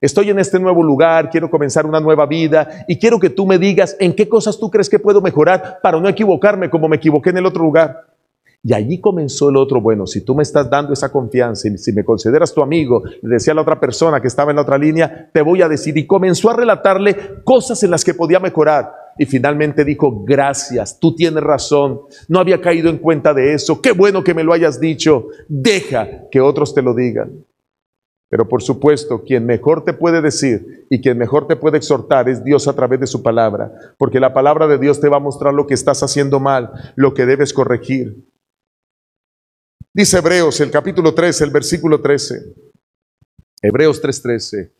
Estoy 0.00 0.30
en 0.30 0.40
este 0.40 0.58
nuevo 0.58 0.82
lugar, 0.82 1.30
quiero 1.30 1.48
comenzar 1.48 1.86
una 1.86 2.00
nueva 2.00 2.26
vida 2.26 2.84
y 2.88 2.98
quiero 2.98 3.20
que 3.20 3.30
tú 3.30 3.46
me 3.46 3.56
digas 3.56 3.96
en 4.00 4.12
qué 4.12 4.28
cosas 4.28 4.58
tú 4.58 4.68
crees 4.68 4.90
que 4.90 4.98
puedo 4.98 5.20
mejorar 5.20 5.78
para 5.80 6.00
no 6.00 6.08
equivocarme 6.08 6.68
como 6.68 6.88
me 6.88 6.96
equivoqué 6.96 7.30
en 7.30 7.36
el 7.36 7.46
otro 7.46 7.62
lugar. 7.62 8.04
Y 8.64 8.74
allí 8.74 9.00
comenzó 9.00 9.48
el 9.48 9.56
otro, 9.56 9.80
bueno, 9.80 10.08
si 10.08 10.22
tú 10.22 10.34
me 10.34 10.42
estás 10.42 10.68
dando 10.68 10.92
esa 10.92 11.12
confianza 11.12 11.68
y 11.68 11.78
si 11.78 11.92
me 11.92 12.02
consideras 12.02 12.52
tu 12.52 12.62
amigo, 12.62 13.04
le 13.22 13.34
decía 13.34 13.54
la 13.54 13.62
otra 13.62 13.78
persona 13.78 14.20
que 14.20 14.26
estaba 14.26 14.50
en 14.50 14.56
la 14.56 14.62
otra 14.62 14.76
línea, 14.76 15.30
te 15.32 15.40
voy 15.40 15.62
a 15.62 15.68
decir. 15.68 15.96
Y 15.96 16.04
comenzó 16.04 16.50
a 16.50 16.56
relatarle 16.56 17.44
cosas 17.44 17.80
en 17.84 17.92
las 17.92 18.04
que 18.04 18.12
podía 18.12 18.40
mejorar. 18.40 18.92
Y 19.20 19.26
finalmente 19.26 19.84
dijo, 19.84 20.24
gracias, 20.24 20.98
tú 20.98 21.14
tienes 21.14 21.42
razón, 21.42 22.00
no 22.26 22.38
había 22.38 22.58
caído 22.58 22.88
en 22.88 22.96
cuenta 22.96 23.34
de 23.34 23.52
eso, 23.52 23.82
qué 23.82 23.92
bueno 23.92 24.24
que 24.24 24.32
me 24.32 24.42
lo 24.42 24.54
hayas 24.54 24.80
dicho, 24.80 25.26
deja 25.46 26.08
que 26.30 26.40
otros 26.40 26.74
te 26.74 26.80
lo 26.80 26.94
digan. 26.94 27.44
Pero 28.30 28.48
por 28.48 28.62
supuesto, 28.62 29.22
quien 29.22 29.44
mejor 29.44 29.84
te 29.84 29.92
puede 29.92 30.22
decir 30.22 30.86
y 30.88 31.02
quien 31.02 31.18
mejor 31.18 31.46
te 31.46 31.56
puede 31.56 31.76
exhortar 31.76 32.30
es 32.30 32.42
Dios 32.42 32.66
a 32.66 32.72
través 32.72 32.98
de 32.98 33.06
su 33.06 33.22
palabra, 33.22 33.70
porque 33.98 34.20
la 34.20 34.32
palabra 34.32 34.66
de 34.66 34.78
Dios 34.78 34.98
te 34.98 35.10
va 35.10 35.18
a 35.18 35.20
mostrar 35.20 35.52
lo 35.52 35.66
que 35.66 35.74
estás 35.74 36.02
haciendo 36.02 36.40
mal, 36.40 36.72
lo 36.96 37.12
que 37.12 37.26
debes 37.26 37.52
corregir. 37.52 38.24
Dice 39.92 40.16
Hebreos, 40.16 40.58
el 40.62 40.70
capítulo 40.70 41.12
13, 41.12 41.44
el 41.44 41.50
versículo 41.50 42.00
13. 42.00 42.54
Hebreos 43.60 44.00
3:13. 44.00 44.70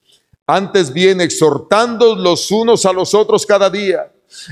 Antes 0.46 0.90
bien, 0.94 1.20
exhortando 1.20 2.16
los 2.16 2.50
unos 2.50 2.86
a 2.86 2.92
los 2.94 3.14
otros 3.14 3.44
cada 3.44 3.68
día, 3.68 4.10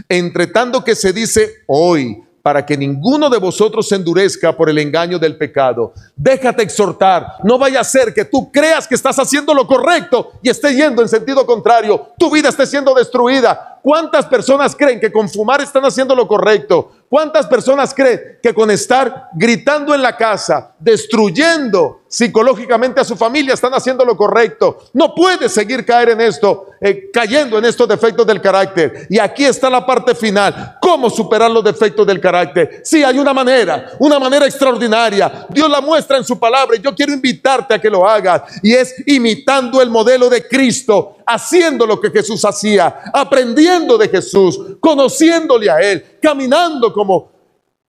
entre 0.08 0.46
tanto 0.46 0.82
que 0.84 0.94
se 0.94 1.12
dice 1.12 1.62
hoy, 1.66 2.22
para 2.48 2.64
que 2.64 2.78
ninguno 2.78 3.28
de 3.28 3.36
vosotros 3.36 3.88
se 3.88 3.96
endurezca 3.96 4.56
por 4.56 4.70
el 4.70 4.78
engaño 4.78 5.18
del 5.18 5.36
pecado. 5.36 5.92
Déjate 6.16 6.62
exhortar. 6.62 7.34
No 7.44 7.58
vaya 7.58 7.80
a 7.80 7.84
ser 7.84 8.14
que 8.14 8.24
tú 8.24 8.50
creas 8.50 8.88
que 8.88 8.94
estás 8.94 9.18
haciendo 9.18 9.52
lo 9.52 9.66
correcto 9.66 10.32
y 10.42 10.48
esté 10.48 10.74
yendo 10.74 11.02
en 11.02 11.08
sentido 11.08 11.44
contrario. 11.44 12.08
Tu 12.18 12.30
vida 12.30 12.48
esté 12.48 12.64
siendo 12.66 12.94
destruida. 12.94 13.78
¿Cuántas 13.82 14.24
personas 14.26 14.74
creen 14.74 14.98
que 14.98 15.12
con 15.12 15.28
fumar 15.28 15.60
están 15.60 15.84
haciendo 15.84 16.14
lo 16.14 16.26
correcto? 16.26 16.92
¿Cuántas 17.08 17.46
personas 17.46 17.94
creen 17.94 18.38
que 18.42 18.52
con 18.52 18.70
estar 18.70 19.28
gritando 19.32 19.94
en 19.94 20.02
la 20.02 20.14
casa, 20.14 20.74
destruyendo 20.78 22.02
psicológicamente 22.06 23.00
a 23.00 23.04
su 23.04 23.16
familia, 23.16 23.54
están 23.54 23.72
haciendo 23.72 24.04
lo 24.04 24.14
correcto? 24.14 24.78
No 24.92 25.14
puede 25.14 25.48
seguir 25.48 25.86
caer 25.86 26.10
en 26.10 26.20
esto, 26.20 26.66
eh, 26.82 27.10
cayendo 27.10 27.56
en 27.56 27.64
estos 27.64 27.88
defectos 27.88 28.26
del 28.26 28.42
carácter. 28.42 29.06
Y 29.08 29.18
aquí 29.18 29.46
está 29.46 29.70
la 29.70 29.86
parte 29.86 30.14
final. 30.14 30.76
¿Cómo 30.82 31.08
superar 31.08 31.50
los 31.50 31.64
defectos 31.64 32.06
del 32.06 32.20
carácter? 32.20 32.82
Sí, 32.84 33.02
hay 33.02 33.18
una 33.18 33.32
manera, 33.32 33.92
una 33.98 34.18
manera 34.18 34.44
extraordinaria. 34.44 35.46
Dios 35.48 35.70
la 35.70 35.80
muestra 35.80 36.18
en 36.18 36.24
su 36.24 36.38
palabra 36.38 36.76
y 36.76 36.80
yo 36.80 36.94
quiero 36.94 37.14
invitarte 37.14 37.72
a 37.72 37.80
que 37.80 37.88
lo 37.88 38.06
hagas. 38.06 38.42
Y 38.62 38.74
es 38.74 38.94
imitando 39.06 39.80
el 39.80 39.88
modelo 39.88 40.28
de 40.28 40.46
Cristo, 40.46 41.16
haciendo 41.26 41.86
lo 41.86 41.98
que 42.00 42.10
Jesús 42.10 42.44
hacía, 42.44 43.02
aprendiendo 43.14 43.96
de 43.96 44.08
Jesús, 44.08 44.60
conociéndole 44.80 45.70
a 45.70 45.80
Él, 45.80 46.18
caminando 46.20 46.92
como 46.92 47.30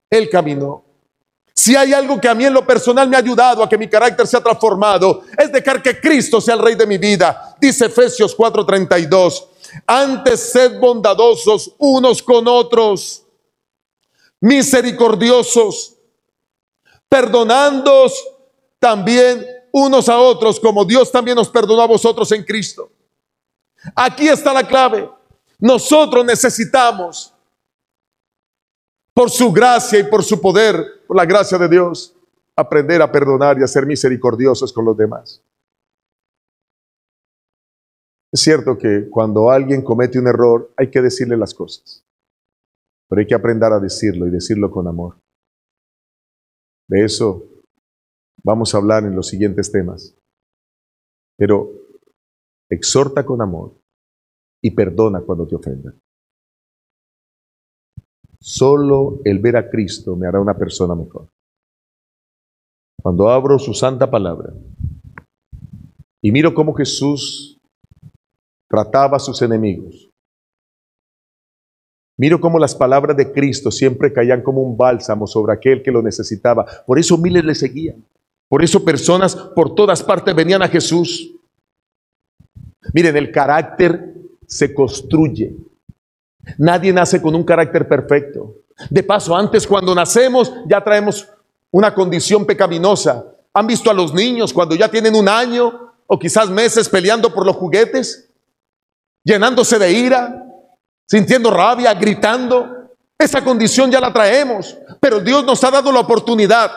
Él 0.09 0.29
caminó. 0.29 0.83
Si 1.53 1.75
hay 1.75 1.91
algo 1.91 2.21
que 2.21 2.29
a 2.29 2.33
mí 2.33 2.45
en 2.45 2.53
lo 2.53 2.65
personal 2.65 3.09
me 3.09 3.17
ha 3.17 3.19
ayudado 3.19 3.61
a 3.61 3.67
que 3.67 3.77
mi 3.77 3.89
carácter 3.89 4.25
sea 4.25 4.41
transformado, 4.41 5.23
es 5.37 5.51
dejar 5.51 5.83
que 5.83 5.99
Cristo 5.99 6.39
sea 6.39 6.53
el 6.55 6.61
rey 6.61 6.75
de 6.75 6.87
mi 6.87 6.97
vida. 6.97 7.55
Dice 7.59 7.87
Efesios 7.87 8.33
4:32, 8.35 9.45
antes 9.85 10.39
sed 10.51 10.79
bondadosos 10.79 11.73
unos 11.77 12.23
con 12.23 12.47
otros, 12.47 13.25
misericordiosos, 14.39 15.97
perdonándoos 17.09 18.13
también 18.79 19.45
unos 19.71 20.07
a 20.07 20.17
otros, 20.17 20.59
como 20.59 20.85
Dios 20.85 21.11
también 21.11 21.35
nos 21.35 21.49
perdonó 21.49 21.81
a 21.81 21.87
vosotros 21.87 22.31
en 22.31 22.43
Cristo. 22.43 22.89
Aquí 23.95 24.27
está 24.27 24.53
la 24.53 24.65
clave. 24.65 25.09
Nosotros 25.59 26.25
necesitamos 26.25 27.35
por 29.13 29.29
su 29.29 29.51
gracia 29.51 29.99
y 29.99 30.03
por 30.03 30.23
su 30.23 30.39
poder, 30.39 31.03
por 31.05 31.17
la 31.17 31.25
gracia 31.25 31.57
de 31.57 31.67
Dios, 31.67 32.15
aprender 32.55 33.01
a 33.01 33.11
perdonar 33.11 33.59
y 33.59 33.63
a 33.63 33.67
ser 33.67 33.85
misericordiosos 33.85 34.71
con 34.71 34.85
los 34.85 34.95
demás. 34.95 35.43
Es 38.31 38.41
cierto 38.41 38.77
que 38.77 39.09
cuando 39.09 39.49
alguien 39.49 39.81
comete 39.81 40.19
un 40.19 40.27
error 40.27 40.71
hay 40.77 40.89
que 40.89 41.01
decirle 41.01 41.35
las 41.35 41.53
cosas, 41.53 42.05
pero 43.09 43.19
hay 43.19 43.27
que 43.27 43.35
aprender 43.35 43.73
a 43.73 43.79
decirlo 43.79 44.27
y 44.27 44.29
decirlo 44.31 44.71
con 44.71 44.87
amor. 44.87 45.19
De 46.87 47.03
eso 47.03 47.43
vamos 48.43 48.73
a 48.73 48.77
hablar 48.77 49.03
en 49.03 49.15
los 49.15 49.27
siguientes 49.27 49.71
temas. 49.71 50.15
Pero 51.37 51.71
exhorta 52.69 53.25
con 53.25 53.41
amor 53.41 53.78
y 54.61 54.71
perdona 54.71 55.21
cuando 55.21 55.47
te 55.47 55.55
ofendan. 55.55 55.99
Solo 58.39 59.19
el 59.25 59.39
ver 59.39 59.57
a 59.57 59.69
Cristo 59.69 60.15
me 60.15 60.27
hará 60.27 60.39
una 60.39 60.57
persona 60.57 60.95
mejor. 60.95 61.27
Cuando 63.01 63.29
abro 63.29 63.59
su 63.59 63.73
santa 63.73 64.09
palabra 64.09 64.53
y 66.21 66.31
miro 66.31 66.53
cómo 66.53 66.73
Jesús 66.73 67.57
trataba 68.69 69.17
a 69.17 69.19
sus 69.19 69.41
enemigos, 69.41 70.09
miro 72.17 72.39
cómo 72.39 72.59
las 72.59 72.75
palabras 72.75 73.15
de 73.15 73.31
Cristo 73.31 73.71
siempre 73.71 74.11
caían 74.11 74.41
como 74.41 74.61
un 74.61 74.77
bálsamo 74.77 75.27
sobre 75.27 75.53
aquel 75.53 75.81
que 75.81 75.91
lo 75.91 76.01
necesitaba. 76.01 76.65
Por 76.85 76.99
eso 76.99 77.17
miles 77.17 77.43
le 77.43 77.55
seguían. 77.55 78.05
Por 78.49 78.63
eso 78.63 78.83
personas 78.83 79.35
por 79.35 79.75
todas 79.75 80.01
partes 80.01 80.33
venían 80.33 80.61
a 80.61 80.67
Jesús. 80.67 81.35
Miren, 82.93 83.15
el 83.15 83.31
carácter 83.31 84.18
se 84.49 84.73
construye 84.73 85.55
Nadie 86.57 86.91
nace 86.93 87.21
con 87.21 87.35
un 87.35 87.43
carácter 87.43 87.87
perfecto. 87.87 88.55
De 88.89 89.03
paso, 89.03 89.35
antes 89.35 89.67
cuando 89.67 89.93
nacemos 89.93 90.51
ya 90.65 90.83
traemos 90.83 91.27
una 91.71 91.93
condición 91.93 92.45
pecaminosa. 92.45 93.25
¿Han 93.53 93.67
visto 93.67 93.91
a 93.91 93.93
los 93.93 94.13
niños 94.13 94.53
cuando 94.53 94.75
ya 94.75 94.89
tienen 94.89 95.15
un 95.15 95.27
año 95.27 95.93
o 96.07 96.17
quizás 96.17 96.49
meses 96.49 96.87
peleando 96.87 97.33
por 97.33 97.45
los 97.45 97.55
juguetes? 97.55 98.29
Llenándose 99.23 99.77
de 99.77 99.91
ira, 99.91 100.45
sintiendo 101.05 101.51
rabia, 101.51 101.93
gritando. 101.93 102.75
Esa 103.17 103.43
condición 103.43 103.91
ya 103.91 103.99
la 103.99 104.13
traemos, 104.13 104.77
pero 104.99 105.19
Dios 105.19 105.43
nos 105.43 105.61
ha 105.63 105.71
dado 105.71 105.91
la 105.91 105.99
oportunidad 105.99 106.71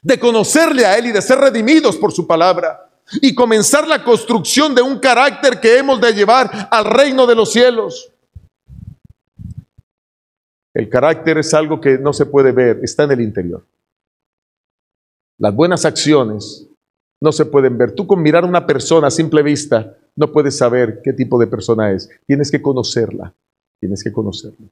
de 0.00 0.18
conocerle 0.18 0.86
a 0.86 0.96
Él 0.96 1.06
y 1.06 1.12
de 1.12 1.20
ser 1.20 1.38
redimidos 1.38 1.96
por 1.96 2.12
su 2.12 2.26
palabra 2.26 2.89
y 3.20 3.34
comenzar 3.34 3.86
la 3.86 4.04
construcción 4.04 4.74
de 4.74 4.82
un 4.82 4.98
carácter 4.98 5.60
que 5.60 5.78
hemos 5.78 6.00
de 6.00 6.12
llevar 6.12 6.68
al 6.70 6.84
reino 6.84 7.26
de 7.26 7.34
los 7.34 7.52
cielos. 7.52 8.12
El 10.74 10.88
carácter 10.88 11.38
es 11.38 11.52
algo 11.52 11.80
que 11.80 11.98
no 11.98 12.12
se 12.12 12.26
puede 12.26 12.52
ver, 12.52 12.80
está 12.82 13.04
en 13.04 13.12
el 13.12 13.20
interior. 13.20 13.64
Las 15.38 15.54
buenas 15.54 15.84
acciones 15.84 16.68
no 17.20 17.32
se 17.32 17.46
pueden 17.46 17.76
ver. 17.76 17.92
Tú 17.92 18.06
con 18.06 18.22
mirar 18.22 18.44
a 18.44 18.46
una 18.46 18.66
persona 18.66 19.08
a 19.08 19.10
simple 19.10 19.42
vista 19.42 19.96
no 20.16 20.32
puedes 20.32 20.56
saber 20.56 21.00
qué 21.02 21.12
tipo 21.12 21.38
de 21.38 21.46
persona 21.46 21.92
es. 21.92 22.08
Tienes 22.26 22.50
que 22.50 22.62
conocerla. 22.62 23.34
Tienes 23.80 24.04
que 24.04 24.12
conocerla. 24.12 24.68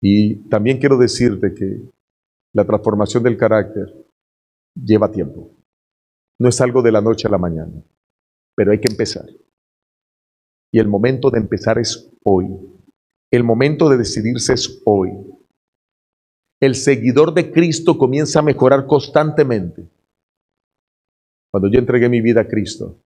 Y 0.00 0.48
también 0.48 0.78
quiero 0.78 0.96
decirte 0.96 1.54
que 1.54 1.80
la 2.54 2.64
transformación 2.64 3.22
del 3.22 3.36
carácter 3.36 4.07
lleva 4.84 5.10
tiempo. 5.10 5.56
No 6.38 6.48
es 6.48 6.60
algo 6.60 6.82
de 6.82 6.92
la 6.92 7.00
noche 7.00 7.26
a 7.26 7.30
la 7.30 7.38
mañana, 7.38 7.82
pero 8.56 8.72
hay 8.72 8.80
que 8.80 8.90
empezar. 8.90 9.26
Y 10.72 10.78
el 10.78 10.88
momento 10.88 11.30
de 11.30 11.38
empezar 11.38 11.78
es 11.78 12.12
hoy. 12.24 12.46
El 13.30 13.44
momento 13.44 13.88
de 13.88 13.96
decidirse 13.96 14.52
es 14.54 14.82
hoy. 14.84 15.10
El 16.60 16.74
seguidor 16.74 17.34
de 17.34 17.50
Cristo 17.52 17.98
comienza 17.98 18.40
a 18.40 18.42
mejorar 18.42 18.86
constantemente. 18.86 19.88
Cuando 21.50 21.70
yo 21.70 21.78
entregué 21.78 22.08
mi 22.08 22.20
vida 22.20 22.42
a 22.42 22.48
Cristo, 22.48 23.00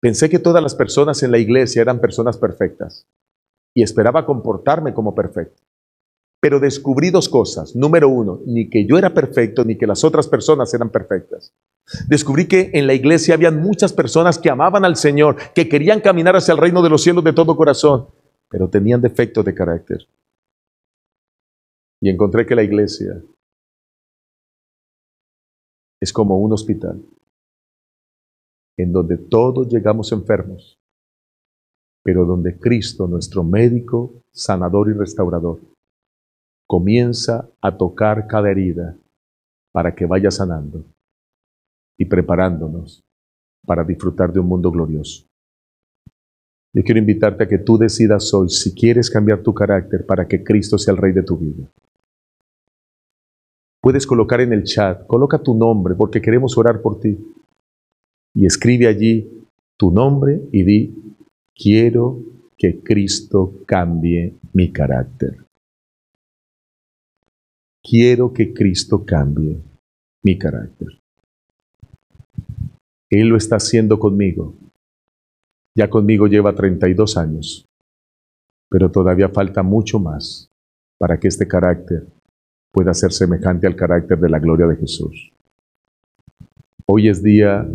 pensé 0.00 0.30
que 0.30 0.38
todas 0.38 0.62
las 0.62 0.74
personas 0.74 1.22
en 1.22 1.30
la 1.30 1.38
iglesia 1.38 1.82
eran 1.82 2.00
personas 2.00 2.38
perfectas 2.38 3.06
y 3.74 3.82
esperaba 3.82 4.24
comportarme 4.24 4.94
como 4.94 5.14
perfecto. 5.14 5.62
Pero 6.42 6.58
descubrí 6.58 7.10
dos 7.10 7.28
cosas. 7.28 7.76
Número 7.76 8.08
uno, 8.08 8.40
ni 8.46 8.68
que 8.68 8.84
yo 8.84 8.98
era 8.98 9.14
perfecto, 9.14 9.64
ni 9.64 9.78
que 9.78 9.86
las 9.86 10.02
otras 10.02 10.26
personas 10.26 10.74
eran 10.74 10.90
perfectas. 10.90 11.54
Descubrí 12.08 12.48
que 12.48 12.72
en 12.74 12.88
la 12.88 12.94
iglesia 12.94 13.34
habían 13.34 13.60
muchas 13.62 13.92
personas 13.92 14.38
que 14.40 14.50
amaban 14.50 14.84
al 14.84 14.96
Señor, 14.96 15.36
que 15.54 15.68
querían 15.68 16.00
caminar 16.00 16.34
hacia 16.34 16.52
el 16.52 16.58
reino 16.58 16.82
de 16.82 16.90
los 16.90 17.02
cielos 17.02 17.22
de 17.22 17.32
todo 17.32 17.56
corazón, 17.56 18.08
pero 18.48 18.68
tenían 18.68 19.00
defectos 19.00 19.44
de 19.44 19.54
carácter. 19.54 20.08
Y 22.00 22.10
encontré 22.10 22.44
que 22.44 22.56
la 22.56 22.64
iglesia 22.64 23.22
es 26.00 26.12
como 26.12 26.38
un 26.38 26.52
hospital 26.52 27.00
en 28.76 28.92
donde 28.92 29.16
todos 29.16 29.68
llegamos 29.68 30.10
enfermos, 30.10 30.76
pero 32.02 32.24
donde 32.24 32.58
Cristo, 32.58 33.06
nuestro 33.06 33.44
médico, 33.44 34.22
sanador 34.32 34.90
y 34.90 34.94
restaurador, 34.94 35.60
comienza 36.66 37.48
a 37.60 37.76
tocar 37.76 38.26
cada 38.26 38.50
herida 38.50 38.96
para 39.72 39.94
que 39.94 40.06
vaya 40.06 40.30
sanando 40.30 40.84
y 41.98 42.04
preparándonos 42.04 43.02
para 43.66 43.84
disfrutar 43.84 44.32
de 44.32 44.40
un 44.40 44.46
mundo 44.46 44.70
glorioso. 44.70 45.26
Yo 46.74 46.82
quiero 46.82 46.98
invitarte 46.98 47.44
a 47.44 47.48
que 47.48 47.58
tú 47.58 47.76
decidas 47.76 48.32
hoy 48.32 48.48
si 48.48 48.74
quieres 48.74 49.10
cambiar 49.10 49.42
tu 49.42 49.52
carácter 49.52 50.06
para 50.06 50.26
que 50.26 50.42
Cristo 50.42 50.78
sea 50.78 50.92
el 50.94 50.98
rey 50.98 51.12
de 51.12 51.22
tu 51.22 51.36
vida. 51.36 51.70
Puedes 53.82 54.06
colocar 54.06 54.40
en 54.40 54.52
el 54.52 54.62
chat, 54.62 55.06
coloca 55.06 55.42
tu 55.42 55.54
nombre 55.54 55.94
porque 55.94 56.22
queremos 56.22 56.56
orar 56.56 56.80
por 56.80 56.98
ti. 57.00 57.18
Y 58.34 58.46
escribe 58.46 58.86
allí 58.86 59.28
tu 59.76 59.90
nombre 59.90 60.40
y 60.52 60.62
di, 60.62 61.16
quiero 61.54 62.20
que 62.56 62.80
Cristo 62.80 63.52
cambie 63.66 64.36
mi 64.54 64.72
carácter. 64.72 65.41
Quiero 67.82 68.32
que 68.32 68.54
Cristo 68.54 69.04
cambie 69.04 69.60
mi 70.22 70.38
carácter. 70.38 70.88
Él 73.10 73.28
lo 73.28 73.36
está 73.36 73.56
haciendo 73.56 73.98
conmigo. 73.98 74.54
Ya 75.74 75.90
conmigo 75.90 76.26
lleva 76.26 76.54
32 76.54 77.16
años, 77.16 77.66
pero 78.70 78.90
todavía 78.90 79.28
falta 79.28 79.62
mucho 79.62 79.98
más 79.98 80.48
para 80.98 81.18
que 81.18 81.28
este 81.28 81.48
carácter 81.48 82.06
pueda 82.70 82.94
ser 82.94 83.12
semejante 83.12 83.66
al 83.66 83.74
carácter 83.74 84.18
de 84.18 84.30
la 84.30 84.38
gloria 84.38 84.66
de 84.66 84.76
Jesús. 84.76 85.32
Hoy 86.86 87.08
es 87.08 87.22
día 87.22 87.66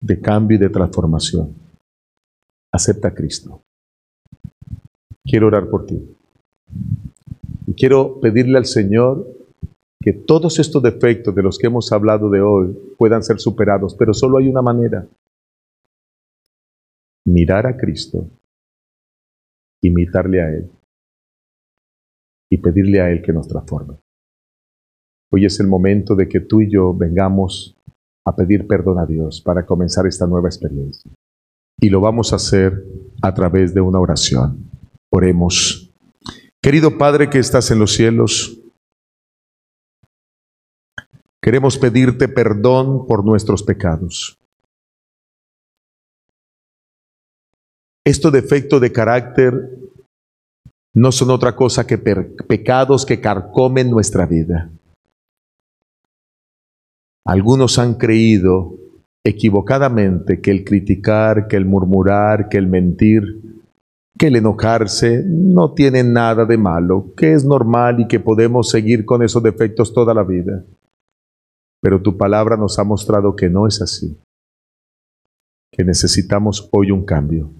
de 0.00 0.20
cambio 0.20 0.56
y 0.56 0.60
de 0.60 0.68
transformación. 0.68 1.54
Acepta 2.72 3.08
a 3.08 3.14
Cristo. 3.14 3.62
Quiero 5.24 5.46
orar 5.46 5.68
por 5.68 5.86
ti. 5.86 6.16
Y 7.70 7.74
quiero 7.74 8.18
pedirle 8.18 8.58
al 8.58 8.66
Señor 8.66 9.24
que 10.02 10.12
todos 10.12 10.58
estos 10.58 10.82
defectos 10.82 11.32
de 11.32 11.42
los 11.44 11.56
que 11.56 11.68
hemos 11.68 11.92
hablado 11.92 12.28
de 12.28 12.40
hoy 12.40 12.76
puedan 12.98 13.22
ser 13.22 13.38
superados, 13.38 13.94
pero 13.94 14.12
solo 14.12 14.38
hay 14.38 14.48
una 14.48 14.60
manera. 14.60 15.06
Mirar 17.26 17.68
a 17.68 17.76
Cristo, 17.76 18.28
imitarle 19.84 20.42
a 20.42 20.48
Él 20.48 20.68
y 22.50 22.58
pedirle 22.58 23.02
a 23.02 23.08
Él 23.08 23.22
que 23.22 23.32
nos 23.32 23.46
transforme. 23.46 23.98
Hoy 25.32 25.44
es 25.44 25.60
el 25.60 25.68
momento 25.68 26.16
de 26.16 26.28
que 26.28 26.40
tú 26.40 26.62
y 26.62 26.72
yo 26.72 26.92
vengamos 26.92 27.76
a 28.26 28.34
pedir 28.34 28.66
perdón 28.66 28.98
a 28.98 29.06
Dios 29.06 29.40
para 29.40 29.64
comenzar 29.64 30.08
esta 30.08 30.26
nueva 30.26 30.48
experiencia. 30.48 31.08
Y 31.80 31.88
lo 31.88 32.00
vamos 32.00 32.32
a 32.32 32.36
hacer 32.36 32.84
a 33.22 33.32
través 33.32 33.72
de 33.72 33.80
una 33.80 34.00
oración. 34.00 34.68
Oremos. 35.12 35.89
Querido 36.62 36.98
Padre 36.98 37.30
que 37.30 37.38
estás 37.38 37.70
en 37.70 37.78
los 37.78 37.94
cielos, 37.94 38.60
queremos 41.40 41.78
pedirte 41.78 42.28
perdón 42.28 43.06
por 43.06 43.24
nuestros 43.24 43.62
pecados. 43.62 44.38
Estos 48.04 48.30
defectos 48.30 48.78
de 48.78 48.92
carácter 48.92 49.54
no 50.92 51.12
son 51.12 51.30
otra 51.30 51.56
cosa 51.56 51.86
que 51.86 51.96
pecados 51.96 53.06
que 53.06 53.22
carcomen 53.22 53.90
nuestra 53.90 54.26
vida. 54.26 54.70
Algunos 57.24 57.78
han 57.78 57.94
creído 57.94 58.74
equivocadamente 59.24 60.42
que 60.42 60.50
el 60.50 60.64
criticar, 60.64 61.48
que 61.48 61.56
el 61.56 61.64
murmurar, 61.64 62.50
que 62.50 62.58
el 62.58 62.66
mentir, 62.66 63.59
que 64.20 64.26
el 64.26 64.36
enojarse 64.36 65.24
no 65.26 65.72
tiene 65.72 66.04
nada 66.04 66.44
de 66.44 66.58
malo, 66.58 67.14
que 67.16 67.32
es 67.32 67.42
normal 67.42 68.00
y 68.00 68.06
que 68.06 68.20
podemos 68.20 68.68
seguir 68.68 69.06
con 69.06 69.22
esos 69.22 69.42
defectos 69.42 69.94
toda 69.94 70.12
la 70.12 70.22
vida. 70.22 70.62
Pero 71.80 72.02
tu 72.02 72.18
palabra 72.18 72.58
nos 72.58 72.78
ha 72.78 72.84
mostrado 72.84 73.34
que 73.34 73.48
no 73.48 73.66
es 73.66 73.80
así, 73.80 74.20
que 75.72 75.84
necesitamos 75.84 76.68
hoy 76.70 76.90
un 76.90 77.06
cambio. 77.06 77.50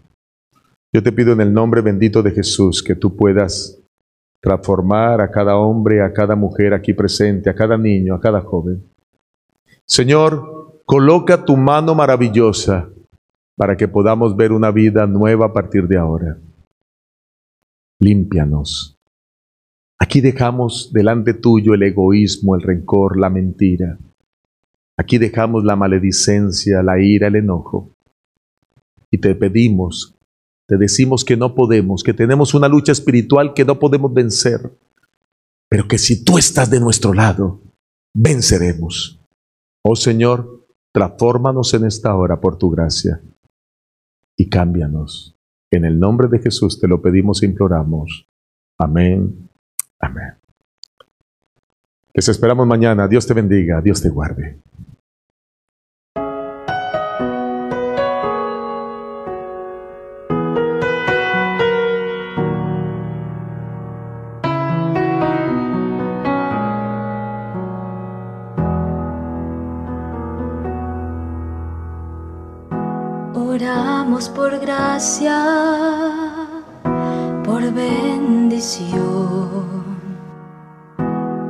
Yo 0.92 1.02
te 1.02 1.12
pido 1.12 1.32
en 1.32 1.40
el 1.40 1.50
nombre 1.50 1.80
bendito 1.80 2.22
de 2.22 2.32
Jesús 2.32 2.82
que 2.82 2.94
tú 2.94 3.16
puedas 3.16 3.80
transformar 4.42 5.22
a 5.22 5.30
cada 5.30 5.56
hombre, 5.56 6.02
a 6.02 6.12
cada 6.12 6.36
mujer 6.36 6.74
aquí 6.74 6.92
presente, 6.92 7.48
a 7.48 7.54
cada 7.54 7.78
niño, 7.78 8.14
a 8.14 8.20
cada 8.20 8.42
joven. 8.42 8.84
Señor, 9.86 10.82
coloca 10.84 11.42
tu 11.42 11.56
mano 11.56 11.94
maravillosa 11.94 12.90
para 13.56 13.78
que 13.78 13.88
podamos 13.88 14.36
ver 14.36 14.52
una 14.52 14.70
vida 14.70 15.06
nueva 15.06 15.46
a 15.46 15.52
partir 15.54 15.88
de 15.88 15.96
ahora. 15.96 16.36
Límpianos. 18.00 18.98
Aquí 19.98 20.20
dejamos 20.20 20.92
delante 20.92 21.34
tuyo 21.34 21.74
el 21.74 21.84
egoísmo, 21.84 22.56
el 22.56 22.62
rencor, 22.62 23.18
la 23.18 23.30
mentira. 23.30 23.98
Aquí 24.96 25.18
dejamos 25.18 25.62
la 25.64 25.76
maledicencia, 25.76 26.82
la 26.82 27.00
ira, 27.00 27.28
el 27.28 27.36
enojo. 27.36 27.94
Y 29.10 29.18
te 29.18 29.34
pedimos 29.34 30.16
te 30.70 30.76
decimos 30.76 31.24
que 31.24 31.36
no 31.36 31.56
podemos, 31.56 32.04
que 32.04 32.14
tenemos 32.14 32.54
una 32.54 32.68
lucha 32.68 32.92
espiritual 32.92 33.54
que 33.54 33.64
no 33.64 33.80
podemos 33.80 34.14
vencer, 34.14 34.72
pero 35.68 35.88
que 35.88 35.98
si 35.98 36.24
tú 36.24 36.38
estás 36.38 36.70
de 36.70 36.78
nuestro 36.78 37.12
lado, 37.12 37.60
venceremos. 38.14 39.20
Oh 39.82 39.96
Señor, 39.96 40.64
transfórmanos 40.92 41.74
en 41.74 41.86
esta 41.86 42.14
hora 42.14 42.40
por 42.40 42.56
tu 42.56 42.70
gracia 42.70 43.20
y 44.36 44.48
cámbianos. 44.48 45.34
En 45.70 45.84
el 45.84 45.98
nombre 45.98 46.28
de 46.28 46.40
Jesús 46.40 46.80
te 46.80 46.88
lo 46.88 47.00
pedimos 47.00 47.42
e 47.42 47.46
imploramos. 47.46 48.26
Amén. 48.78 49.48
Amén. 50.00 50.34
Les 52.12 52.28
esperamos 52.28 52.66
mañana. 52.66 53.06
Dios 53.06 53.26
te 53.26 53.34
bendiga. 53.34 53.80
Dios 53.80 54.02
te 54.02 54.08
guarde. 54.08 54.58
Por 74.34 74.58
gracia, 74.58 75.38
por 77.44 77.62
bendición. 77.72 79.00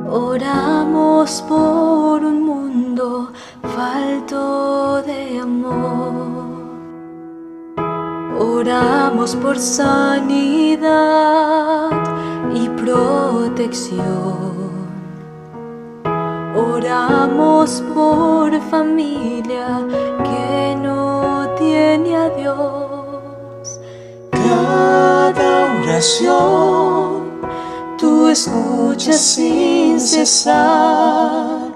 Oramos 0.09 1.41
por 1.47 2.25
un 2.25 2.43
mundo 2.43 3.31
falto 3.75 5.01
de 5.03 5.39
amor. 5.39 6.51
Oramos 8.39 9.35
por 9.37 9.57
sanidad 9.57 10.81
y 12.53 12.67
protección. 12.69 14.01
Oramos 16.55 17.81
por 17.93 18.59
familia 18.69 19.79
oración 26.01 27.41
tú 27.99 28.27
escuchas 28.27 29.21
sin 29.21 29.99
cesar. 29.99 31.69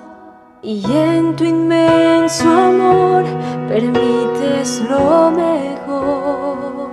Y 0.63 0.83
en 0.83 1.35
tu 1.35 1.43
inmenso 1.43 2.49
amor 2.49 3.23
permites 3.67 4.81
lo 4.89 5.29
mejor. 5.29 6.89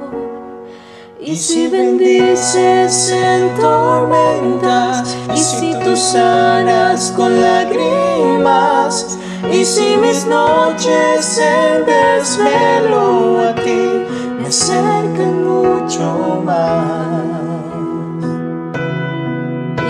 Y 1.19 1.35
si 1.37 1.69
bendices 1.69 3.11
en 3.11 3.55
tormentas, 3.59 5.17
y 5.35 5.39
si 5.39 5.75
tú 5.83 5.97
sanas 5.97 7.13
con 7.17 7.41
lágrimas, 7.41 9.19
y 9.51 9.65
si 9.65 9.97
mis 9.97 10.27
noches 10.27 11.39
en 11.39 11.87
desvelo 11.87 13.41
a 13.41 13.55
ti 13.55 14.03
acercan 14.53 15.49
mucho 15.49 16.43
más. 16.45 17.25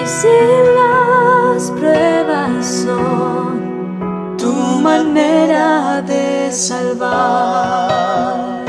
Y 0.01 0.03
si 0.07 0.37
las 0.79 1.69
pruebas 1.73 2.65
son 2.85 4.37
tu 4.39 4.53
manera 4.89 6.01
de 6.03 6.53
salvar 6.53 8.63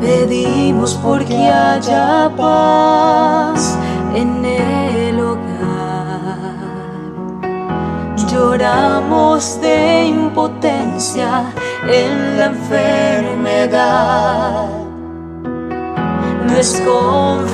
Pedimos 0.00 0.94
porque 1.02 1.36
haya 1.36 2.30
paz 2.34 3.78
en 4.14 4.44
el 4.44 4.83
Lloramos 8.44 9.58
de 9.62 10.04
impotencia 10.04 11.44
en 11.88 12.36
la 12.38 12.44
enfermedad. 12.52 13.88
Desconfiamos 16.54 17.46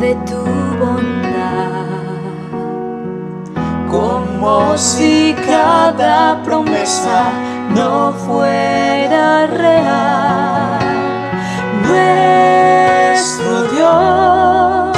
de 0.00 0.14
tu 0.28 0.42
bondad. 0.80 1.84
Como 3.90 4.78
si 4.78 5.36
cada 5.46 6.42
promesa 6.44 7.30
no 7.74 8.12
fuera 8.24 9.46
real. 9.48 10.80
Nuestro 11.86 13.52
Dios, 13.74 14.95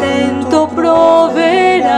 sustento 0.00 0.68
proveerá 0.68 1.92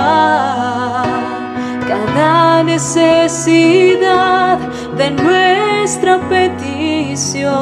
cada 1.86 2.62
necesidad 2.62 4.58
de 4.96 5.10
nuestra 5.10 6.18
petición. 6.28 7.52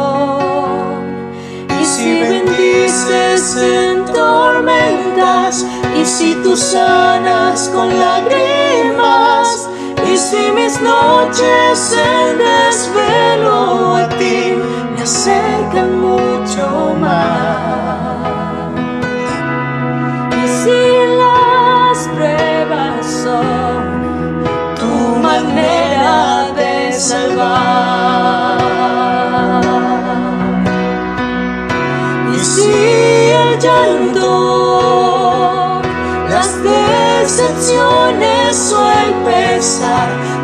Y 1.80 1.84
si 1.84 2.20
bendices 2.22 3.56
en 3.56 4.04
tormentas, 4.06 5.66
y 6.00 6.04
si 6.04 6.34
tú 6.42 6.56
sanas 6.56 7.68
con 7.74 7.88
lágrimas, 7.98 9.68
y 10.10 10.16
si 10.16 10.50
mis 10.52 10.80
noches 10.80 11.96
en 11.96 12.38
desvelo 12.38 13.96
a 13.96 14.08
ti 14.08 14.54
me 14.96 15.02
acercan 15.02 16.00
mucho 16.00 16.94
más 16.98 18.39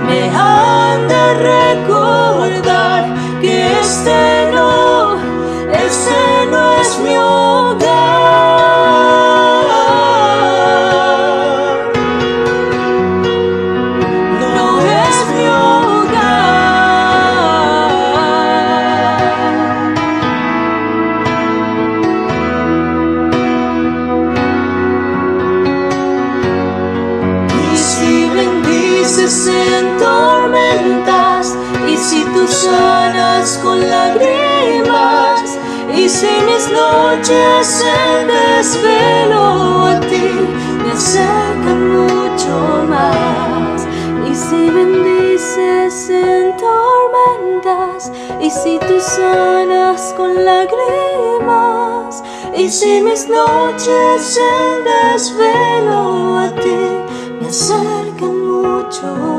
me 0.06 0.30
han 0.30 1.08
de 1.08 1.34
recordar 1.34 3.14
que 3.40 3.80
este 3.80 4.45
y 52.66 52.68
si 52.68 53.00
mis 53.00 53.28
noches 53.28 54.36
en 54.36 54.84
desvelo 54.84 56.36
a 56.36 56.52
ti 56.52 56.80
me 57.40 57.46
acercan 57.46 58.36
mucho 58.44 59.35